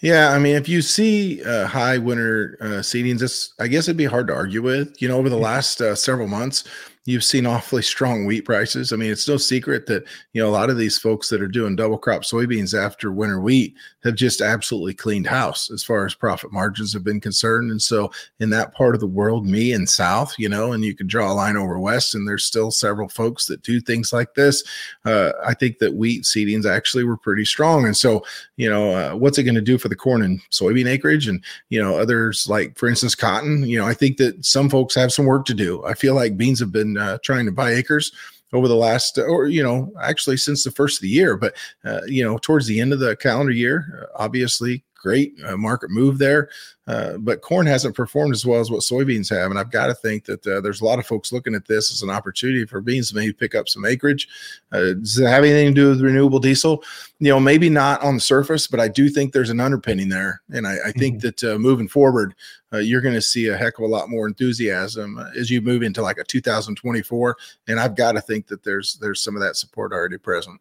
Yeah, 0.00 0.30
I 0.30 0.38
mean, 0.38 0.54
if 0.54 0.68
you 0.68 0.80
see 0.80 1.42
uh, 1.42 1.66
high 1.66 1.98
winter 1.98 2.56
uh, 2.60 2.66
seedings, 2.82 3.18
this 3.18 3.52
I 3.58 3.66
guess 3.66 3.88
it'd 3.88 3.96
be 3.96 4.04
hard 4.04 4.28
to 4.28 4.34
argue 4.34 4.62
with. 4.62 5.00
You 5.02 5.08
know, 5.08 5.18
over 5.18 5.28
the 5.28 5.36
last 5.36 5.80
uh, 5.80 5.96
several 5.96 6.28
months, 6.28 6.64
you've 7.08 7.24
seen 7.24 7.46
awfully 7.46 7.80
strong 7.80 8.26
wheat 8.26 8.44
prices. 8.44 8.92
I 8.92 8.96
mean, 8.96 9.10
it's 9.10 9.26
no 9.26 9.38
secret 9.38 9.86
that 9.86 10.04
you 10.34 10.42
know 10.42 10.48
a 10.48 10.52
lot 10.52 10.68
of 10.68 10.76
these 10.76 10.98
folks 10.98 11.30
that 11.30 11.40
are 11.40 11.48
doing 11.48 11.74
double 11.74 11.96
crop 11.96 12.20
soybeans 12.20 12.78
after 12.78 13.10
winter 13.10 13.40
wheat 13.40 13.74
have 14.04 14.14
just 14.14 14.42
absolutely 14.42 14.92
cleaned 14.92 15.26
house 15.26 15.70
as 15.70 15.82
far 15.82 16.04
as 16.04 16.14
profit 16.14 16.52
margins 16.52 16.92
have 16.92 17.04
been 17.04 17.18
concerned. 17.18 17.70
And 17.70 17.80
so, 17.80 18.12
in 18.40 18.50
that 18.50 18.74
part 18.74 18.94
of 18.94 19.00
the 19.00 19.06
world, 19.06 19.46
me 19.46 19.72
and 19.72 19.88
South, 19.88 20.34
you 20.36 20.50
know, 20.50 20.72
and 20.72 20.84
you 20.84 20.94
can 20.94 21.06
draw 21.06 21.32
a 21.32 21.34
line 21.34 21.56
over 21.56 21.78
West, 21.78 22.14
and 22.14 22.28
there's 22.28 22.44
still 22.44 22.70
several 22.70 23.08
folks 23.08 23.46
that 23.46 23.62
do 23.62 23.80
things 23.80 24.12
like 24.12 24.34
this. 24.34 24.62
Uh, 25.06 25.32
I 25.42 25.54
think 25.54 25.78
that 25.78 25.94
wheat 25.94 26.24
seedings 26.24 26.66
actually 26.66 27.04
were 27.04 27.16
pretty 27.16 27.46
strong. 27.46 27.86
And 27.86 27.96
so, 27.96 28.22
you 28.56 28.68
know, 28.68 28.90
uh, 28.94 29.16
what's 29.16 29.38
it 29.38 29.44
going 29.44 29.54
to 29.54 29.62
do 29.62 29.78
for 29.78 29.88
the 29.88 29.96
corn 29.96 30.20
and 30.20 30.42
soybean 30.50 30.86
acreage? 30.86 31.26
And 31.26 31.42
you 31.70 31.82
know, 31.82 31.98
others 31.98 32.46
like, 32.50 32.76
for 32.76 32.86
instance, 32.86 33.14
cotton. 33.14 33.62
You 33.62 33.78
know, 33.78 33.86
I 33.86 33.94
think 33.94 34.18
that 34.18 34.44
some 34.44 34.68
folks 34.68 34.94
have 34.94 35.10
some 35.10 35.24
work 35.24 35.46
to 35.46 35.54
do. 35.54 35.82
I 35.86 35.94
feel 35.94 36.14
like 36.14 36.36
beans 36.36 36.60
have 36.60 36.70
been 36.70 36.97
uh, 36.98 37.18
trying 37.22 37.46
to 37.46 37.52
buy 37.52 37.72
acres 37.72 38.12
over 38.52 38.68
the 38.68 38.76
last, 38.76 39.18
or 39.18 39.46
you 39.46 39.62
know, 39.62 39.92
actually 40.02 40.36
since 40.36 40.64
the 40.64 40.70
first 40.70 40.98
of 40.98 41.02
the 41.02 41.08
year. 41.08 41.36
But 41.36 41.54
uh, 41.84 42.00
you 42.06 42.24
know, 42.24 42.38
towards 42.38 42.66
the 42.66 42.80
end 42.80 42.92
of 42.92 43.00
the 43.00 43.16
calendar 43.16 43.52
year, 43.52 44.08
uh, 44.14 44.22
obviously 44.22 44.84
great 44.98 45.34
uh, 45.46 45.56
market 45.56 45.90
move 45.90 46.18
there. 46.18 46.50
Uh, 46.86 47.18
but 47.18 47.42
corn 47.42 47.66
hasn't 47.66 47.94
performed 47.94 48.34
as 48.34 48.46
well 48.46 48.60
as 48.60 48.70
what 48.70 48.80
soybeans 48.80 49.28
have. 49.28 49.50
And 49.50 49.58
I've 49.58 49.70
got 49.70 49.88
to 49.88 49.94
think 49.94 50.24
that 50.24 50.46
uh, 50.46 50.60
there's 50.60 50.80
a 50.80 50.84
lot 50.84 50.98
of 50.98 51.06
folks 51.06 51.32
looking 51.32 51.54
at 51.54 51.66
this 51.66 51.92
as 51.92 52.02
an 52.02 52.08
opportunity 52.08 52.64
for 52.64 52.80
beans 52.80 53.10
to 53.10 53.16
maybe 53.16 53.32
pick 53.32 53.54
up 53.54 53.68
some 53.68 53.84
acreage. 53.84 54.26
Uh, 54.72 54.94
does 54.94 55.18
it 55.18 55.26
have 55.26 55.44
anything 55.44 55.74
to 55.74 55.80
do 55.80 55.88
with 55.90 56.00
renewable 56.00 56.38
diesel? 56.38 56.82
You 57.18 57.30
know, 57.30 57.40
maybe 57.40 57.68
not 57.68 58.02
on 58.02 58.14
the 58.14 58.20
surface, 58.20 58.66
but 58.66 58.80
I 58.80 58.88
do 58.88 59.10
think 59.10 59.32
there's 59.32 59.50
an 59.50 59.60
underpinning 59.60 60.08
there. 60.08 60.40
And 60.50 60.66
I, 60.66 60.76
I 60.86 60.92
think 60.92 61.18
mm-hmm. 61.18 61.44
that 61.44 61.54
uh, 61.54 61.58
moving 61.58 61.88
forward, 61.88 62.34
uh, 62.72 62.78
you're 62.78 63.02
going 63.02 63.14
to 63.14 63.22
see 63.22 63.48
a 63.48 63.56
heck 63.56 63.78
of 63.78 63.84
a 63.84 63.88
lot 63.88 64.08
more 64.08 64.26
enthusiasm 64.26 65.18
as 65.36 65.50
you 65.50 65.60
move 65.60 65.82
into 65.82 66.00
like 66.00 66.18
a 66.18 66.24
2024. 66.24 67.36
And 67.66 67.78
I've 67.78 67.96
got 67.96 68.12
to 68.12 68.20
think 68.22 68.46
that 68.46 68.62
there's 68.62 68.96
there's 68.96 69.22
some 69.22 69.36
of 69.36 69.42
that 69.42 69.56
support 69.56 69.92
already 69.92 70.18
present. 70.18 70.60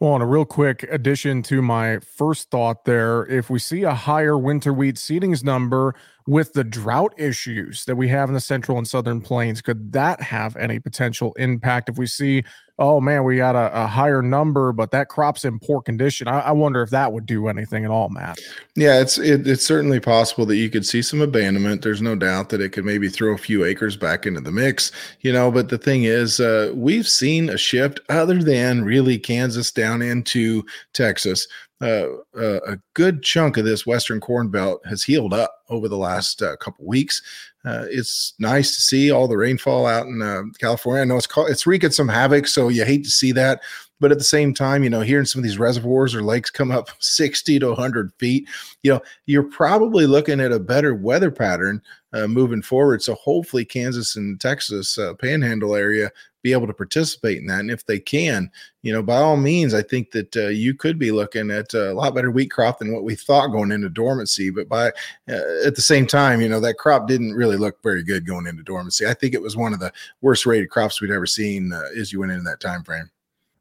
Well, 0.00 0.14
and 0.14 0.22
a 0.22 0.26
real 0.26 0.46
quick 0.46 0.84
addition 0.84 1.42
to 1.42 1.60
my 1.60 1.98
first 1.98 2.50
thought 2.50 2.86
there. 2.86 3.26
If 3.26 3.50
we 3.50 3.58
see 3.58 3.82
a 3.82 3.92
higher 3.92 4.36
winter 4.38 4.72
wheat 4.72 4.94
seedings 4.96 5.44
number 5.44 5.94
with 6.26 6.52
the 6.52 6.64
drought 6.64 7.14
issues 7.16 7.84
that 7.84 7.96
we 7.96 8.08
have 8.08 8.28
in 8.28 8.34
the 8.34 8.40
central 8.40 8.78
and 8.78 8.86
southern 8.86 9.20
plains, 9.20 9.62
could 9.62 9.92
that 9.92 10.20
have 10.20 10.56
any 10.56 10.78
potential 10.78 11.32
impact 11.38 11.88
if 11.88 11.98
we 11.98 12.06
see 12.06 12.44
oh 12.80 12.98
man, 12.98 13.24
we 13.24 13.36
got 13.36 13.54
a, 13.54 13.82
a, 13.82 13.86
higher 13.86 14.22
number, 14.22 14.72
but 14.72 14.90
that 14.90 15.08
crop's 15.08 15.44
in 15.44 15.58
poor 15.58 15.82
condition. 15.82 16.26
I, 16.26 16.40
I, 16.40 16.52
wonder 16.52 16.82
if 16.82 16.88
that 16.90 17.12
would 17.12 17.26
do 17.26 17.46
anything 17.46 17.84
at 17.84 17.90
all, 17.90 18.08
Matt. 18.08 18.38
Yeah, 18.74 19.00
it's 19.00 19.18
it, 19.18 19.46
it's 19.46 19.64
certainly 19.64 20.00
possible 20.00 20.46
that 20.46 20.56
you 20.56 20.70
could 20.70 20.86
see 20.86 21.02
some 21.02 21.20
abandonment. 21.20 21.82
There's 21.82 22.00
no 22.00 22.16
doubt 22.16 22.48
that 22.48 22.62
it 22.62 22.70
could 22.70 22.86
maybe 22.86 23.10
throw 23.10 23.34
a 23.34 23.38
few 23.38 23.64
acres 23.64 23.96
back 23.96 24.26
into 24.26 24.40
the 24.40 24.50
mix, 24.50 24.90
you 25.20 25.32
know. 25.32 25.50
But 25.50 25.68
the 25.68 25.78
thing 25.78 26.04
is, 26.04 26.40
uh, 26.40 26.72
we've 26.74 27.06
seen 27.06 27.50
a 27.50 27.58
shift 27.58 28.00
other 28.08 28.42
than 28.42 28.82
really 28.82 29.18
Kansas 29.18 29.70
down 29.70 30.00
into 30.00 30.64
Texas. 30.94 31.46
Uh, 31.82 32.08
uh, 32.36 32.60
a 32.66 32.78
good 32.92 33.22
chunk 33.22 33.56
of 33.56 33.64
this 33.64 33.86
Western 33.86 34.20
Corn 34.20 34.48
Belt 34.48 34.84
has 34.86 35.02
healed 35.02 35.32
up 35.32 35.62
over 35.70 35.88
the 35.88 35.96
last 35.96 36.42
uh, 36.42 36.54
couple 36.56 36.84
weeks 36.84 37.22
uh, 37.64 37.84
it's 37.90 38.34
nice 38.38 38.74
to 38.74 38.80
see 38.80 39.10
all 39.10 39.28
the 39.28 39.36
rainfall 39.36 39.86
out 39.86 40.06
in 40.06 40.22
uh, 40.22 40.42
California. 40.58 41.02
I 41.02 41.04
know 41.04 41.16
it's 41.16 41.26
called, 41.26 41.50
it's 41.50 41.66
wreaking 41.66 41.90
some 41.90 42.08
havoc, 42.08 42.46
so 42.46 42.68
you 42.68 42.84
hate 42.84 43.04
to 43.04 43.10
see 43.10 43.32
that. 43.32 43.60
But 44.00 44.12
at 44.12 44.18
the 44.18 44.24
same 44.24 44.54
time, 44.54 44.82
you 44.82 44.90
know, 44.90 45.02
here 45.02 45.20
in 45.20 45.26
some 45.26 45.40
of 45.40 45.44
these 45.44 45.58
reservoirs 45.58 46.14
or 46.14 46.22
lakes 46.22 46.50
come 46.50 46.70
up 46.70 46.88
60 46.98 47.58
to 47.58 47.68
100 47.68 48.12
feet, 48.14 48.48
you 48.82 48.92
know, 48.92 49.00
you're 49.26 49.42
probably 49.42 50.06
looking 50.06 50.40
at 50.40 50.52
a 50.52 50.58
better 50.58 50.94
weather 50.94 51.30
pattern 51.30 51.82
uh, 52.12 52.26
moving 52.26 52.62
forward. 52.62 53.02
So 53.02 53.14
hopefully, 53.14 53.64
Kansas 53.64 54.16
and 54.16 54.40
Texas 54.40 54.98
uh, 54.98 55.14
panhandle 55.14 55.76
area 55.76 56.10
be 56.42 56.52
able 56.52 56.66
to 56.66 56.72
participate 56.72 57.38
in 57.38 57.46
that. 57.46 57.60
And 57.60 57.70
if 57.70 57.84
they 57.84 57.98
can, 58.00 58.50
you 58.82 58.92
know, 58.92 59.02
by 59.02 59.16
all 59.16 59.36
means, 59.36 59.74
I 59.74 59.82
think 59.82 60.10
that 60.12 60.36
uh, 60.36 60.48
you 60.48 60.74
could 60.74 60.98
be 60.98 61.12
looking 61.12 61.50
at 61.50 61.74
a 61.74 61.92
lot 61.92 62.14
better 62.14 62.30
wheat 62.30 62.50
crop 62.50 62.78
than 62.78 62.92
what 62.92 63.04
we 63.04 63.14
thought 63.14 63.48
going 63.48 63.72
into 63.72 63.90
dormancy. 63.90 64.50
But 64.50 64.68
by 64.68 64.88
uh, 65.28 65.66
at 65.66 65.74
the 65.76 65.82
same 65.82 66.06
time, 66.06 66.40
you 66.40 66.48
know, 66.48 66.60
that 66.60 66.78
crop 66.78 67.06
didn't 67.06 67.34
really 67.34 67.56
look 67.56 67.82
very 67.82 68.02
good 68.02 68.26
going 68.26 68.46
into 68.46 68.62
dormancy. 68.62 69.06
I 69.06 69.14
think 69.14 69.34
it 69.34 69.42
was 69.42 69.56
one 69.56 69.74
of 69.74 69.80
the 69.80 69.92
worst 70.22 70.46
rated 70.46 70.70
crops 70.70 71.00
we'd 71.00 71.10
ever 71.10 71.26
seen 71.26 71.72
uh, 71.72 71.82
as 71.98 72.12
you 72.12 72.20
went 72.20 72.32
into 72.32 72.44
that 72.44 72.60
time 72.60 72.82
frame. 72.84 73.10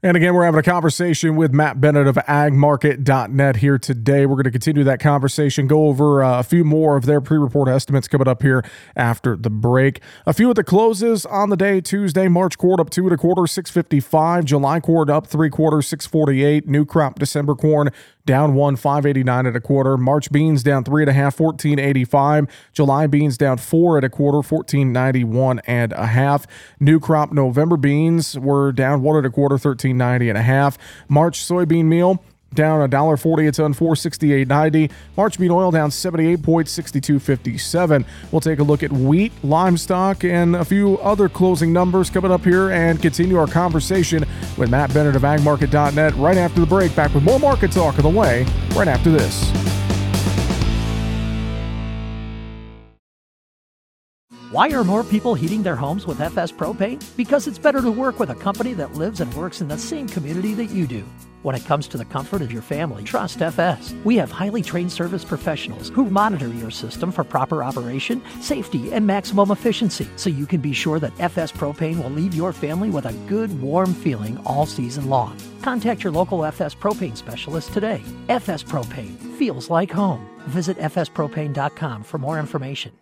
And 0.01 0.15
again, 0.15 0.33
we're 0.33 0.45
having 0.45 0.61
a 0.61 0.63
conversation 0.63 1.35
with 1.35 1.53
Matt 1.53 1.81
Bennett 1.81 2.07
of 2.07 2.15
agmarket.net 2.15 3.57
here 3.57 3.77
today. 3.77 4.25
We're 4.25 4.35
going 4.35 4.45
to 4.45 4.51
continue 4.51 4.85
that 4.85 5.01
conversation, 5.01 5.67
go 5.67 5.87
over 5.87 6.23
uh, 6.23 6.39
a 6.39 6.43
few 6.43 6.63
more 6.63 6.95
of 6.95 7.05
their 7.05 7.19
pre 7.19 7.37
report 7.37 7.67
estimates 7.67 8.07
coming 8.07 8.25
up 8.25 8.41
here 8.41 8.63
after 8.95 9.35
the 9.35 9.49
break. 9.49 9.99
A 10.25 10.31
few 10.31 10.49
of 10.49 10.55
the 10.55 10.63
closes 10.63 11.25
on 11.25 11.49
the 11.49 11.57
day 11.57 11.81
Tuesday, 11.81 12.29
March 12.29 12.57
quarter 12.57 12.79
up 12.79 12.89
two 12.89 13.03
and 13.03 13.11
a 13.11 13.17
quarter, 13.17 13.45
655. 13.45 14.45
July 14.45 14.79
quarter 14.79 15.11
up 15.11 15.27
three 15.27 15.49
quarters, 15.49 15.85
648. 15.89 16.65
New 16.65 16.85
crop 16.85 17.19
December 17.19 17.53
corn 17.53 17.89
down 18.29 18.53
one, 18.53 18.75
589 18.75 19.47
at 19.47 19.55
a 19.55 19.59
quarter. 19.59 19.97
March 19.97 20.31
beans 20.31 20.61
down 20.61 20.83
three 20.83 21.01
and 21.01 21.09
a 21.09 21.13
half, 21.13 21.39
1485. 21.39 22.45
July 22.73 23.07
beans 23.07 23.39
down 23.39 23.57
four 23.57 23.97
at 23.97 24.03
a 24.03 24.09
quarter, 24.09 24.37
1491 24.37 25.59
and 25.65 25.91
a 25.93 26.05
half. 26.05 26.45
New 26.79 26.99
crop 26.99 27.31
November 27.31 27.75
beans 27.75 28.37
were 28.37 28.71
down 28.71 29.01
one 29.01 29.17
at 29.17 29.25
a 29.25 29.31
quarter, 29.31 29.53
1390 29.53 30.29
and 30.29 30.37
a 30.37 30.43
half. 30.43 30.77
March 31.07 31.39
soybean 31.39 31.85
meal 31.85 32.23
down 32.53 32.81
a 32.81 32.87
dollar 32.87 33.17
forty 33.17 33.47
a 33.47 33.51
ton, 33.51 33.73
four 33.73 33.95
sixty 33.95 34.33
eight 34.33 34.47
ninety. 34.47 34.89
March 35.17 35.39
bean 35.39 35.51
oil 35.51 35.71
down 35.71 35.91
seventy 35.91 36.27
eight 36.27 36.43
point 36.43 36.67
sixty 36.67 36.99
two 36.99 37.19
fifty 37.19 37.57
seven. 37.57 38.05
We'll 38.31 38.41
take 38.41 38.59
a 38.59 38.63
look 38.63 38.83
at 38.83 38.91
wheat, 38.91 39.31
livestock, 39.43 40.23
and 40.23 40.55
a 40.55 40.65
few 40.65 40.97
other 40.99 41.29
closing 41.29 41.71
numbers 41.71 42.09
coming 42.09 42.31
up 42.31 42.43
here, 42.43 42.71
and 42.71 43.01
continue 43.01 43.37
our 43.37 43.47
conversation 43.47 44.25
with 44.57 44.69
Matt 44.69 44.93
Bennett 44.93 45.15
of 45.15 45.21
AgMarket.net 45.23 46.15
right 46.15 46.37
after 46.37 46.59
the 46.59 46.67
break. 46.67 46.95
Back 46.95 47.13
with 47.13 47.23
more 47.23 47.39
market 47.39 47.71
talk 47.71 47.95
on 47.97 48.03
the 48.03 48.19
way 48.19 48.45
right 48.75 48.87
after 48.87 49.11
this. 49.11 49.78
Why 54.51 54.71
are 54.71 54.83
more 54.83 55.03
people 55.03 55.35
heating 55.35 55.61
their 55.61 55.75
homes 55.75 56.07
with 56.07 56.21
FS 56.21 56.51
Propane? 56.51 57.05
Because 57.15 57.45
it's 57.45 57.59
better 57.59 57.81
to 57.81 57.91
work 57.91 58.17
with 58.17 58.31
a 58.31 58.35
company 58.35 58.73
that 58.73 58.95
lives 58.95 59.21
and 59.21 59.31
works 59.35 59.61
in 59.61 59.67
the 59.67 59.77
same 59.77 60.07
community 60.07 60.55
that 60.55 60.71
you 60.71 60.87
do. 60.87 61.05
When 61.43 61.55
it 61.55 61.65
comes 61.65 61.87
to 61.89 61.99
the 61.99 62.05
comfort 62.05 62.41
of 62.41 62.51
your 62.51 62.63
family, 62.63 63.03
trust 63.03 63.43
FS. 63.43 63.93
We 64.03 64.15
have 64.15 64.31
highly 64.31 64.63
trained 64.63 64.91
service 64.91 65.23
professionals 65.23 65.89
who 65.89 66.09
monitor 66.09 66.47
your 66.47 66.71
system 66.71 67.11
for 67.11 67.23
proper 67.23 67.63
operation, 67.63 68.23
safety, 68.41 68.91
and 68.91 69.05
maximum 69.05 69.51
efficiency 69.51 70.09
so 70.15 70.31
you 70.31 70.47
can 70.47 70.61
be 70.61 70.73
sure 70.73 70.97
that 70.97 71.19
FS 71.19 71.51
Propane 71.51 72.01
will 72.01 72.09
leave 72.09 72.33
your 72.33 72.51
family 72.51 72.89
with 72.89 73.05
a 73.05 73.13
good, 73.27 73.61
warm 73.61 73.93
feeling 73.93 74.41
all 74.47 74.65
season 74.65 75.09
long. 75.09 75.37
Contact 75.61 76.03
your 76.03 76.11
local 76.11 76.43
FS 76.43 76.73
Propane 76.73 77.15
specialist 77.15 77.71
today. 77.71 78.01
FS 78.29 78.63
Propane 78.63 79.15
feels 79.37 79.69
like 79.69 79.91
home. 79.91 80.27
Visit 80.47 80.79
fspropane.com 80.79 82.03
for 82.03 82.17
more 82.17 82.39
information. 82.39 82.93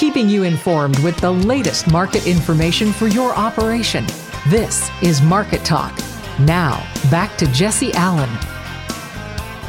Keeping 0.00 0.30
you 0.30 0.44
informed 0.44 0.98
with 1.00 1.18
the 1.18 1.30
latest 1.30 1.86
market 1.86 2.26
information 2.26 2.90
for 2.90 3.06
your 3.06 3.34
operation. 3.34 4.06
This 4.48 4.90
is 5.02 5.20
Market 5.20 5.62
Talk 5.62 5.92
now, 6.40 6.90
back 7.10 7.36
to 7.36 7.46
Jesse 7.52 7.92
Allen. 7.92 8.59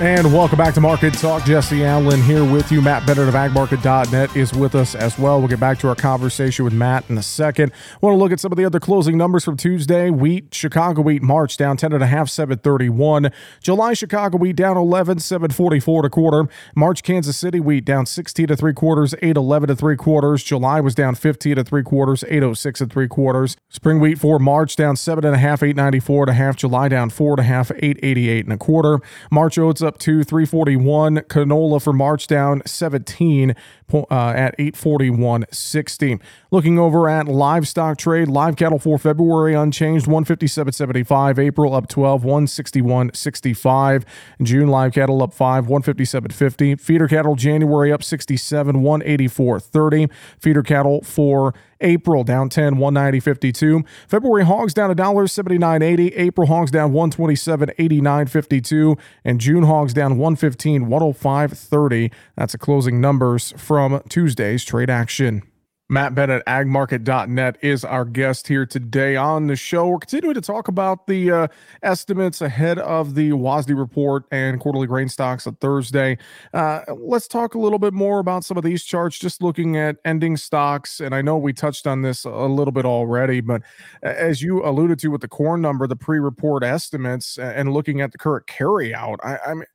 And 0.01 0.33
welcome 0.33 0.57
back 0.57 0.73
to 0.73 0.81
Market 0.81 1.13
Talk. 1.13 1.45
Jesse 1.45 1.85
Allen 1.85 2.23
here 2.23 2.43
with 2.43 2.71
you. 2.71 2.81
Matt 2.81 3.05
Bennett 3.05 3.27
of 3.27 3.35
agmarket.net 3.35 4.35
is 4.35 4.51
with 4.51 4.73
us 4.73 4.95
as 4.95 5.19
well. 5.19 5.37
We'll 5.37 5.47
get 5.47 5.59
back 5.59 5.77
to 5.77 5.89
our 5.89 5.95
conversation 5.95 6.65
with 6.65 6.73
Matt 6.73 7.07
in 7.07 7.19
a 7.19 7.21
second. 7.21 7.71
Want 8.01 8.15
to 8.15 8.17
look 8.17 8.31
at 8.31 8.39
some 8.39 8.51
of 8.51 8.57
the 8.57 8.65
other 8.65 8.79
closing 8.79 9.15
numbers 9.15 9.45
from 9.45 9.57
Tuesday. 9.57 10.09
Wheat, 10.09 10.55
Chicago 10.55 11.03
wheat 11.03 11.21
March 11.21 11.55
down 11.55 11.77
10 11.77 11.93
and 11.93 12.01
a 12.01 12.07
half, 12.07 12.29
731. 12.29 13.29
July 13.61 13.93
Chicago 13.93 14.39
wheat 14.39 14.55
down 14.55 14.75
11, 14.75 15.19
744 15.19 16.01
to 16.01 16.09
quarter. 16.09 16.49
March 16.75 17.03
Kansas 17.03 17.37
City 17.37 17.59
wheat 17.59 17.85
down 17.85 18.07
16 18.07 18.47
to 18.47 18.57
three 18.57 18.73
quarters, 18.73 19.13
811 19.21 19.67
to 19.67 19.75
three 19.75 19.97
quarters. 19.97 20.43
July 20.43 20.81
was 20.81 20.95
down 20.95 21.13
15 21.13 21.57
to 21.57 21.63
three 21.63 21.83
quarters, 21.83 22.23
806 22.27 22.81
and 22.81 22.91
three 22.91 23.07
quarters. 23.07 23.55
Spring 23.69 23.99
wheat 23.99 24.17
for 24.17 24.39
March 24.39 24.75
down 24.75 24.95
seven 24.95 25.23
and 25.25 25.35
a 25.35 25.37
half, 25.37 25.61
894 25.61 26.23
and 26.23 26.31
a 26.31 26.33
half. 26.33 26.55
July 26.55 26.87
down 26.87 27.11
four 27.11 27.33
and 27.33 27.41
a 27.41 27.43
half, 27.43 27.69
888 27.69 28.45
and 28.45 28.53
a 28.53 28.57
quarter. 28.57 28.99
March 29.29 29.59
oats 29.59 29.83
up 29.83 29.90
up 29.91 29.97
to 29.99 30.23
341. 30.23 31.17
Canola 31.27 31.81
for 31.81 31.91
March 31.91 32.25
down 32.25 32.61
17 32.65 33.53
uh, 33.93 34.05
at 34.09 34.57
841.60. 34.57 36.21
Looking 36.49 36.79
over 36.79 37.09
at 37.09 37.27
livestock 37.27 37.97
trade, 37.97 38.29
live 38.29 38.55
cattle 38.55 38.79
for 38.79 38.97
February 38.97 39.53
unchanged 39.53 40.05
157.75. 40.05 41.39
April 41.39 41.75
up 41.75 41.89
12, 41.89 42.23
161.65. 42.23 44.05
June 44.41 44.69
live 44.69 44.93
cattle 44.93 45.21
up 45.21 45.33
5, 45.33 45.65
157.50. 45.65 46.79
Feeder 46.79 47.09
cattle 47.09 47.35
January 47.35 47.91
up 47.91 48.01
67, 48.01 48.77
184.30. 48.77 50.09
Feeder 50.39 50.63
cattle 50.63 51.01
for 51.01 51.53
April 51.81 52.23
down 52.23 52.47
10, 52.49 52.75
190.52. 52.75 53.85
February 54.07 54.45
hogs 54.45 54.73
down 54.73 54.95
$1.79.80. 54.95 56.13
April 56.15 56.47
hogs 56.47 56.71
down 56.71 56.93
127.89.52. 56.93 58.97
And 59.25 59.41
June 59.41 59.63
hogs 59.63 59.93
down 59.93 60.17
115, 60.17 60.85
105.30. 60.85 62.13
That's 62.35 62.53
the 62.53 62.57
closing 62.57 63.01
numbers 63.01 63.53
from 63.57 64.01
Tuesday's 64.09 64.63
trade 64.63 64.89
action. 64.89 65.43
Matt 65.91 66.15
Bennett, 66.15 66.45
agmarket.net, 66.45 67.57
is 67.59 67.83
our 67.83 68.05
guest 68.05 68.47
here 68.47 68.65
today 68.65 69.17
on 69.17 69.47
the 69.47 69.57
show. 69.57 69.89
We're 69.89 69.99
continuing 69.99 70.35
to 70.35 70.41
talk 70.41 70.69
about 70.69 71.05
the 71.05 71.29
uh, 71.29 71.47
estimates 71.83 72.39
ahead 72.39 72.79
of 72.79 73.13
the 73.13 73.31
WASDE 73.31 73.77
report 73.77 74.23
and 74.31 74.57
quarterly 74.57 74.87
grain 74.87 75.09
stocks 75.09 75.45
on 75.47 75.55
Thursday. 75.55 76.17
Uh, 76.53 76.83
let's 76.95 77.27
talk 77.27 77.55
a 77.55 77.59
little 77.59 77.77
bit 77.77 77.93
more 77.93 78.19
about 78.19 78.45
some 78.45 78.55
of 78.55 78.63
these 78.63 78.85
charts, 78.85 79.19
just 79.19 79.43
looking 79.43 79.75
at 79.75 79.97
ending 80.05 80.37
stocks. 80.37 81.01
And 81.01 81.13
I 81.13 81.21
know 81.21 81.37
we 81.37 81.51
touched 81.51 81.85
on 81.85 82.03
this 82.03 82.23
a 82.23 82.29
little 82.29 82.71
bit 82.71 82.85
already, 82.85 83.41
but 83.41 83.61
as 84.01 84.41
you 84.41 84.63
alluded 84.63 84.97
to 84.99 85.09
with 85.09 85.19
the 85.19 85.27
corn 85.27 85.59
number, 85.59 85.87
the 85.87 85.97
pre 85.97 86.19
report 86.19 86.63
estimates, 86.63 87.37
and 87.37 87.73
looking 87.73 87.99
at 87.99 88.13
the 88.13 88.17
current 88.17 88.47
carryout, 88.47 89.17
I, 89.25 89.39
I 89.45 89.53
mean, 89.55 89.65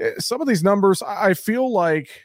eh, 0.00 0.14
some 0.18 0.40
of 0.40 0.48
these 0.48 0.64
numbers, 0.64 1.00
I 1.00 1.34
feel 1.34 1.72
like 1.72 2.22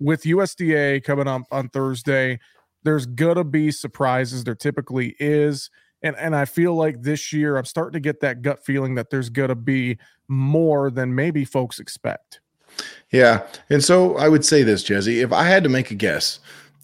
with 0.00 0.24
USDA 0.24 1.04
coming 1.04 1.28
up 1.28 1.42
on 1.52 1.68
Thursday, 1.68 2.40
there's 2.86 3.06
gonna 3.06 3.44
be 3.44 3.70
surprises. 3.70 4.44
There 4.44 4.54
typically 4.54 5.16
is. 5.18 5.70
And 6.02 6.16
and 6.16 6.36
I 6.36 6.44
feel 6.44 6.74
like 6.74 7.02
this 7.02 7.32
year 7.32 7.56
I'm 7.56 7.64
starting 7.64 7.94
to 7.94 8.00
get 8.00 8.20
that 8.20 8.42
gut 8.42 8.64
feeling 8.64 8.94
that 8.94 9.10
there's 9.10 9.28
gonna 9.28 9.56
be 9.56 9.98
more 10.28 10.90
than 10.90 11.14
maybe 11.14 11.44
folks 11.44 11.80
expect. 11.80 12.40
Yeah. 13.10 13.46
And 13.70 13.82
so 13.82 14.16
I 14.16 14.28
would 14.28 14.44
say 14.44 14.62
this, 14.62 14.82
Jesse, 14.82 15.20
if 15.20 15.32
I 15.32 15.44
had 15.44 15.62
to 15.64 15.68
make 15.68 15.90
a 15.90 15.94
guess 15.94 16.40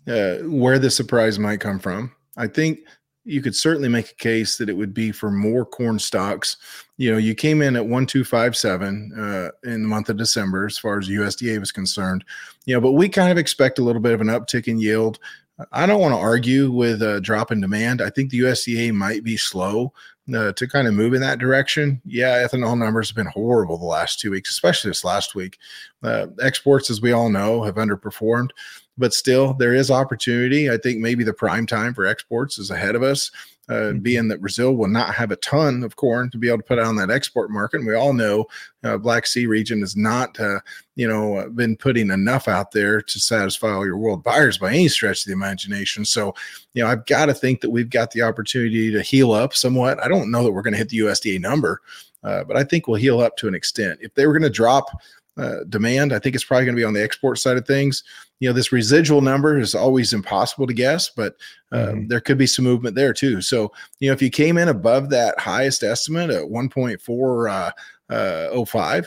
uh, 0.08 0.36
where 0.38 0.78
the 0.78 0.90
surprise 0.90 1.38
might 1.38 1.60
come 1.60 1.78
from, 1.78 2.12
I 2.36 2.46
think 2.46 2.80
you 3.24 3.40
could 3.40 3.54
certainly 3.54 3.88
make 3.88 4.10
a 4.10 4.14
case 4.14 4.56
that 4.56 4.68
it 4.68 4.76
would 4.76 4.92
be 4.92 5.12
for 5.12 5.30
more 5.30 5.64
corn 5.64 5.98
stocks. 5.98 6.56
You 6.96 7.12
know, 7.12 7.18
you 7.18 7.34
came 7.34 7.62
in 7.62 7.76
at 7.76 7.86
1257 7.86 9.12
uh, 9.16 9.50
in 9.68 9.82
the 9.82 9.88
month 9.88 10.08
of 10.08 10.16
December 10.16 10.66
as 10.66 10.78
far 10.78 10.98
as 10.98 11.08
USDA 11.08 11.60
was 11.60 11.70
concerned, 11.70 12.24
you 12.64 12.74
know, 12.74 12.80
but 12.80 12.92
we 12.92 13.08
kind 13.08 13.30
of 13.30 13.38
expect 13.38 13.78
a 13.78 13.82
little 13.84 14.02
bit 14.02 14.14
of 14.14 14.20
an 14.20 14.26
uptick 14.26 14.66
in 14.66 14.80
yield. 14.80 15.20
I 15.70 15.86
don't 15.86 16.00
want 16.00 16.14
to 16.14 16.18
argue 16.18 16.70
with 16.70 17.02
a 17.02 17.20
drop 17.20 17.52
in 17.52 17.60
demand. 17.60 18.00
I 18.00 18.10
think 18.10 18.30
the 18.30 18.40
USDA 18.40 18.92
might 18.92 19.22
be 19.22 19.36
slow 19.36 19.92
uh, 20.34 20.52
to 20.52 20.68
kind 20.68 20.88
of 20.88 20.94
move 20.94 21.14
in 21.14 21.20
that 21.20 21.38
direction. 21.38 22.00
Yeah, 22.04 22.46
ethanol 22.46 22.78
numbers 22.78 23.08
have 23.08 23.16
been 23.16 23.26
horrible 23.26 23.78
the 23.78 23.84
last 23.84 24.18
two 24.18 24.30
weeks, 24.30 24.50
especially 24.50 24.90
this 24.90 25.04
last 25.04 25.34
week. 25.34 25.58
Uh, 26.02 26.28
exports, 26.40 26.90
as 26.90 27.02
we 27.02 27.12
all 27.12 27.28
know, 27.28 27.62
have 27.62 27.74
underperformed, 27.74 28.50
but 28.96 29.12
still 29.12 29.54
there 29.54 29.74
is 29.74 29.90
opportunity. 29.90 30.70
I 30.70 30.78
think 30.78 31.00
maybe 31.00 31.24
the 31.24 31.34
prime 31.34 31.66
time 31.66 31.92
for 31.92 32.06
exports 32.06 32.58
is 32.58 32.70
ahead 32.70 32.94
of 32.94 33.02
us 33.02 33.30
uh, 33.72 33.74
mm-hmm. 33.74 33.98
being 34.00 34.28
that 34.28 34.40
Brazil 34.40 34.74
will 34.74 34.88
not 34.88 35.14
have 35.14 35.30
a 35.30 35.36
ton 35.36 35.82
of 35.82 35.96
corn 35.96 36.28
to 36.30 36.36
be 36.36 36.48
able 36.48 36.58
to 36.58 36.64
put 36.64 36.78
out 36.78 36.86
on 36.86 36.96
that 36.96 37.10
export 37.10 37.50
market. 37.50 37.78
And 37.78 37.86
we 37.86 37.94
all 37.94 38.12
know 38.12 38.44
uh, 38.84 38.98
Black 38.98 39.26
Sea 39.26 39.46
region 39.46 39.80
has 39.80 39.96
not, 39.96 40.38
uh, 40.38 40.60
you 40.94 41.08
know, 41.08 41.36
uh, 41.36 41.48
been 41.48 41.76
putting 41.76 42.10
enough 42.10 42.48
out 42.48 42.72
there 42.72 43.00
to 43.00 43.18
satisfy 43.18 43.70
all 43.70 43.86
your 43.86 43.96
world 43.96 44.22
buyers 44.22 44.58
by 44.58 44.70
any 44.70 44.88
stretch 44.88 45.22
of 45.22 45.26
the 45.26 45.32
imagination. 45.32 46.04
So, 46.04 46.34
you 46.74 46.82
know, 46.82 46.88
I've 46.88 47.06
got 47.06 47.26
to 47.26 47.34
think 47.34 47.62
that 47.62 47.70
we've 47.70 47.90
got 47.90 48.10
the 48.10 48.22
opportunity 48.22 48.92
to 48.92 49.00
heal 49.00 49.32
up 49.32 49.54
somewhat. 49.54 50.02
I 50.02 50.08
don't 50.08 50.30
know 50.30 50.44
that 50.44 50.52
we're 50.52 50.62
going 50.62 50.74
to 50.74 50.78
hit 50.78 50.90
the 50.90 50.98
USDA 50.98 51.40
number, 51.40 51.80
uh, 52.22 52.44
but 52.44 52.56
I 52.58 52.64
think 52.64 52.86
we'll 52.86 53.00
heal 53.00 53.20
up 53.20 53.36
to 53.38 53.48
an 53.48 53.54
extent. 53.54 54.00
If 54.02 54.12
they 54.14 54.26
were 54.26 54.34
going 54.34 54.42
to 54.42 54.50
drop 54.50 54.90
uh, 55.36 55.64
demand. 55.68 56.12
I 56.12 56.18
think 56.18 56.34
it's 56.34 56.44
probably 56.44 56.66
going 56.66 56.76
to 56.76 56.80
be 56.80 56.84
on 56.84 56.92
the 56.92 57.02
export 57.02 57.38
side 57.38 57.56
of 57.56 57.66
things. 57.66 58.04
You 58.40 58.48
know, 58.48 58.52
this 58.52 58.72
residual 58.72 59.20
number 59.20 59.58
is 59.58 59.74
always 59.74 60.12
impossible 60.12 60.66
to 60.66 60.74
guess, 60.74 61.08
but 61.08 61.36
uh, 61.70 61.76
mm-hmm. 61.76 62.08
there 62.08 62.20
could 62.20 62.38
be 62.38 62.46
some 62.46 62.64
movement 62.64 62.96
there 62.96 63.12
too. 63.12 63.40
So, 63.40 63.72
you 64.00 64.08
know, 64.08 64.12
if 64.12 64.22
you 64.22 64.30
came 64.30 64.58
in 64.58 64.68
above 64.68 65.10
that 65.10 65.38
highest 65.38 65.82
estimate 65.82 66.30
at 66.30 66.44
1.405, 66.44 67.72
uh, 68.10 68.12
uh, 68.12 69.02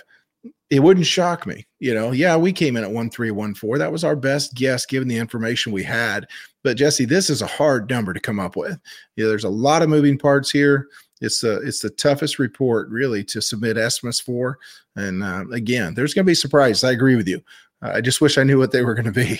it 0.69 0.79
wouldn't 0.79 1.05
shock 1.05 1.45
me. 1.45 1.67
You 1.79 1.93
know, 1.93 2.11
yeah, 2.11 2.35
we 2.35 2.51
came 2.51 2.75
in 2.75 2.83
at 2.83 2.91
1314. 2.91 3.77
That 3.77 3.91
was 3.91 4.03
our 4.03 4.15
best 4.15 4.55
guess 4.55 4.85
given 4.85 5.07
the 5.07 5.17
information 5.17 5.71
we 5.71 5.83
had. 5.83 6.27
But 6.63 6.77
Jesse, 6.77 7.05
this 7.05 7.29
is 7.29 7.41
a 7.41 7.47
hard 7.47 7.89
number 7.89 8.13
to 8.13 8.19
come 8.19 8.39
up 8.39 8.55
with. 8.55 8.79
You 9.15 9.23
know, 9.23 9.29
there's 9.29 9.43
a 9.43 9.49
lot 9.49 9.83
of 9.83 9.89
moving 9.89 10.17
parts 10.17 10.49
here. 10.49 10.88
It's 11.21 11.39
the 11.39 11.62
it's 11.62 11.80
the 11.80 11.89
toughest 11.89 12.39
report 12.39 12.89
really 12.89 13.23
to 13.25 13.41
submit 13.41 13.78
estimates 13.78 14.19
for. 14.19 14.60
And 14.95 15.23
uh, 15.23 15.45
again, 15.51 15.93
there's 15.93 16.13
going 16.13 16.25
to 16.25 16.30
be 16.30 16.36
surprises. 16.36 16.84
I 16.84 16.91
agree 16.91 17.15
with 17.15 17.28
you. 17.28 17.41
I 17.82 18.01
just 18.01 18.21
wish 18.21 18.38
I 18.38 18.43
knew 18.43 18.58
what 18.58 18.71
they 18.71 18.84
were 18.84 18.93
going 18.93 19.12
to 19.12 19.12
be. 19.12 19.39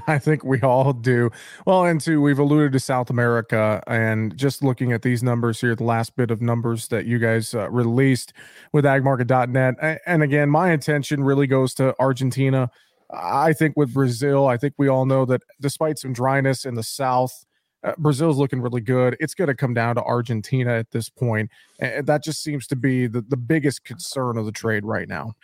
I 0.06 0.18
think 0.18 0.44
we 0.44 0.60
all 0.62 0.92
do. 0.92 1.30
Well, 1.66 1.84
and 1.84 2.00
two, 2.00 2.20
we've 2.20 2.38
alluded 2.38 2.72
to 2.72 2.80
South 2.80 3.10
America, 3.10 3.82
and 3.86 4.36
just 4.36 4.62
looking 4.62 4.92
at 4.92 5.02
these 5.02 5.22
numbers 5.22 5.60
here, 5.60 5.74
the 5.74 5.84
last 5.84 6.16
bit 6.16 6.30
of 6.30 6.40
numbers 6.40 6.88
that 6.88 7.06
you 7.06 7.18
guys 7.18 7.54
uh, 7.54 7.68
released 7.70 8.32
with 8.72 8.84
agmarket.net. 8.84 10.00
And 10.06 10.22
again, 10.22 10.50
my 10.50 10.70
attention 10.70 11.24
really 11.24 11.46
goes 11.46 11.74
to 11.74 11.94
Argentina. 11.98 12.70
I 13.12 13.52
think 13.52 13.76
with 13.76 13.92
Brazil, 13.92 14.46
I 14.46 14.56
think 14.56 14.74
we 14.78 14.88
all 14.88 15.04
know 15.04 15.24
that 15.26 15.42
despite 15.60 15.98
some 15.98 16.12
dryness 16.12 16.64
in 16.64 16.74
the 16.74 16.82
South, 16.82 17.44
uh, 17.84 17.92
Brazil's 17.98 18.38
looking 18.38 18.60
really 18.60 18.80
good. 18.80 19.16
It's 19.20 19.34
going 19.34 19.48
to 19.48 19.54
come 19.54 19.74
down 19.74 19.94
to 19.96 20.02
Argentina 20.02 20.72
at 20.72 20.90
this 20.90 21.08
point. 21.08 21.50
And 21.78 22.06
that 22.06 22.24
just 22.24 22.42
seems 22.42 22.66
to 22.68 22.76
be 22.76 23.06
the, 23.06 23.20
the 23.20 23.36
biggest 23.36 23.84
concern 23.84 24.38
of 24.38 24.46
the 24.46 24.52
trade 24.52 24.84
right 24.84 25.08
now. 25.08 25.34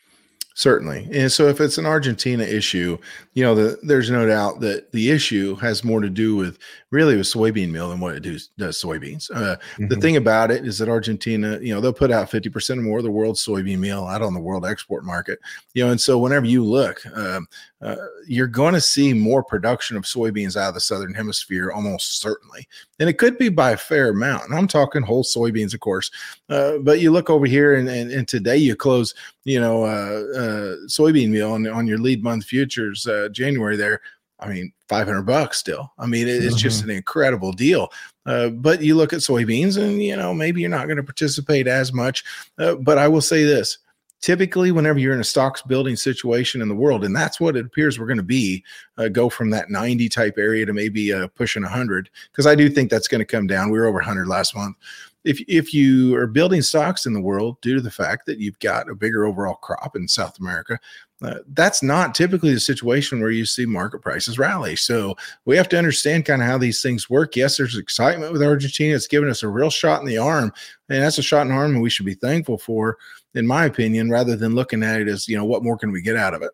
Certainly. 0.54 1.08
And 1.12 1.30
so 1.30 1.46
if 1.46 1.60
it's 1.60 1.78
an 1.78 1.86
Argentina 1.86 2.42
issue, 2.42 2.98
you 3.34 3.44
know, 3.44 3.54
the, 3.54 3.78
there's 3.82 4.10
no 4.10 4.26
doubt 4.26 4.60
that 4.60 4.90
the 4.92 5.10
issue 5.10 5.54
has 5.56 5.84
more 5.84 6.00
to 6.00 6.10
do 6.10 6.34
with 6.34 6.58
really 6.90 7.16
with 7.16 7.26
soybean 7.26 7.70
meal 7.70 7.88
than 7.88 8.00
what 8.00 8.16
it 8.16 8.20
does, 8.20 8.48
does 8.58 8.76
soybeans. 8.76 9.30
Uh, 9.30 9.56
mm-hmm. 9.56 9.88
The 9.88 9.96
thing 9.96 10.16
about 10.16 10.50
it 10.50 10.66
is 10.66 10.76
that 10.78 10.88
Argentina, 10.88 11.58
you 11.62 11.72
know, 11.72 11.80
they'll 11.80 11.92
put 11.92 12.10
out 12.10 12.30
50% 12.30 12.78
or 12.78 12.82
more 12.82 12.98
of 12.98 13.04
the 13.04 13.10
world's 13.10 13.44
soybean 13.44 13.78
meal 13.78 14.04
out 14.04 14.22
on 14.22 14.34
the 14.34 14.40
world 14.40 14.66
export 14.66 15.04
market, 15.04 15.38
you 15.72 15.84
know, 15.84 15.92
and 15.92 16.00
so 16.00 16.18
whenever 16.18 16.46
you 16.46 16.64
look, 16.64 17.00
um, 17.16 17.46
uh, 17.82 17.96
you're 18.26 18.46
going 18.46 18.74
to 18.74 18.80
see 18.80 19.12
more 19.12 19.42
production 19.42 19.96
of 19.96 20.04
soybeans 20.04 20.56
out 20.56 20.68
of 20.68 20.74
the 20.74 20.80
southern 20.80 21.14
hemisphere 21.14 21.70
almost 21.70 22.20
certainly 22.20 22.66
and 22.98 23.08
it 23.08 23.18
could 23.18 23.38
be 23.38 23.48
by 23.48 23.72
a 23.72 23.76
fair 23.76 24.10
amount 24.10 24.44
and 24.44 24.54
i'm 24.54 24.68
talking 24.68 25.02
whole 25.02 25.24
soybeans 25.24 25.74
of 25.74 25.80
course. 25.80 26.10
Uh, 26.48 26.78
but 26.78 27.00
you 27.00 27.10
look 27.10 27.30
over 27.30 27.46
here 27.46 27.74
and, 27.74 27.88
and, 27.88 28.10
and 28.10 28.28
today 28.28 28.56
you 28.56 28.76
close 28.76 29.14
you 29.44 29.60
know 29.60 29.84
uh, 29.84 30.24
uh 30.36 30.76
soybean 30.86 31.30
meal 31.30 31.52
on, 31.52 31.66
on 31.68 31.86
your 31.86 31.98
lead 31.98 32.22
month 32.22 32.44
futures 32.44 33.06
uh, 33.06 33.28
january 33.32 33.76
there 33.76 34.00
i 34.40 34.48
mean 34.48 34.72
500 34.88 35.22
bucks 35.22 35.56
still. 35.56 35.92
I 36.00 36.06
mean 36.06 36.26
it, 36.26 36.42
it's 36.42 36.46
mm-hmm. 36.46 36.56
just 36.56 36.82
an 36.82 36.90
incredible 36.90 37.52
deal. 37.52 37.92
Uh, 38.26 38.48
but 38.48 38.82
you 38.82 38.96
look 38.96 39.12
at 39.12 39.20
soybeans 39.20 39.80
and 39.80 40.02
you 40.02 40.16
know 40.16 40.34
maybe 40.34 40.60
you're 40.60 40.68
not 40.68 40.86
going 40.86 40.96
to 40.96 41.04
participate 41.04 41.68
as 41.68 41.92
much. 41.92 42.24
But 42.56 42.98
i 42.98 43.06
will 43.06 43.20
say 43.20 43.44
this 43.44 43.78
typically 44.20 44.70
whenever 44.72 44.98
you're 44.98 45.14
in 45.14 45.20
a 45.20 45.24
stocks 45.24 45.62
building 45.62 45.96
situation 45.96 46.62
in 46.62 46.68
the 46.68 46.74
world 46.74 47.04
and 47.04 47.14
that's 47.14 47.40
what 47.40 47.56
it 47.56 47.66
appears 47.66 47.98
we're 47.98 48.06
going 48.06 48.16
to 48.16 48.22
be 48.22 48.62
uh, 48.98 49.08
go 49.08 49.28
from 49.28 49.50
that 49.50 49.70
90 49.70 50.08
type 50.08 50.34
area 50.38 50.66
to 50.66 50.72
maybe 50.72 51.12
uh, 51.12 51.26
pushing 51.28 51.62
100 51.62 52.10
because 52.30 52.46
i 52.46 52.54
do 52.54 52.68
think 52.68 52.90
that's 52.90 53.08
going 53.08 53.20
to 53.20 53.24
come 53.24 53.46
down 53.46 53.70
we 53.70 53.78
were 53.78 53.86
over 53.86 53.98
100 53.98 54.26
last 54.26 54.54
month 54.54 54.76
if, 55.22 55.38
if 55.48 55.74
you 55.74 56.16
are 56.16 56.26
building 56.26 56.62
stocks 56.62 57.04
in 57.04 57.12
the 57.12 57.20
world 57.20 57.60
due 57.60 57.74
to 57.74 57.82
the 57.82 57.90
fact 57.90 58.24
that 58.26 58.38
you've 58.38 58.58
got 58.60 58.88
a 58.88 58.94
bigger 58.94 59.24
overall 59.24 59.54
crop 59.56 59.96
in 59.96 60.06
south 60.06 60.38
america 60.38 60.78
uh, 61.22 61.34
that's 61.48 61.82
not 61.82 62.14
typically 62.14 62.54
the 62.54 62.60
situation 62.60 63.20
where 63.20 63.30
you 63.30 63.44
see 63.44 63.66
market 63.66 64.00
prices 64.00 64.38
rally. 64.38 64.74
So 64.74 65.16
we 65.44 65.54
have 65.56 65.68
to 65.68 65.78
understand 65.78 66.24
kind 66.24 66.40
of 66.40 66.48
how 66.48 66.56
these 66.56 66.80
things 66.80 67.10
work. 67.10 67.36
Yes, 67.36 67.58
there's 67.58 67.76
excitement 67.76 68.32
with 68.32 68.42
Argentina. 68.42 68.94
It's 68.94 69.06
given 69.06 69.28
us 69.28 69.42
a 69.42 69.48
real 69.48 69.68
shot 69.68 70.00
in 70.00 70.06
the 70.06 70.16
arm, 70.16 70.50
and 70.88 71.02
that's 71.02 71.18
a 71.18 71.22
shot 71.22 71.42
in 71.42 71.48
the 71.48 71.54
arm, 71.54 71.78
we 71.80 71.90
should 71.90 72.06
be 72.06 72.14
thankful 72.14 72.56
for, 72.56 72.96
in 73.34 73.46
my 73.46 73.64
opinion, 73.64 74.10
rather 74.10 74.36
than 74.36 74.54
looking 74.54 74.82
at 74.82 75.00
it 75.00 75.08
as 75.08 75.28
you 75.28 75.36
know 75.36 75.44
what 75.44 75.62
more 75.62 75.76
can 75.76 75.92
we 75.92 76.02
get 76.02 76.16
out 76.16 76.34
of 76.34 76.42
it. 76.42 76.50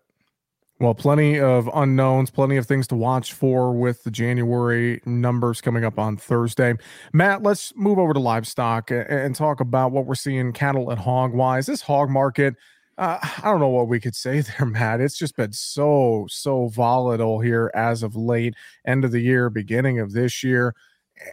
Well, 0.79 0.95
plenty 0.95 1.41
of 1.41 1.71
unknowns, 1.73 2.31
plenty 2.31 2.59
of 2.59 2.67
things 2.67 2.87
to 2.89 2.97
watch 2.97 3.33
for 3.33 3.73
with 3.73 4.05
the 4.05 4.11
January 4.11 5.01
numbers 5.07 5.63
coming 5.63 5.85
up 5.85 5.99
on 5.99 6.19
Thursday. 6.19 6.75
Matt, 7.15 7.43
let's 7.43 7.73
move 7.77 7.99
over 7.99 8.13
to 8.13 8.21
livestock 8.21 8.91
and 8.91 9.35
talk 9.35 9.61
about 9.61 9.93
what 9.93 10.05
we're 10.05 10.15
seeing 10.15 10.53
cattle 10.53 10.91
and 10.91 11.01
hog 11.01 11.33
wise. 11.33 11.65
This 11.65 11.81
hog 11.81 12.11
market 12.11 12.57
uh, 12.99 13.19
I 13.23 13.43
don't 13.45 13.61
know 13.61 13.69
what 13.69 13.89
we 13.89 14.01
could 14.01 14.17
say 14.17 14.41
there, 14.59 14.67
Matt. 14.67 15.01
It's 15.01 15.19
just 15.19 15.37
been 15.37 15.53
so, 15.53 16.27
so 16.29 16.69
volatile 16.69 17.41
here 17.41 17.71
as 17.75 18.03
of 18.03 18.17
late, 18.17 18.55
end 18.87 19.05
of 19.05 19.13
the 19.13 19.21
year, 19.21 19.51
beginning 19.51 20.01
of 20.01 20.13
this 20.13 20.43
year. 20.43 20.75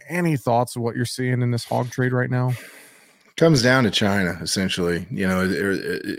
Any 0.08 0.36
thoughts 0.36 0.76
of 0.76 0.82
what 0.82 0.96
you're 0.96 1.04
seeing 1.04 1.42
in 1.42 1.50
this 1.50 1.64
hog 1.64 1.90
trade 1.90 2.12
right 2.12 2.30
now? 2.30 2.52
Comes 3.36 3.62
down 3.62 3.84
to 3.84 3.90
China 3.90 4.38
essentially. 4.40 5.06
You 5.10 5.26
know, 5.26 5.46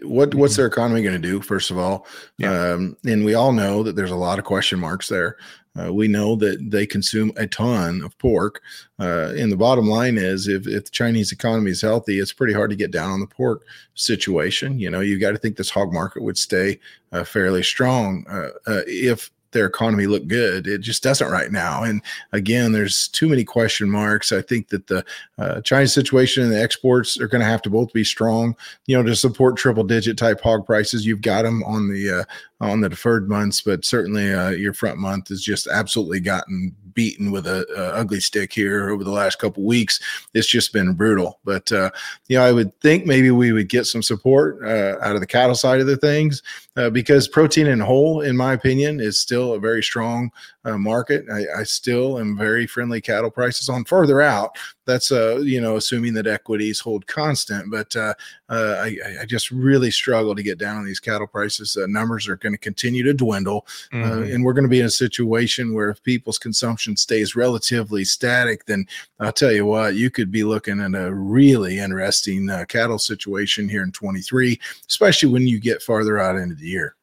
what 0.03 0.35
what's 0.35 0.53
mm-hmm. 0.53 0.61
their 0.61 0.67
economy 0.67 1.01
going 1.01 1.21
to 1.21 1.27
do? 1.27 1.41
First 1.41 1.71
of 1.71 1.77
all, 1.77 2.05
yeah. 2.37 2.71
um, 2.71 2.97
and 3.05 3.23
we 3.23 3.33
all 3.33 3.53
know 3.53 3.83
that 3.83 3.95
there's 3.95 4.11
a 4.11 4.15
lot 4.15 4.39
of 4.39 4.45
question 4.45 4.79
marks 4.79 5.07
there. 5.07 5.37
Uh, 5.77 5.91
we 5.91 6.07
know 6.07 6.35
that 6.37 6.71
they 6.71 6.85
consume 6.85 7.31
a 7.35 7.45
ton 7.45 8.01
of 8.01 8.17
pork. 8.17 8.61
Uh, 8.99 9.33
and 9.37 9.51
the 9.51 9.57
bottom 9.57 9.87
line 9.87 10.17
is 10.17 10.47
if, 10.47 10.67
if 10.67 10.85
the 10.85 10.91
Chinese 10.91 11.31
economy 11.31 11.71
is 11.71 11.81
healthy, 11.81 12.19
it's 12.19 12.31
pretty 12.31 12.53
hard 12.53 12.69
to 12.69 12.75
get 12.77 12.91
down 12.91 13.11
on 13.11 13.19
the 13.19 13.27
pork 13.27 13.63
situation. 13.93 14.79
You 14.79 14.89
know, 14.89 15.01
you 15.01 15.19
got 15.19 15.31
to 15.31 15.37
think 15.37 15.57
this 15.57 15.69
hog 15.69 15.91
market 15.91 16.23
would 16.23 16.37
stay 16.37 16.79
uh, 17.11 17.25
fairly 17.25 17.61
strong 17.61 18.25
uh, 18.29 18.49
uh, 18.67 18.81
if 18.87 19.31
their 19.55 19.65
economy 19.65 20.05
look 20.05 20.27
good. 20.27 20.67
It 20.67 20.81
just 20.81 21.01
doesn't 21.01 21.31
right 21.31 21.51
now. 21.51 21.81
And 21.81 22.01
again, 22.31 22.73
there's 22.73 23.07
too 23.07 23.27
many 23.27 23.43
question 23.43 23.89
marks. 23.89 24.31
I 24.31 24.43
think 24.43 24.67
that 24.67 24.85
the 24.85 25.03
uh, 25.39 25.61
Chinese 25.61 25.93
situation 25.93 26.43
and 26.43 26.51
the 26.51 26.61
exports 26.61 27.19
are 27.19 27.27
going 27.27 27.41
to 27.41 27.47
have 27.47 27.63
to 27.63 27.69
both 27.71 27.91
be 27.93 28.03
strong, 28.03 28.55
you 28.85 28.95
know, 28.95 29.01
to 29.01 29.15
support 29.15 29.57
triple 29.57 29.83
digit 29.83 30.17
type 30.17 30.41
hog 30.41 30.65
prices. 30.65 31.05
You've 31.05 31.21
got 31.21 31.41
them 31.43 31.63
on 31.63 31.89
the 31.89 32.19
uh, 32.19 32.23
on 32.65 32.81
the 32.81 32.89
deferred 32.89 33.29
months, 33.29 33.61
but 33.61 33.85
certainly 33.85 34.33
uh, 34.33 34.49
your 34.49 34.73
front 34.73 34.97
month 34.97 35.29
has 35.29 35.41
just 35.41 35.67
absolutely 35.67 36.19
gotten 36.19 36.75
beaten 36.95 37.29
with 37.29 37.45
a, 37.45 37.65
a, 37.77 37.99
ugly 37.99 38.19
stick 38.19 38.51
here 38.51 38.89
over 38.89 39.03
the 39.03 39.11
last 39.11 39.37
couple 39.37 39.63
weeks. 39.63 39.99
It's 40.33 40.47
just 40.47 40.73
been 40.73 40.93
brutal. 40.93 41.39
But 41.43 41.71
uh, 41.71 41.91
you 42.27 42.37
know, 42.37 42.43
I 42.43 42.51
would 42.51 42.77
think 42.81 43.05
maybe 43.05 43.29
we 43.29 43.51
would 43.51 43.69
get 43.69 43.85
some 43.85 44.01
support 44.01 44.63
uh, 44.63 44.95
out 45.01 45.15
of 45.15 45.21
the 45.21 45.27
cattle 45.27 45.55
side 45.55 45.81
of 45.81 45.87
the 45.87 45.97
things 45.97 46.41
uh, 46.75 46.89
because 46.89 47.27
protein 47.27 47.67
in 47.67 47.79
whole, 47.79 48.21
in 48.21 48.35
my 48.35 48.53
opinion, 48.53 48.99
is 48.99 49.19
still 49.19 49.53
a 49.53 49.59
very 49.59 49.83
strong 49.83 50.31
uh, 50.63 50.77
market. 50.77 51.25
I, 51.31 51.59
I, 51.59 51.63
still 51.63 52.17
am 52.19 52.37
very 52.37 52.65
friendly 52.65 53.01
cattle 53.01 53.29
prices 53.29 53.69
on 53.69 53.85
further 53.85 54.21
out. 54.21 54.57
That's 54.85 55.11
uh, 55.11 55.37
you 55.37 55.59
know, 55.59 55.77
assuming 55.77 56.13
that 56.13 56.27
equities 56.27 56.79
hold 56.79 57.07
constant. 57.07 57.71
But 57.71 57.95
uh, 57.95 58.13
uh, 58.49 58.75
I, 58.79 58.97
I, 59.21 59.25
just 59.25 59.51
really 59.51 59.91
struggle 59.91 60.35
to 60.35 60.43
get 60.43 60.57
down 60.57 60.77
on 60.77 60.85
these 60.85 60.99
cattle 60.99 61.27
prices. 61.27 61.75
Uh, 61.75 61.85
numbers 61.87 62.27
are 62.27 62.37
going 62.37 62.53
to 62.53 62.59
continue 62.59 63.03
to 63.03 63.13
dwindle, 63.13 63.65
uh, 63.91 63.95
mm-hmm. 63.95 64.33
and 64.33 64.43
we're 64.43 64.53
going 64.53 64.65
to 64.65 64.69
be 64.69 64.79
in 64.79 64.85
a 64.85 64.91
situation 64.91 65.73
where 65.73 65.89
if 65.89 66.03
people's 66.03 66.37
consumption 66.37 66.95
stays 66.95 67.35
relatively 67.35 68.05
static, 68.05 68.65
then 68.65 68.85
I'll 69.19 69.31
tell 69.31 69.51
you 69.51 69.65
what, 69.65 69.95
you 69.95 70.09
could 70.09 70.31
be 70.31 70.43
looking 70.43 70.79
at 70.79 70.93
a 70.93 71.13
really 71.13 71.79
interesting 71.79 72.49
uh, 72.49 72.65
cattle 72.67 72.99
situation 72.99 73.67
here 73.67 73.83
in 73.83 73.91
23, 73.91 74.59
especially 74.87 75.29
when 75.29 75.47
you 75.47 75.59
get 75.59 75.81
farther 75.81 76.19
out 76.19 76.35
into 76.35 76.55
the 76.55 76.67
year. 76.67 76.95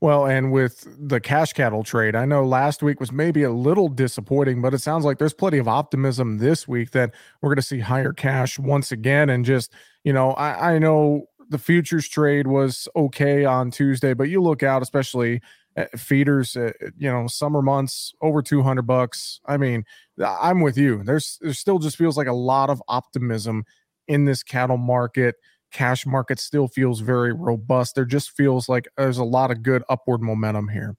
Well, 0.00 0.26
and 0.26 0.52
with 0.52 0.86
the 0.98 1.20
cash 1.20 1.52
cattle 1.54 1.82
trade, 1.82 2.14
I 2.14 2.24
know 2.26 2.44
last 2.44 2.82
week 2.82 3.00
was 3.00 3.10
maybe 3.10 3.42
a 3.42 3.50
little 3.50 3.88
disappointing, 3.88 4.60
but 4.60 4.74
it 4.74 4.78
sounds 4.80 5.04
like 5.04 5.18
there's 5.18 5.32
plenty 5.32 5.58
of 5.58 5.68
optimism 5.68 6.38
this 6.38 6.68
week 6.68 6.90
that 6.90 7.14
we're 7.40 7.48
going 7.50 7.56
to 7.56 7.62
see 7.62 7.80
higher 7.80 8.12
cash 8.12 8.58
once 8.58 8.92
again. 8.92 9.30
And 9.30 9.44
just, 9.44 9.72
you 10.04 10.12
know, 10.12 10.32
I, 10.32 10.74
I 10.74 10.78
know 10.78 11.26
the 11.48 11.58
futures 11.58 12.06
trade 12.08 12.46
was 12.46 12.86
okay 12.96 13.44
on 13.44 13.70
Tuesday, 13.70 14.12
but 14.14 14.24
you 14.24 14.42
look 14.42 14.62
out, 14.62 14.82
especially 14.82 15.40
feeders, 15.96 16.54
uh, 16.56 16.72
you 16.98 17.10
know, 17.10 17.26
summer 17.26 17.62
months 17.62 18.12
over 18.20 18.42
200 18.42 18.82
bucks. 18.82 19.40
I 19.46 19.56
mean, 19.56 19.84
I'm 20.22 20.60
with 20.60 20.76
you. 20.76 21.02
There's, 21.02 21.38
there 21.40 21.54
still 21.54 21.78
just 21.78 21.96
feels 21.96 22.16
like 22.18 22.26
a 22.26 22.32
lot 22.34 22.68
of 22.68 22.82
optimism 22.88 23.64
in 24.08 24.24
this 24.26 24.42
cattle 24.42 24.76
market 24.76 25.36
cash 25.72 26.06
market 26.06 26.38
still 26.38 26.68
feels 26.68 27.00
very 27.00 27.32
robust. 27.32 27.94
There 27.94 28.04
just 28.04 28.30
feels 28.30 28.68
like 28.68 28.88
there's 28.96 29.18
a 29.18 29.24
lot 29.24 29.50
of 29.50 29.62
good 29.62 29.82
upward 29.88 30.22
momentum 30.22 30.68
here. 30.68 30.96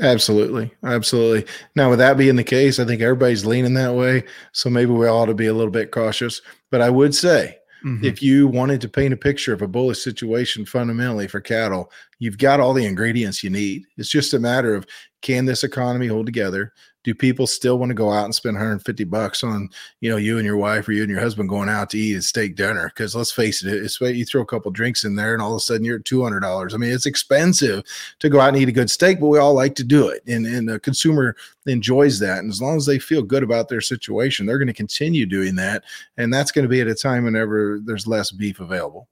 Absolutely. 0.00 0.72
Absolutely. 0.84 1.46
Now, 1.76 1.90
with 1.90 1.98
that 1.98 2.16
being 2.16 2.36
the 2.36 2.44
case, 2.44 2.78
I 2.78 2.84
think 2.84 3.02
everybody's 3.02 3.44
leaning 3.44 3.74
that 3.74 3.94
way. 3.94 4.24
So 4.52 4.70
maybe 4.70 4.90
we 4.90 5.06
ought 5.06 5.26
to 5.26 5.34
be 5.34 5.46
a 5.46 5.54
little 5.54 5.70
bit 5.70 5.90
cautious. 5.90 6.40
But 6.70 6.80
I 6.80 6.88
would 6.88 7.14
say, 7.14 7.58
mm-hmm. 7.84 8.04
if 8.04 8.22
you 8.22 8.48
wanted 8.48 8.80
to 8.82 8.88
paint 8.88 9.12
a 9.12 9.18
picture 9.18 9.52
of 9.52 9.60
a 9.60 9.68
bullish 9.68 10.02
situation 10.02 10.64
fundamentally 10.64 11.28
for 11.28 11.40
cattle, 11.40 11.90
you've 12.18 12.38
got 12.38 12.58
all 12.58 12.72
the 12.72 12.86
ingredients 12.86 13.44
you 13.44 13.50
need. 13.50 13.84
It's 13.98 14.08
just 14.08 14.32
a 14.32 14.38
matter 14.38 14.74
of 14.74 14.86
can 15.20 15.44
this 15.44 15.62
economy 15.62 16.06
hold 16.06 16.26
together? 16.26 16.72
Do 17.04 17.14
people 17.14 17.46
still 17.46 17.78
want 17.78 17.90
to 17.90 17.94
go 17.94 18.10
out 18.10 18.24
and 18.24 18.34
spend 18.34 18.54
150 18.54 19.04
bucks 19.04 19.44
on 19.44 19.68
you 20.00 20.10
know 20.10 20.16
you 20.16 20.38
and 20.38 20.46
your 20.46 20.56
wife 20.56 20.88
or 20.88 20.92
you 20.92 21.02
and 21.02 21.10
your 21.10 21.20
husband 21.20 21.48
going 21.48 21.68
out 21.68 21.90
to 21.90 21.98
eat 21.98 22.16
a 22.16 22.22
steak 22.22 22.56
dinner? 22.56 22.90
Because 22.94 23.14
let's 23.14 23.32
face 23.32 23.64
it 23.64 23.82
it's 23.82 24.00
you 24.00 24.24
throw 24.24 24.42
a 24.42 24.46
couple 24.46 24.70
drinks 24.70 25.04
in 25.04 25.14
there 25.16 25.34
and 25.34 25.42
all 25.42 25.52
of 25.52 25.56
a 25.56 25.60
sudden 25.60 25.84
you're 25.84 25.98
at 25.98 26.04
$200 26.04 26.74
i 26.74 26.76
mean 26.76 26.92
it's 26.92 27.06
expensive 27.06 27.82
to 28.18 28.28
go 28.28 28.40
out 28.40 28.48
and 28.48 28.58
eat 28.58 28.68
a 28.68 28.72
good 28.72 28.90
steak 28.90 29.20
but 29.20 29.28
we 29.28 29.38
all 29.38 29.54
like 29.54 29.74
to 29.74 29.84
do 29.84 30.08
it 30.08 30.22
and, 30.26 30.46
and 30.46 30.68
the 30.68 30.78
consumer 30.80 31.36
enjoys 31.66 32.18
that 32.18 32.38
and 32.38 32.50
as 32.50 32.60
long 32.60 32.76
as 32.76 32.86
they 32.86 32.98
feel 32.98 33.22
good 33.22 33.42
about 33.42 33.68
their 33.68 33.80
situation 33.80 34.46
they're 34.46 34.58
going 34.58 34.66
to 34.66 34.72
continue 34.72 35.26
doing 35.26 35.54
that 35.54 35.84
and 36.16 36.32
that's 36.32 36.52
going 36.52 36.64
to 36.64 36.68
be 36.68 36.80
at 36.80 36.86
a 36.86 36.94
time 36.94 37.24
whenever 37.24 37.80
there's 37.84 38.06
less 38.06 38.30
beef 38.30 38.60
available 38.60 39.08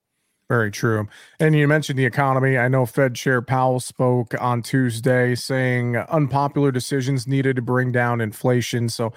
very 0.51 0.73
true. 0.73 1.07
And 1.39 1.55
you 1.55 1.69
mentioned 1.69 1.97
the 1.97 2.05
economy. 2.05 2.59
I 2.59 2.67
know 2.67 2.85
Fed 2.85 3.15
Chair 3.15 3.41
Powell 3.41 3.79
spoke 3.79 4.35
on 4.41 4.63
Tuesday 4.63 5.37
saying 5.37 5.97
unpopular 5.97 6.73
decisions 6.73 7.29
needed 7.29 7.55
to 7.55 7.63
bring 7.63 7.93
down 7.93 8.21
inflation. 8.21 8.89
So 8.89 9.13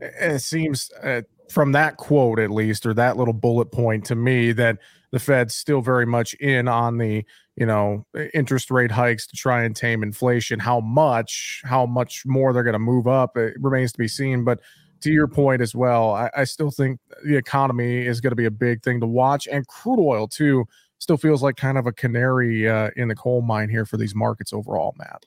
it 0.00 0.40
seems 0.40 0.90
uh, 1.02 1.20
from 1.50 1.72
that 1.72 1.98
quote, 1.98 2.38
at 2.38 2.50
least, 2.50 2.86
or 2.86 2.94
that 2.94 3.18
little 3.18 3.34
bullet 3.34 3.70
point 3.70 4.06
to 4.06 4.14
me, 4.14 4.52
that 4.52 4.78
the 5.12 5.18
Fed's 5.18 5.54
still 5.54 5.82
very 5.82 6.06
much 6.06 6.32
in 6.34 6.68
on 6.68 6.96
the 6.96 7.22
you 7.56 7.66
know 7.66 8.06
interest 8.32 8.70
rate 8.70 8.90
hikes 8.90 9.26
to 9.26 9.36
try 9.36 9.64
and 9.64 9.76
tame 9.76 10.02
inflation. 10.02 10.58
How 10.58 10.80
much, 10.80 11.60
how 11.66 11.84
much 11.84 12.22
more 12.24 12.54
they're 12.54 12.62
going 12.62 12.72
to 12.72 12.78
move 12.78 13.06
up, 13.06 13.36
it 13.36 13.56
remains 13.60 13.92
to 13.92 13.98
be 13.98 14.08
seen. 14.08 14.42
But 14.42 14.60
to 15.00 15.10
your 15.10 15.28
point 15.28 15.62
as 15.62 15.74
well, 15.74 16.12
I, 16.12 16.30
I 16.36 16.44
still 16.44 16.70
think 16.70 17.00
the 17.24 17.36
economy 17.36 18.06
is 18.06 18.20
going 18.20 18.32
to 18.32 18.36
be 18.36 18.46
a 18.46 18.50
big 18.50 18.82
thing 18.82 19.00
to 19.00 19.06
watch, 19.06 19.46
and 19.50 19.66
crude 19.66 20.00
oil 20.00 20.26
too 20.26 20.66
still 20.98 21.16
feels 21.16 21.42
like 21.42 21.56
kind 21.56 21.78
of 21.78 21.86
a 21.86 21.92
canary 21.92 22.68
uh, 22.68 22.90
in 22.96 23.08
the 23.08 23.14
coal 23.14 23.40
mine 23.40 23.68
here 23.68 23.86
for 23.86 23.96
these 23.96 24.14
markets 24.14 24.52
overall, 24.52 24.94
Matt. 24.98 25.24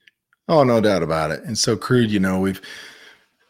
Oh, 0.47 0.63
no 0.63 0.81
doubt 0.81 1.03
about 1.03 1.31
it. 1.31 1.43
And 1.43 1.57
so 1.57 1.77
crude, 1.77 2.11
you 2.11 2.19
know, 2.19 2.39
we've 2.39 2.61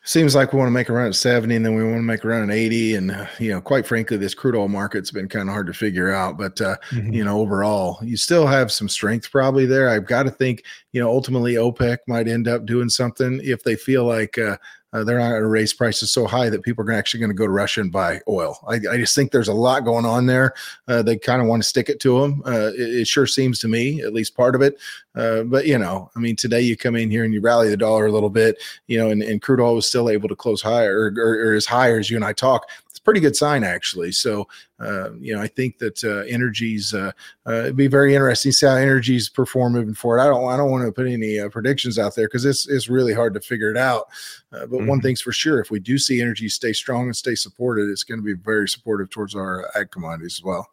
seems 0.04 0.34
like 0.34 0.52
we 0.52 0.58
want 0.58 0.68
to 0.68 0.72
make 0.72 0.90
a 0.90 0.94
run 0.94 1.08
at 1.08 1.16
70 1.16 1.56
and 1.56 1.66
then 1.66 1.76
we 1.76 1.84
want 1.84 1.98
to 1.98 2.02
make 2.02 2.24
a 2.24 2.28
run 2.28 2.50
at 2.50 2.56
80 2.56 2.96
and 2.96 3.12
uh, 3.12 3.28
you 3.38 3.52
know 3.52 3.62
quite 3.62 3.86
frankly 3.86 4.18
this 4.18 4.34
crude 4.34 4.56
oil 4.56 4.68
market's 4.68 5.12
been 5.12 5.30
kind 5.30 5.48
of 5.48 5.54
hard 5.54 5.68
to 5.68 5.74
figure 5.74 6.12
out 6.12 6.38
but 6.38 6.60
uh, 6.60 6.76
mm-hmm. 6.90 7.14
you 7.14 7.24
know 7.24 7.40
overall 7.40 8.00
you 8.02 8.18
still 8.18 8.48
have 8.48 8.72
some 8.72 8.90
strength 8.90 9.30
probably 9.32 9.68
there 9.68 9.90
i've 9.90 10.08
got 10.08 10.24
to 10.24 10.32
think 10.32 10.64
you 10.92 11.00
know 11.00 11.08
ultimately 11.08 11.54
opec 11.54 12.00
might 12.08 12.28
end 12.28 12.48
up 12.48 12.66
doing 12.66 12.90
something 12.90 13.40
if 13.44 13.64
they 13.64 13.76
feel 13.76 14.04
like 14.04 14.40
uh, 14.40 14.58
uh, 14.94 15.04
they're 15.04 15.20
not 15.20 15.30
going 15.30 15.42
to 15.42 15.48
raise 15.48 15.74
prices 15.74 16.12
so 16.12 16.28
high 16.28 16.50
that 16.50 16.64
people 16.64 16.84
are 16.84 16.92
actually 16.92 17.20
going 17.20 17.30
to 17.30 17.36
go 17.36 17.46
to 17.46 17.52
Russia 17.52 17.82
and 17.82 17.92
buy 17.92 18.20
oil. 18.28 18.58
I, 18.68 18.76
I 18.76 18.98
just 18.98 19.16
think 19.16 19.32
there's 19.32 19.48
a 19.48 19.54
lot 19.54 19.86
going 19.86 20.06
on 20.06 20.26
there. 20.26 20.54
Uh, 20.88 21.02
they 21.02 21.18
kind 21.18 21.42
of 21.42 21.48
want 21.48 21.64
to 21.64 21.70
stick 21.70 21.90
it 21.90 22.00
to 22.02 22.22
them. 22.22 22.42
Uh, 22.46 22.72
it, 22.74 23.02
it, 23.02 23.08
sure 23.08 23.28
seems 23.28 23.60
to 23.60 23.68
me, 23.68 24.02
at 24.02 24.14
least 24.14 24.36
part 24.36 24.56
of 24.56 24.62
it. 24.62 24.78
Uh, 25.16 25.44
but 25.44 25.66
you 25.66 25.78
know, 25.78 26.10
I 26.16 26.20
mean, 26.20 26.36
today 26.36 26.62
you 26.62 26.76
come 26.76 26.96
in 26.96 27.10
here 27.10 27.24
and 27.24 27.34
you 27.34 27.42
rally 27.42 27.70
the 27.70 27.78
dollar 27.78 28.06
a 28.06 28.12
little 28.12 28.30
bit, 28.30 28.62
you 28.88 28.98
know, 28.98 29.10
and, 29.10 29.22
and 29.22 29.42
crude 29.42 29.62
oil 29.62 29.76
was 29.76 29.88
still 29.88 30.10
able 30.10 30.30
to 30.30 30.36
close 30.36 30.62
higher 30.62 30.98
or, 30.98 31.14
or, 31.18 31.52
or 31.52 31.54
as 31.54 31.66
high 31.66 31.94
as 31.94 32.10
you 32.10 32.18
and 32.18 32.26
I 32.26 32.34
talk 32.34 32.70
pretty 33.04 33.20
good 33.20 33.36
sign 33.36 33.64
actually. 33.64 34.12
So 34.12 34.48
uh, 34.80 35.12
you 35.20 35.36
know, 35.36 35.42
I 35.42 35.48
think 35.48 35.78
that 35.78 36.04
uh, 36.04 36.24
energies 36.28 36.94
uh, 36.94 37.12
uh, 37.48 37.54
it'd 37.54 37.76
be 37.76 37.88
very 37.88 38.16
interesting 38.16 38.52
to 38.52 38.58
see 38.58 38.66
how 38.66 38.76
energies 38.76 39.30
perform 39.30 39.74
moving 39.74 39.94
forward. 39.94 40.20
I 40.20 40.26
don't 40.26 40.50
I 40.50 40.58
don't 40.58 40.72
want 40.72 40.86
to 40.86 40.92
put 40.92 41.08
any 41.08 41.40
uh, 41.40 41.50
predictions 41.50 42.00
out 42.00 42.16
there 42.16 42.28
because 42.28 42.46
it's 42.46 42.68
it's 42.68 42.90
really 42.90 43.14
hard 43.14 43.34
to 43.36 43.40
figure 43.40 43.72
it 43.72 43.78
out. 43.78 44.08
Uh, 44.52 44.66
but 44.66 44.72
mm-hmm. 44.72 44.88
one 44.88 45.02
thing's 45.02 45.22
for 45.22 45.32
sure: 45.32 45.60
if 45.60 45.72
we 45.72 45.80
do 45.80 45.98
see 45.98 46.22
energy 46.22 46.50
stay 46.50 46.74
strong 46.74 47.06
and 47.06 47.16
stay 47.16 47.36
supported, 47.36 47.90
it's 47.90 48.04
going 48.04 48.20
to 48.20 48.26
be 48.26 48.34
very 48.34 48.68
supportive 48.68 49.10
towards 49.10 49.36
our 49.36 49.70
ag 49.76 49.92
commodities 49.92 50.40
as 50.40 50.44
well. 50.44 50.68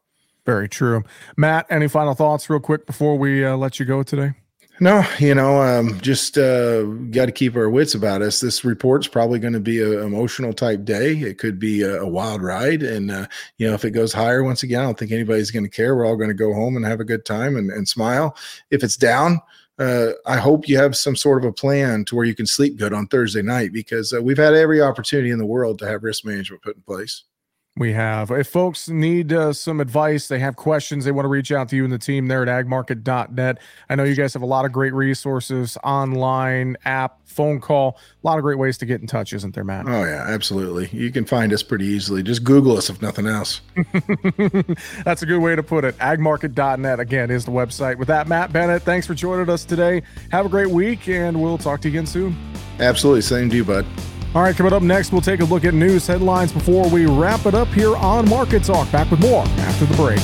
Very 0.46 0.68
true, 0.68 1.04
Matt. 1.36 1.66
Any 1.68 1.88
final 1.88 2.14
thoughts, 2.14 2.48
real 2.48 2.60
quick, 2.60 2.86
before 2.86 3.18
we 3.18 3.46
let 3.46 3.78
you 3.78 3.84
go 3.84 4.02
today? 4.02 4.32
No, 4.80 5.04
you 5.18 5.34
know, 5.34 5.60
um, 5.60 6.00
just 6.00 6.38
uh, 6.38 6.82
got 6.82 7.26
to 7.26 7.32
keep 7.32 7.56
our 7.56 7.68
wits 7.68 7.94
about 7.94 8.22
us. 8.22 8.40
This 8.40 8.64
report's 8.64 9.08
probably 9.08 9.40
going 9.40 9.54
to 9.54 9.60
be 9.60 9.82
an 9.82 10.00
emotional 10.00 10.52
type 10.52 10.84
day. 10.84 11.14
It 11.14 11.38
could 11.38 11.58
be 11.58 11.82
a, 11.82 12.02
a 12.02 12.06
wild 12.06 12.42
ride, 12.42 12.84
and 12.84 13.10
uh, 13.10 13.26
you 13.56 13.66
know, 13.66 13.74
if 13.74 13.84
it 13.84 13.90
goes 13.90 14.12
higher 14.12 14.44
once 14.44 14.62
again, 14.62 14.80
I 14.80 14.84
don't 14.84 14.96
think 14.96 15.10
anybody's 15.10 15.50
going 15.50 15.64
to 15.64 15.70
care. 15.70 15.96
We're 15.96 16.06
all 16.06 16.16
going 16.16 16.28
to 16.28 16.34
go 16.34 16.54
home 16.54 16.76
and 16.76 16.84
have 16.84 17.00
a 17.00 17.04
good 17.04 17.24
time 17.24 17.56
and, 17.56 17.70
and 17.70 17.88
smile. 17.88 18.36
If 18.70 18.84
it's 18.84 18.96
down, 18.96 19.40
uh, 19.80 20.10
I 20.26 20.36
hope 20.36 20.68
you 20.68 20.76
have 20.78 20.96
some 20.96 21.16
sort 21.16 21.42
of 21.42 21.48
a 21.48 21.52
plan 21.52 22.04
to 22.04 22.14
where 22.14 22.24
you 22.24 22.36
can 22.36 22.46
sleep 22.46 22.76
good 22.76 22.92
on 22.92 23.08
Thursday 23.08 23.42
night 23.42 23.72
because 23.72 24.12
uh, 24.12 24.22
we've 24.22 24.38
had 24.38 24.54
every 24.54 24.80
opportunity 24.80 25.30
in 25.30 25.38
the 25.38 25.46
world 25.46 25.80
to 25.80 25.88
have 25.88 26.04
risk 26.04 26.24
management 26.24 26.62
put 26.62 26.76
in 26.76 26.82
place 26.82 27.24
we 27.78 27.92
have. 27.92 28.30
If 28.30 28.48
folks 28.48 28.88
need 28.88 29.32
uh, 29.32 29.52
some 29.52 29.80
advice, 29.80 30.28
they 30.28 30.38
have 30.38 30.56
questions, 30.56 31.04
they 31.04 31.12
want 31.12 31.24
to 31.24 31.28
reach 31.28 31.52
out 31.52 31.68
to 31.70 31.76
you 31.76 31.84
and 31.84 31.92
the 31.92 31.98
team 31.98 32.26
there 32.28 32.46
at 32.46 32.66
agmarket.net. 32.66 33.58
I 33.88 33.94
know 33.94 34.04
you 34.04 34.14
guys 34.14 34.34
have 34.34 34.42
a 34.42 34.46
lot 34.46 34.64
of 34.64 34.72
great 34.72 34.92
resources 34.92 35.78
online, 35.84 36.76
app, 36.84 37.20
phone 37.24 37.60
call, 37.60 37.98
a 38.22 38.26
lot 38.26 38.38
of 38.38 38.42
great 38.42 38.58
ways 38.58 38.78
to 38.78 38.86
get 38.86 39.00
in 39.00 39.06
touch, 39.06 39.32
isn't 39.32 39.54
there, 39.54 39.64
Matt? 39.64 39.86
Oh, 39.86 40.04
yeah, 40.04 40.24
absolutely. 40.26 40.88
You 40.92 41.10
can 41.12 41.24
find 41.24 41.52
us 41.52 41.62
pretty 41.62 41.86
easily. 41.86 42.22
Just 42.22 42.44
Google 42.44 42.76
us 42.76 42.90
if 42.90 43.00
nothing 43.00 43.26
else. 43.26 43.60
That's 45.04 45.22
a 45.22 45.26
good 45.26 45.38
way 45.38 45.54
to 45.54 45.62
put 45.62 45.84
it. 45.84 45.96
Agmarket.net, 45.98 47.00
again, 47.00 47.30
is 47.30 47.44
the 47.44 47.52
website. 47.52 47.96
With 47.96 48.08
that, 48.08 48.26
Matt 48.28 48.52
Bennett, 48.52 48.82
thanks 48.82 49.06
for 49.06 49.14
joining 49.14 49.48
us 49.48 49.64
today. 49.64 50.02
Have 50.30 50.46
a 50.46 50.48
great 50.48 50.70
week, 50.70 51.08
and 51.08 51.40
we'll 51.40 51.58
talk 51.58 51.80
to 51.82 51.88
you 51.88 51.94
again 51.94 52.06
soon. 52.06 52.36
Absolutely. 52.80 53.22
Same 53.22 53.48
to 53.50 53.56
you, 53.56 53.64
bud. 53.64 53.86
All 54.34 54.42
right, 54.42 54.54
coming 54.54 54.72
up 54.72 54.82
next, 54.82 55.10
we'll 55.10 55.22
take 55.22 55.40
a 55.40 55.44
look 55.44 55.64
at 55.64 55.72
news 55.72 56.06
headlines 56.06 56.52
before 56.52 56.88
we 56.90 57.06
wrap 57.06 57.46
it 57.46 57.54
up 57.54 57.68
here 57.68 57.96
on 57.96 58.28
Market 58.28 58.62
Talk. 58.62 58.90
Back 58.92 59.10
with 59.10 59.20
more 59.20 59.42
after 59.42 59.86
the 59.86 59.94
break. 59.96 60.20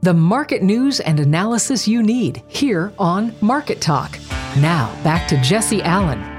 The 0.00 0.14
market 0.14 0.62
news 0.62 1.00
and 1.00 1.20
analysis 1.20 1.88
you 1.88 2.02
need 2.02 2.42
here 2.46 2.92
on 2.98 3.34
Market 3.40 3.80
Talk. 3.80 4.18
Now, 4.58 4.94
back 5.02 5.28
to 5.28 5.40
Jesse 5.40 5.82
Allen 5.82 6.33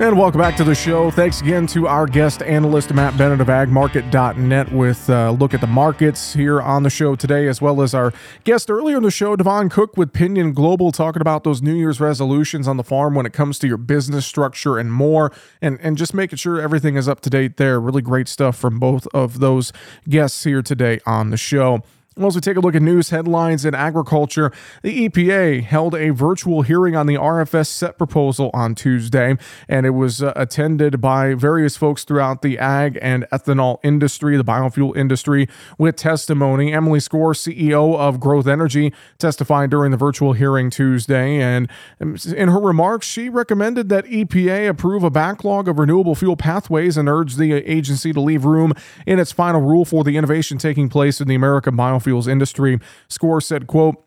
and 0.00 0.18
welcome 0.18 0.40
back 0.40 0.56
to 0.56 0.64
the 0.64 0.74
show. 0.74 1.08
Thanks 1.08 1.40
again 1.40 1.68
to 1.68 1.86
our 1.86 2.06
guest 2.06 2.42
analyst, 2.42 2.92
Matt 2.92 3.16
Bennett 3.16 3.40
of 3.40 3.46
agmarket.net, 3.46 4.72
with 4.72 5.08
uh, 5.08 5.12
a 5.12 5.32
look 5.32 5.54
at 5.54 5.60
the 5.60 5.68
markets 5.68 6.34
here 6.34 6.60
on 6.60 6.82
the 6.82 6.90
show 6.90 7.14
today, 7.14 7.46
as 7.46 7.62
well 7.62 7.80
as 7.80 7.94
our 7.94 8.12
guest 8.42 8.70
earlier 8.70 8.96
in 8.96 9.04
the 9.04 9.10
show, 9.12 9.36
Devon 9.36 9.68
Cook 9.68 9.96
with 9.96 10.12
Pinion 10.12 10.52
Global, 10.52 10.90
talking 10.90 11.20
about 11.22 11.44
those 11.44 11.62
New 11.62 11.74
Year's 11.74 12.00
resolutions 12.00 12.66
on 12.66 12.76
the 12.76 12.82
farm 12.82 13.14
when 13.14 13.24
it 13.24 13.32
comes 13.32 13.56
to 13.60 13.68
your 13.68 13.76
business 13.76 14.26
structure 14.26 14.78
and 14.78 14.92
more, 14.92 15.30
and, 15.62 15.78
and 15.80 15.96
just 15.96 16.12
making 16.12 16.38
sure 16.38 16.60
everything 16.60 16.96
is 16.96 17.08
up 17.08 17.20
to 17.20 17.30
date 17.30 17.56
there. 17.56 17.80
Really 17.80 18.02
great 18.02 18.26
stuff 18.26 18.56
from 18.56 18.80
both 18.80 19.06
of 19.14 19.38
those 19.38 19.72
guests 20.08 20.42
here 20.42 20.62
today 20.62 20.98
on 21.06 21.30
the 21.30 21.36
show. 21.36 21.82
Well, 22.16 22.28
as 22.28 22.36
we 22.36 22.42
take 22.42 22.56
a 22.56 22.60
look 22.60 22.76
at 22.76 22.82
news 22.82 23.10
headlines 23.10 23.64
in 23.64 23.74
agriculture, 23.74 24.52
the 24.82 25.08
EPA 25.08 25.64
held 25.64 25.96
a 25.96 26.10
virtual 26.10 26.62
hearing 26.62 26.94
on 26.94 27.08
the 27.08 27.16
RFS 27.16 27.66
set 27.66 27.98
proposal 27.98 28.52
on 28.54 28.76
Tuesday, 28.76 29.36
and 29.68 29.84
it 29.84 29.90
was 29.90 30.22
uh, 30.22 30.32
attended 30.36 31.00
by 31.00 31.34
various 31.34 31.76
folks 31.76 32.04
throughout 32.04 32.40
the 32.40 32.56
ag 32.56 33.00
and 33.02 33.26
ethanol 33.32 33.78
industry, 33.82 34.36
the 34.36 34.44
biofuel 34.44 34.96
industry, 34.96 35.48
with 35.76 35.96
testimony. 35.96 36.72
Emily 36.72 37.00
Skor, 37.00 37.34
CEO 37.34 37.98
of 37.98 38.20
Growth 38.20 38.46
Energy, 38.46 38.92
testified 39.18 39.70
during 39.70 39.90
the 39.90 39.96
virtual 39.96 40.34
hearing 40.34 40.70
Tuesday, 40.70 41.40
and 41.40 41.68
in 41.98 42.48
her 42.48 42.60
remarks, 42.60 43.08
she 43.08 43.28
recommended 43.28 43.88
that 43.88 44.04
EPA 44.04 44.68
approve 44.68 45.02
a 45.02 45.10
backlog 45.10 45.66
of 45.66 45.80
renewable 45.80 46.14
fuel 46.14 46.36
pathways 46.36 46.96
and 46.96 47.08
urged 47.08 47.38
the 47.38 47.54
agency 47.54 48.12
to 48.12 48.20
leave 48.20 48.44
room 48.44 48.72
in 49.04 49.18
its 49.18 49.32
final 49.32 49.60
rule 49.60 49.84
for 49.84 50.04
the 50.04 50.16
innovation 50.16 50.58
taking 50.58 50.88
place 50.88 51.20
in 51.20 51.26
the 51.26 51.34
American 51.34 51.76
biofuel 51.76 52.03
biofuels 52.04 52.28
industry. 52.28 52.78
Skor 53.08 53.42
said, 53.42 53.66
quote, 53.66 54.00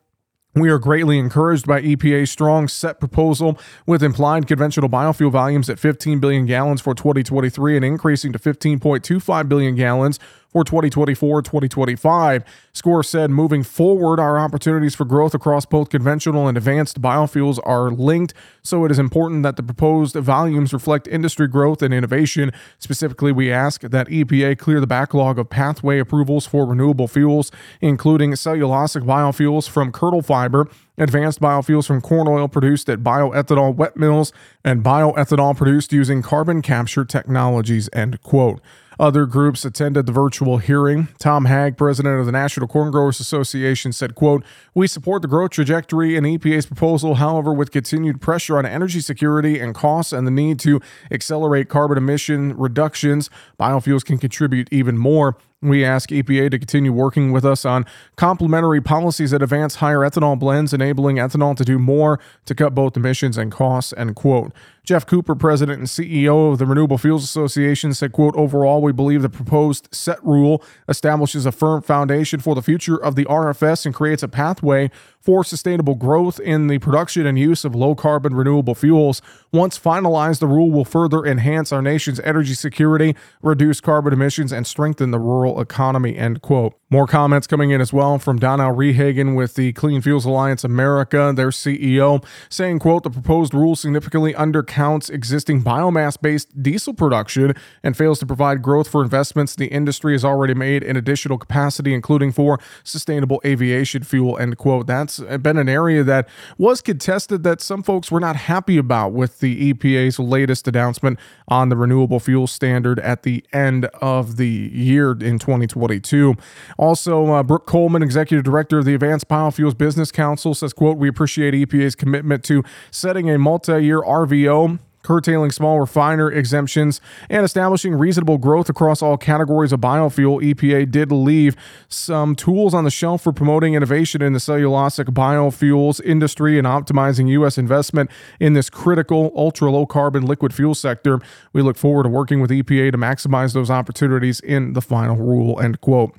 we 0.56 0.70
are 0.70 0.80
greatly 0.80 1.20
encouraged 1.20 1.68
by 1.68 1.82
EPA's 1.82 2.32
strong 2.32 2.68
set 2.68 3.00
proposal 3.00 3.60
with 3.86 4.02
implied 4.02 4.48
conventional 4.48 4.90
biofuel 4.90 5.32
volumes 5.32 5.70
at 5.70 5.78
15 5.78 6.20
billion 6.20 6.48
gallons 6.48 6.82
for 6.82 6.96
2023 6.96 7.76
and 7.76 7.86
increasing 7.86 8.34
to 8.34 8.40
15.25 8.40 9.50
billion 9.50 9.76
gallons 9.76 10.18
for 10.58 10.64
2024 10.64 11.44
2025. 11.44 12.44
Skor 12.74 13.06
said 13.06 13.30
moving 13.30 13.62
forward, 13.62 14.20
our 14.20 14.40
opportunities 14.40 14.96
for 14.96 15.06
growth 15.06 15.36
across 15.36 15.68
both 15.68 15.90
conventional 15.90 16.48
and 16.48 16.58
advanced 16.58 17.00
biofuels 17.00 17.60
are 17.64 17.92
linked, 17.92 18.34
so 18.64 18.84
it 18.84 18.90
is 18.90 18.98
important 18.98 19.44
that 19.44 19.56
the 19.56 19.62
proposed 19.62 20.16
volumes 20.16 20.74
reflect 20.74 21.08
industry 21.08 21.48
growth 21.48 21.84
and 21.84 21.94
innovation. 21.94 22.52
Specifically, 22.80 23.32
we 23.32 23.52
ask 23.52 23.82
that 23.82 24.08
EPA 24.08 24.58
clear 24.58 24.80
the 24.80 24.88
backlog 24.88 25.38
of 25.38 25.48
pathway 25.48 26.00
approvals 26.00 26.48
for 26.48 26.66
renewable 26.66 27.08
fuels, 27.08 27.52
including 27.80 28.32
cellulosic 28.32 29.04
biofuels 29.04 29.70
from 29.70 29.92
kernel 29.92 30.24
fiber 30.24 30.68
advanced 30.98 31.40
biofuels 31.40 31.86
from 31.86 32.02
corn 32.02 32.28
oil 32.28 32.48
produced 32.48 32.90
at 32.90 33.00
bioethanol 33.00 33.76
wet 33.76 33.96
mills 33.96 34.34
and 34.64 34.84
bioethanol 34.84 35.56
produced 35.56 35.94
using 35.94 36.24
carbon 36.24 36.64
capture 36.64 37.06
technologies 37.06 37.88
end 37.94 38.20
quote 38.24 38.60
other 39.00 39.26
groups 39.26 39.64
attended 39.64 40.06
the 40.06 40.12
virtual 40.12 40.58
hearing. 40.58 41.08
Tom 41.20 41.46
Haag, 41.46 41.78
president 41.78 42.20
of 42.20 42.26
the 42.26 42.32
National 42.32 42.68
Corn 42.68 42.92
Growers 42.92 43.20
Association, 43.20 43.92
said, 43.92 44.16
quote, 44.16 44.44
We 44.74 44.88
support 44.88 45.22
the 45.22 45.28
growth 45.28 45.52
trajectory 45.52 46.16
in 46.16 46.24
EPA's 46.24 46.66
proposal. 46.66 47.16
However, 47.16 47.54
with 47.54 47.72
continued 47.72 48.22
pressure 48.22 48.58
on 48.58 48.66
energy 48.66 49.02
security 49.02 49.60
and 49.60 49.76
costs 49.76 50.14
and 50.14 50.26
the 50.26 50.32
need 50.32 50.60
to 50.60 50.82
accelerate 51.12 51.70
carbon 51.70 51.98
emission 51.98 52.58
reductions, 52.58 53.30
biofuels 53.60 54.04
can 54.04 54.18
contribute 54.18 54.68
even 54.72 54.98
more. 54.98 55.38
We 55.62 55.84
ask 55.84 56.10
EPA 56.10 56.52
to 56.52 56.60
continue 56.60 56.94
working 56.94 57.32
with 57.32 57.44
us 57.44 57.66
on 57.66 57.86
complementary 58.16 58.80
policies 58.80 59.32
that 59.32 59.42
advance 59.42 59.76
higher 59.76 60.00
ethanol 60.00 60.38
blends, 60.38 60.72
enabling 60.72 61.16
ethanol 61.16 61.58
to 61.58 61.66
do 61.66 61.80
more 61.80 62.20
to 62.46 62.54
cut 62.54 62.76
both 62.76 62.96
emissions 62.96 63.38
and 63.38 63.52
costs, 63.52 63.92
end 63.98 64.16
quote. 64.16 64.54
Jeff 64.88 65.06
Cooper, 65.06 65.36
president 65.36 65.80
and 65.80 65.88
CEO 65.90 66.50
of 66.50 66.60
the 66.60 66.66
Renewable 66.66 66.98
Fuels 66.98 67.22
Association, 67.22 67.94
said, 67.94 68.14
quote, 68.14 68.34
overall, 68.38 68.82
we 68.82 68.94
believe 68.94 69.22
the 69.22 69.28
proposed 69.28 69.90
set 69.92 70.18
rule 70.24 70.64
establishes 70.88 71.46
a 71.46 71.52
firm 71.52 71.82
foundation 71.82 72.40
for 72.40 72.56
the 72.56 72.62
future 72.62 72.96
of 72.96 73.16
the 73.16 73.26
RFS 73.26 73.86
and 73.86 73.94
creates 73.94 74.24
a 74.24 74.30
pathway 74.30 74.90
for 75.20 75.44
sustainable 75.44 75.96
growth 75.96 76.40
in 76.40 76.68
the 76.68 76.80
production 76.80 77.26
and 77.26 77.38
use 77.38 77.66
of 77.66 77.76
low 77.76 77.96
carbon 77.96 78.34
renewable 78.34 78.74
fuels. 78.74 79.22
Once 79.52 79.78
finalized, 79.78 80.40
the 80.40 80.48
rule 80.48 80.72
will 80.72 80.86
further 80.86 81.26
enhance 81.26 81.74
our 81.74 81.82
nation's 81.82 82.22
energy 82.22 82.54
security, 82.54 83.14
reduce 83.42 83.82
carbon 83.82 84.14
emissions, 84.14 84.54
and 84.54 84.66
strengthen 84.66 85.12
the 85.12 85.20
rural 85.20 85.60
economy, 85.60 86.16
end 86.16 86.42
quote. 86.42 86.76
More 86.90 87.08
comments 87.08 87.46
coming 87.46 87.72
in 87.72 87.82
as 87.82 87.92
well 87.92 88.18
from 88.20 88.40
Donnell 88.40 88.74
Rehagen 88.74 89.36
with 89.36 89.56
the 89.56 89.74
Clean 89.74 90.02
Fuels 90.02 90.24
Alliance 90.24 90.64
America, 90.64 91.34
their 91.36 91.50
CEO, 91.50 92.24
saying, 92.48 92.80
quote, 92.80 93.04
the 93.04 93.10
proposed 93.10 93.54
rule 93.54 93.76
significantly 93.76 94.34
undercounts 94.34 94.77
existing 95.10 95.64
biomass-based 95.64 96.62
diesel 96.62 96.94
production 96.94 97.54
and 97.84 97.98
fails 97.98 98.20
to 98.20 98.26
provide 98.26 98.62
growth 98.62 98.88
for 98.88 99.04
investments 99.04 99.56
the 99.56 99.68
industry 99.68 100.14
has 100.14 100.24
already 100.24 100.54
made 100.54 100.84
in 100.84 100.96
additional 100.96 101.38
capacity, 101.38 101.94
including 101.94 102.32
for 102.32 102.60
sustainable 102.84 103.42
aviation 103.46 104.04
fuel, 104.04 104.38
end 104.38 104.58
quote. 104.58 104.88
That's 104.88 105.20
been 105.20 105.58
an 105.58 105.70
area 105.70 106.04
that 106.04 106.28
was 106.58 106.82
contested 106.82 107.44
that 107.44 107.62
some 107.62 107.84
folks 107.84 108.12
were 108.12 108.20
not 108.20 108.36
happy 108.36 108.78
about 108.78 109.14
with 109.14 109.40
the 109.40 109.74
EPA's 109.74 110.20
latest 110.20 110.68
announcement 110.68 111.20
on 111.48 111.70
the 111.70 111.76
renewable 111.76 112.20
fuel 112.20 112.48
standard 112.48 113.00
at 113.00 113.24
the 113.24 113.44
end 113.54 113.86
of 114.02 114.38
the 114.38 114.70
year 114.74 115.12
in 115.12 115.40
2022. 115.40 116.36
Also, 116.78 117.28
uh, 117.28 117.44
Brooke 117.44 117.66
Coleman, 117.66 118.04
executive 118.04 118.44
director 118.44 118.80
of 118.80 118.86
the 118.86 118.94
Advanced 118.94 119.28
Biofuels 119.28 119.78
Business 119.78 120.12
Council, 120.12 120.54
says, 120.54 120.74
"quote 120.74 120.98
We 120.98 121.08
appreciate 121.08 121.54
EPA's 121.54 121.96
commitment 121.96 122.44
to 122.46 122.64
setting 122.92 123.30
a 123.30 123.38
multi-year 123.38 124.02
RVO 124.02 124.67
curtailing 125.04 125.52
small 125.52 125.80
refiner 125.80 126.32
exemptions, 126.32 127.00
and 127.30 127.46
establishing 127.46 127.96
reasonable 127.96 128.38
growth 128.38 128.70
across 128.70 129.02
all 129.02 129.18
categories 129.18 129.72
of 129.72 129.80
biofuel, 129.80 130.42
EPA 130.42 130.92
did 130.92 131.12
leave 131.12 131.56
some 131.88 132.36
tools 132.36 132.74
on 132.74 132.84
the 132.84 132.92
shelf 132.92 133.22
for 133.22 133.32
promoting 133.32 133.74
innovation 133.74 134.22
in 134.22 134.34
the 134.34 134.40
cellulosic 134.40 135.06
biofuels 135.06 136.04
industry 136.04 136.58
and 136.58 136.68
optimizing 136.68 137.30
U.S. 137.30 137.58
investment 137.58 138.10
in 138.40 138.54
this 138.54 138.70
critical 138.70 139.32
ultra 139.36 139.72
low 139.72 139.86
carbon 139.86 140.26
liquid 140.26 140.54
fuel 140.54 140.76
sector. 140.76 141.20
We 141.54 141.62
look 141.62 141.78
forward 141.78 142.04
to 142.04 142.10
working 142.10 142.42
with 142.42 142.52
EPA 142.52 142.92
to 142.92 142.98
maximize 142.98 143.54
those 143.54 143.72
opportunities 143.72 144.40
in 144.40 144.74
the 144.74 144.82
final 144.82 145.16
rule. 145.16 145.60
End 145.60 145.82
quote. 145.82 146.14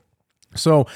So, 0.54 0.86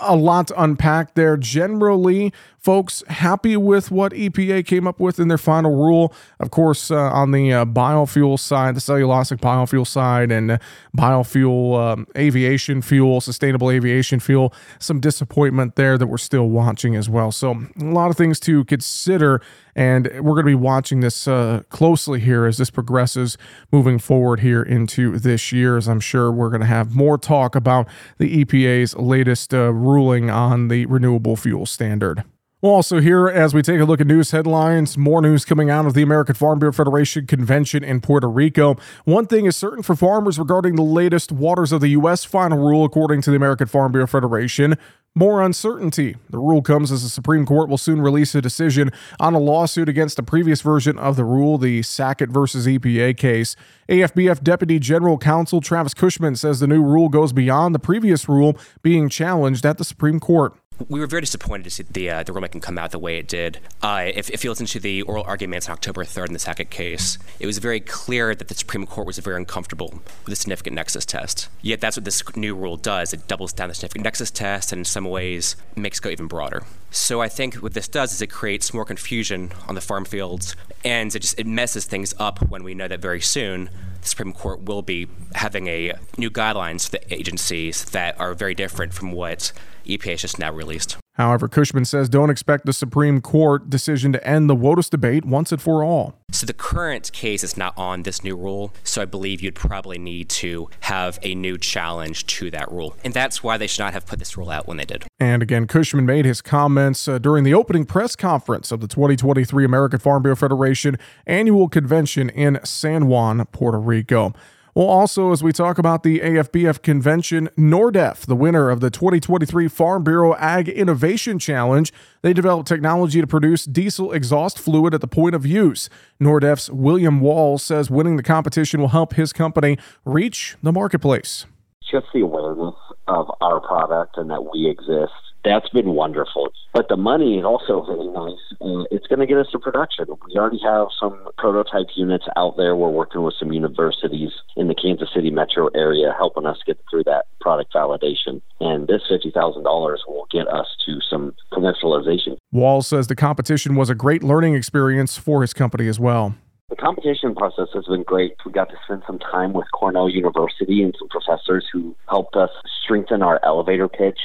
a 0.00 0.14
lot 0.14 0.48
to 0.48 0.62
unpack 0.62 1.14
there. 1.14 1.36
Generally, 1.36 2.32
folks 2.58 3.02
happy 3.08 3.56
with 3.56 3.90
what 3.90 4.12
EPA 4.12 4.66
came 4.66 4.86
up 4.86 5.00
with 5.00 5.18
in 5.18 5.28
their 5.28 5.38
final 5.38 5.74
rule. 5.74 6.12
Of 6.38 6.50
course, 6.50 6.90
uh, 6.90 6.96
on 6.96 7.32
the 7.32 7.52
uh, 7.52 7.64
biofuel 7.64 8.38
side, 8.38 8.76
the 8.76 8.80
cellulosic 8.80 9.38
biofuel 9.40 9.86
side, 9.86 10.30
and 10.30 10.60
biofuel 10.96 11.80
um, 11.80 12.06
aviation 12.16 12.82
fuel, 12.82 13.20
sustainable 13.20 13.70
aviation 13.70 14.20
fuel, 14.20 14.52
some 14.78 15.00
disappointment 15.00 15.76
there 15.76 15.96
that 15.96 16.06
we're 16.06 16.18
still 16.18 16.48
watching 16.48 16.94
as 16.94 17.08
well. 17.08 17.32
So, 17.32 17.66
a 17.80 17.84
lot 17.84 18.10
of 18.10 18.16
things 18.16 18.38
to 18.40 18.64
consider. 18.66 19.40
And 19.78 20.06
we're 20.06 20.34
going 20.34 20.44
to 20.44 20.50
be 20.50 20.54
watching 20.56 20.98
this 21.02 21.28
uh, 21.28 21.62
closely 21.68 22.18
here 22.18 22.46
as 22.46 22.56
this 22.56 22.68
progresses 22.68 23.38
moving 23.70 24.00
forward 24.00 24.40
here 24.40 24.60
into 24.60 25.16
this 25.20 25.52
year. 25.52 25.76
As 25.76 25.88
I'm 25.88 26.00
sure 26.00 26.32
we're 26.32 26.48
going 26.48 26.62
to 26.62 26.66
have 26.66 26.96
more 26.96 27.16
talk 27.16 27.54
about 27.54 27.86
the 28.18 28.44
EPA's 28.44 28.96
latest 28.96 29.54
uh, 29.54 29.72
ruling 29.72 30.30
on 30.30 30.66
the 30.66 30.86
renewable 30.86 31.36
fuel 31.36 31.64
standard. 31.64 32.24
We'll 32.60 32.72
also 32.72 33.00
here, 33.00 33.28
as 33.28 33.54
we 33.54 33.62
take 33.62 33.78
a 33.78 33.84
look 33.84 34.00
at 34.00 34.08
news 34.08 34.32
headlines, 34.32 34.98
more 34.98 35.22
news 35.22 35.44
coming 35.44 35.70
out 35.70 35.86
of 35.86 35.94
the 35.94 36.02
American 36.02 36.34
Farm 36.34 36.58
Bureau 36.58 36.72
Federation 36.72 37.24
convention 37.24 37.84
in 37.84 38.00
Puerto 38.00 38.28
Rico. 38.28 38.74
One 39.04 39.28
thing 39.28 39.46
is 39.46 39.54
certain 39.54 39.84
for 39.84 39.94
farmers 39.94 40.40
regarding 40.40 40.74
the 40.74 40.82
latest 40.82 41.30
Waters 41.30 41.70
of 41.70 41.80
the 41.80 41.90
U.S. 41.90 42.24
final 42.24 42.58
rule, 42.58 42.84
according 42.84 43.22
to 43.22 43.30
the 43.30 43.36
American 43.36 43.68
Farm 43.68 43.92
Bureau 43.92 44.08
Federation. 44.08 44.76
More 45.18 45.42
uncertainty. 45.42 46.14
The 46.30 46.38
rule 46.38 46.62
comes 46.62 46.92
as 46.92 47.02
the 47.02 47.08
Supreme 47.08 47.44
Court 47.44 47.68
will 47.68 47.76
soon 47.76 48.00
release 48.00 48.36
a 48.36 48.40
decision 48.40 48.92
on 49.18 49.34
a 49.34 49.40
lawsuit 49.40 49.88
against 49.88 50.16
a 50.20 50.22
previous 50.22 50.60
version 50.60 50.96
of 50.96 51.16
the 51.16 51.24
rule, 51.24 51.58
the 51.58 51.82
Sackett 51.82 52.30
versus 52.30 52.68
EPA 52.68 53.16
case. 53.16 53.56
AFBF 53.88 54.44
Deputy 54.44 54.78
General 54.78 55.18
Counsel 55.18 55.60
Travis 55.60 55.92
Cushman 55.92 56.36
says 56.36 56.60
the 56.60 56.68
new 56.68 56.84
rule 56.84 57.08
goes 57.08 57.32
beyond 57.32 57.74
the 57.74 57.80
previous 57.80 58.28
rule 58.28 58.56
being 58.80 59.08
challenged 59.08 59.66
at 59.66 59.76
the 59.76 59.84
Supreme 59.84 60.20
Court 60.20 60.54
we 60.88 61.00
were 61.00 61.06
very 61.06 61.20
disappointed 61.20 61.64
to 61.64 61.70
see 61.70 61.84
the 61.90 62.10
uh, 62.10 62.22
the 62.22 62.32
rulemaking 62.32 62.62
come 62.62 62.78
out 62.78 62.90
the 62.90 62.98
way 62.98 63.18
it 63.18 63.26
did. 63.26 63.58
Uh, 63.82 64.10
if, 64.14 64.30
if 64.30 64.44
you 64.44 64.50
listen 64.50 64.66
to 64.66 64.80
the 64.80 65.02
oral 65.02 65.24
arguments 65.24 65.68
on 65.68 65.72
October 65.72 66.04
3rd 66.04 66.28
in 66.28 66.32
the 66.32 66.38
Sackett 66.38 66.70
case, 66.70 67.18
it 67.40 67.46
was 67.46 67.58
very 67.58 67.80
clear 67.80 68.34
that 68.34 68.48
the 68.48 68.54
Supreme 68.54 68.86
Court 68.86 69.06
was 69.06 69.18
very 69.18 69.36
uncomfortable 69.36 69.90
with 69.90 70.26
the 70.26 70.36
significant 70.36 70.76
nexus 70.76 71.04
test. 71.04 71.48
Yet 71.62 71.80
that's 71.80 71.96
what 71.96 72.04
this 72.04 72.22
new 72.36 72.54
rule 72.54 72.76
does. 72.76 73.12
It 73.12 73.26
doubles 73.26 73.52
down 73.52 73.68
the 73.68 73.74
significant 73.74 74.04
nexus 74.04 74.30
test 74.30 74.72
and 74.72 74.80
in 74.80 74.84
some 74.84 75.04
ways 75.04 75.56
makes 75.74 75.98
it 75.98 76.02
go 76.02 76.10
even 76.10 76.26
broader. 76.26 76.62
So 76.90 77.20
I 77.20 77.28
think 77.28 77.56
what 77.56 77.74
this 77.74 77.88
does 77.88 78.12
is 78.12 78.22
it 78.22 78.28
creates 78.28 78.72
more 78.72 78.84
confusion 78.84 79.52
on 79.66 79.74
the 79.74 79.80
farm 79.80 80.04
fields 80.04 80.54
and 80.84 81.14
it 81.14 81.20
just 81.20 81.38
it 81.38 81.46
messes 81.46 81.84
things 81.84 82.14
up 82.18 82.48
when 82.48 82.62
we 82.62 82.74
know 82.74 82.88
that 82.88 83.00
very 83.00 83.20
soon 83.20 83.68
the 84.00 84.08
Supreme 84.08 84.32
Court 84.32 84.62
will 84.62 84.82
be 84.82 85.08
having 85.34 85.66
a 85.66 85.94
new 86.16 86.30
guidelines 86.30 86.84
for 86.84 86.92
the 86.92 87.14
agencies 87.14 87.84
that 87.86 88.18
are 88.20 88.34
very 88.34 88.54
different 88.54 88.94
from 88.94 89.12
what 89.12 89.52
EPA 89.88 90.10
has 90.12 90.22
just 90.22 90.38
now 90.38 90.52
released. 90.52 90.96
However, 91.18 91.48
Cushman 91.48 91.84
says 91.84 92.08
don't 92.08 92.30
expect 92.30 92.64
the 92.64 92.72
Supreme 92.72 93.20
Court 93.20 93.68
decision 93.68 94.12
to 94.12 94.24
end 94.24 94.48
the 94.48 94.54
WOTUS 94.54 94.88
debate 94.88 95.24
once 95.24 95.50
and 95.50 95.60
for 95.60 95.82
all. 95.82 96.14
So 96.30 96.46
the 96.46 96.52
current 96.52 97.12
case 97.12 97.42
is 97.42 97.56
not 97.56 97.76
on 97.76 98.04
this 98.04 98.22
new 98.22 98.36
rule, 98.36 98.72
so 98.84 99.02
I 99.02 99.04
believe 99.04 99.40
you'd 99.40 99.56
probably 99.56 99.98
need 99.98 100.28
to 100.30 100.70
have 100.80 101.18
a 101.22 101.34
new 101.34 101.58
challenge 101.58 102.26
to 102.26 102.52
that 102.52 102.70
rule. 102.70 102.94
And 103.02 103.12
that's 103.12 103.42
why 103.42 103.56
they 103.56 103.66
should 103.66 103.82
not 103.82 103.94
have 103.94 104.06
put 104.06 104.20
this 104.20 104.36
rule 104.36 104.48
out 104.48 104.68
when 104.68 104.76
they 104.76 104.84
did. 104.84 105.06
And 105.18 105.42
again, 105.42 105.66
Cushman 105.66 106.06
made 106.06 106.24
his 106.24 106.40
comments 106.40 107.08
uh, 107.08 107.18
during 107.18 107.42
the 107.42 107.54
opening 107.54 107.84
press 107.84 108.14
conference 108.14 108.70
of 108.70 108.80
the 108.80 108.86
2023 108.86 109.64
American 109.64 109.98
Farm 109.98 110.22
Bureau 110.22 110.36
Federation 110.36 110.96
annual 111.26 111.68
convention 111.68 112.30
in 112.30 112.60
San 112.62 113.08
Juan, 113.08 113.44
Puerto 113.46 113.78
Rico. 113.80 114.32
Well, 114.78 114.86
also, 114.86 115.32
as 115.32 115.42
we 115.42 115.50
talk 115.50 115.76
about 115.76 116.04
the 116.04 116.20
AFBF 116.20 116.82
convention, 116.82 117.48
Nordef, 117.58 118.20
the 118.26 118.36
winner 118.36 118.70
of 118.70 118.78
the 118.78 118.90
2023 118.90 119.66
Farm 119.66 120.04
Bureau 120.04 120.36
Ag 120.36 120.68
Innovation 120.68 121.40
Challenge, 121.40 121.92
they 122.22 122.32
developed 122.32 122.68
technology 122.68 123.20
to 123.20 123.26
produce 123.26 123.64
diesel 123.64 124.12
exhaust 124.12 124.56
fluid 124.56 124.94
at 124.94 125.00
the 125.00 125.08
point 125.08 125.34
of 125.34 125.44
use. 125.44 125.90
Nordef's 126.20 126.70
William 126.70 127.18
Wall 127.18 127.58
says 127.58 127.90
winning 127.90 128.14
the 128.14 128.22
competition 128.22 128.80
will 128.80 128.90
help 128.90 129.14
his 129.14 129.32
company 129.32 129.78
reach 130.04 130.56
the 130.62 130.70
marketplace. 130.70 131.44
Just 131.90 132.06
the 132.14 132.20
awareness 132.20 132.76
of 133.08 133.26
our 133.40 133.58
product 133.58 134.16
and 134.16 134.30
that 134.30 134.42
we 134.42 134.70
exist 134.70 135.27
that's 135.44 135.68
been 135.70 135.90
wonderful. 135.90 136.52
But 136.72 136.88
the 136.88 136.96
money 136.96 137.38
is 137.38 137.44
also 137.44 137.84
really 137.86 138.08
nice. 138.08 138.40
Uh, 138.60 138.84
it's 138.90 139.06
going 139.06 139.20
to 139.20 139.26
get 139.26 139.38
us 139.38 139.46
to 139.52 139.58
production. 139.58 140.06
We 140.26 140.36
already 140.36 140.60
have 140.62 140.88
some 140.98 141.18
prototype 141.38 141.86
units 141.96 142.26
out 142.36 142.56
there. 142.56 142.76
We're 142.76 142.90
working 142.90 143.22
with 143.22 143.34
some 143.38 143.52
universities 143.52 144.30
in 144.56 144.68
the 144.68 144.74
Kansas 144.74 145.08
City 145.14 145.30
metro 145.30 145.68
area 145.74 146.14
helping 146.16 146.46
us 146.46 146.58
get 146.66 146.78
through 146.90 147.04
that 147.04 147.26
product 147.40 147.72
validation. 147.72 148.42
And 148.60 148.86
this 148.86 149.02
$50,000 149.10 149.64
will 150.06 150.26
get 150.30 150.48
us 150.48 150.66
to 150.86 150.98
some 151.08 151.34
commercialization. 151.52 152.36
Wall 152.52 152.82
says 152.82 153.06
the 153.06 153.16
competition 153.16 153.74
was 153.74 153.90
a 153.90 153.94
great 153.94 154.22
learning 154.22 154.54
experience 154.54 155.16
for 155.16 155.42
his 155.42 155.52
company 155.52 155.88
as 155.88 155.98
well. 156.00 156.34
The 156.70 156.76
competition 156.76 157.34
process 157.34 157.68
has 157.72 157.86
been 157.86 158.02
great. 158.02 158.34
We 158.44 158.52
got 158.52 158.68
to 158.68 158.76
spend 158.84 159.02
some 159.06 159.18
time 159.18 159.54
with 159.54 159.64
Cornell 159.72 160.10
University 160.10 160.82
and 160.82 160.94
some 160.98 161.08
professors 161.08 161.64
who 161.72 161.96
helped 162.10 162.36
us 162.36 162.50
strengthen 162.84 163.22
our 163.22 163.40
elevator 163.42 163.88
pitch 163.88 164.18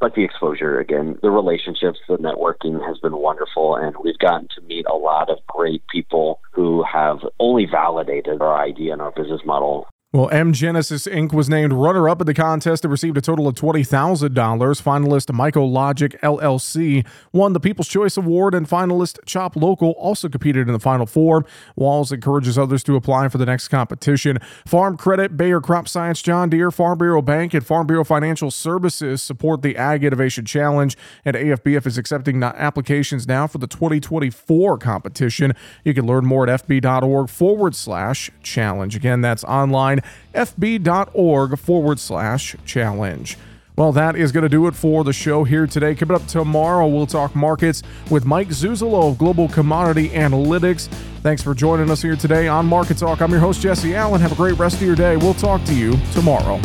but 0.00 0.14
the 0.14 0.24
exposure 0.24 0.78
again, 0.78 1.18
the 1.22 1.30
relationships, 1.30 1.98
the 2.08 2.16
networking 2.18 2.84
has 2.86 2.98
been 2.98 3.16
wonderful, 3.16 3.76
and 3.76 3.94
we've 4.02 4.18
gotten 4.18 4.48
to 4.54 4.60
meet 4.62 4.86
a 4.86 4.96
lot 4.96 5.30
of 5.30 5.38
great 5.46 5.82
people 5.88 6.40
who 6.52 6.84
have 6.84 7.18
only 7.40 7.66
validated 7.66 8.42
our 8.42 8.60
idea 8.60 8.92
and 8.92 9.02
our 9.02 9.12
business 9.12 9.40
model 9.44 9.86
well, 10.16 10.30
M 10.30 10.54
Genesis 10.54 11.06
Inc. 11.06 11.34
was 11.34 11.50
named 11.50 11.74
runner 11.74 12.08
up 12.08 12.22
in 12.22 12.26
the 12.26 12.32
contest 12.32 12.86
and 12.86 12.90
received 12.90 13.18
a 13.18 13.20
total 13.20 13.46
of 13.46 13.54
$20,000. 13.54 14.30
Finalist 14.32 15.30
Michael 15.34 15.70
Logic 15.70 16.18
LLC 16.22 17.06
won 17.34 17.52
the 17.52 17.60
People's 17.60 17.86
Choice 17.86 18.16
Award, 18.16 18.54
and 18.54 18.66
finalist 18.66 19.18
Chop 19.26 19.56
Local 19.56 19.90
also 19.98 20.30
competed 20.30 20.68
in 20.68 20.72
the 20.72 20.80
Final 20.80 21.04
Four. 21.04 21.44
Walls 21.74 22.12
encourages 22.12 22.56
others 22.56 22.82
to 22.84 22.96
apply 22.96 23.28
for 23.28 23.36
the 23.36 23.44
next 23.44 23.68
competition. 23.68 24.38
Farm 24.66 24.96
Credit, 24.96 25.36
Bayer 25.36 25.60
Crop 25.60 25.86
Science, 25.86 26.22
John 26.22 26.48
Deere, 26.48 26.70
Farm 26.70 26.96
Bureau 26.96 27.20
Bank, 27.20 27.52
and 27.52 27.66
Farm 27.66 27.86
Bureau 27.86 28.04
Financial 28.04 28.50
Services 28.50 29.20
support 29.20 29.60
the 29.60 29.76
Ag 29.76 30.02
Innovation 30.02 30.46
Challenge, 30.46 30.96
and 31.26 31.36
AFBF 31.36 31.86
is 31.86 31.98
accepting 31.98 32.42
applications 32.42 33.28
now 33.28 33.46
for 33.46 33.58
the 33.58 33.66
2024 33.66 34.78
competition. 34.78 35.52
You 35.84 35.92
can 35.92 36.06
learn 36.06 36.24
more 36.24 36.48
at 36.48 36.66
fb.org 36.66 37.28
forward 37.28 37.74
slash 37.74 38.30
challenge. 38.42 38.96
Again, 38.96 39.20
that's 39.20 39.44
online 39.44 40.00
fb.org 40.34 41.58
forward 41.58 41.98
slash 41.98 42.56
challenge. 42.64 43.36
Well, 43.76 43.92
that 43.92 44.16
is 44.16 44.32
going 44.32 44.42
to 44.42 44.48
do 44.48 44.66
it 44.68 44.74
for 44.74 45.04
the 45.04 45.12
show 45.12 45.44
here 45.44 45.66
today. 45.66 45.94
Coming 45.94 46.16
up 46.16 46.26
tomorrow, 46.26 46.86
we'll 46.86 47.06
talk 47.06 47.36
markets 47.36 47.82
with 48.10 48.24
Mike 48.24 48.48
Zuzolo 48.48 49.10
of 49.10 49.18
Global 49.18 49.48
Commodity 49.48 50.08
Analytics. 50.08 50.88
Thanks 51.22 51.42
for 51.42 51.54
joining 51.54 51.90
us 51.90 52.00
here 52.00 52.16
today 52.16 52.48
on 52.48 52.64
Market 52.64 52.96
Talk. 52.96 53.20
I'm 53.20 53.30
your 53.30 53.40
host, 53.40 53.60
Jesse 53.60 53.94
Allen. 53.94 54.22
Have 54.22 54.32
a 54.32 54.36
great 54.36 54.58
rest 54.58 54.76
of 54.76 54.82
your 54.82 54.96
day. 54.96 55.18
We'll 55.18 55.34
talk 55.34 55.62
to 55.64 55.74
you 55.74 55.94
tomorrow. 56.14 56.58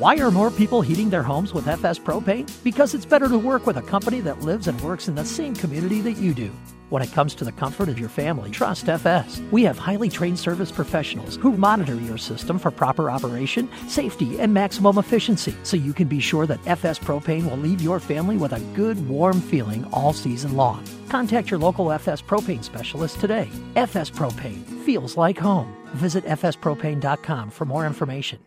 Why 0.00 0.16
are 0.20 0.30
more 0.30 0.50
people 0.50 0.80
heating 0.80 1.10
their 1.10 1.22
homes 1.22 1.52
with 1.52 1.68
FS 1.68 1.98
Propane? 1.98 2.50
Because 2.64 2.94
it's 2.94 3.04
better 3.04 3.28
to 3.28 3.36
work 3.36 3.66
with 3.66 3.76
a 3.76 3.82
company 3.82 4.22
that 4.22 4.40
lives 4.40 4.66
and 4.66 4.80
works 4.80 5.08
in 5.08 5.14
the 5.14 5.26
same 5.26 5.54
community 5.54 6.00
that 6.00 6.12
you 6.12 6.32
do. 6.32 6.50
When 6.88 7.02
it 7.02 7.12
comes 7.12 7.34
to 7.34 7.44
the 7.44 7.52
comfort 7.52 7.90
of 7.90 7.98
your 8.00 8.08
family, 8.08 8.48
trust 8.48 8.88
FS. 8.88 9.42
We 9.50 9.62
have 9.64 9.76
highly 9.76 10.08
trained 10.08 10.38
service 10.38 10.72
professionals 10.72 11.36
who 11.36 11.52
monitor 11.54 11.96
your 11.96 12.16
system 12.16 12.58
for 12.58 12.70
proper 12.70 13.10
operation, 13.10 13.68
safety, 13.88 14.40
and 14.40 14.54
maximum 14.54 14.96
efficiency 14.96 15.54
so 15.64 15.76
you 15.76 15.92
can 15.92 16.08
be 16.08 16.18
sure 16.18 16.46
that 16.46 16.66
FS 16.66 16.98
Propane 16.98 17.50
will 17.50 17.58
leave 17.58 17.82
your 17.82 18.00
family 18.00 18.38
with 18.38 18.54
a 18.54 18.60
good, 18.74 19.06
warm 19.06 19.38
feeling 19.38 19.86
all 19.92 20.14
season 20.14 20.56
long. 20.56 20.82
Contact 21.10 21.50
your 21.50 21.60
local 21.60 21.92
FS 21.92 22.22
Propane 22.22 22.64
specialist 22.64 23.20
today. 23.20 23.50
FS 23.76 24.08
Propane 24.08 24.64
feels 24.82 25.18
like 25.18 25.36
home. 25.36 25.76
Visit 25.88 26.24
fspropane.com 26.24 27.50
for 27.50 27.66
more 27.66 27.84
information. 27.84 28.40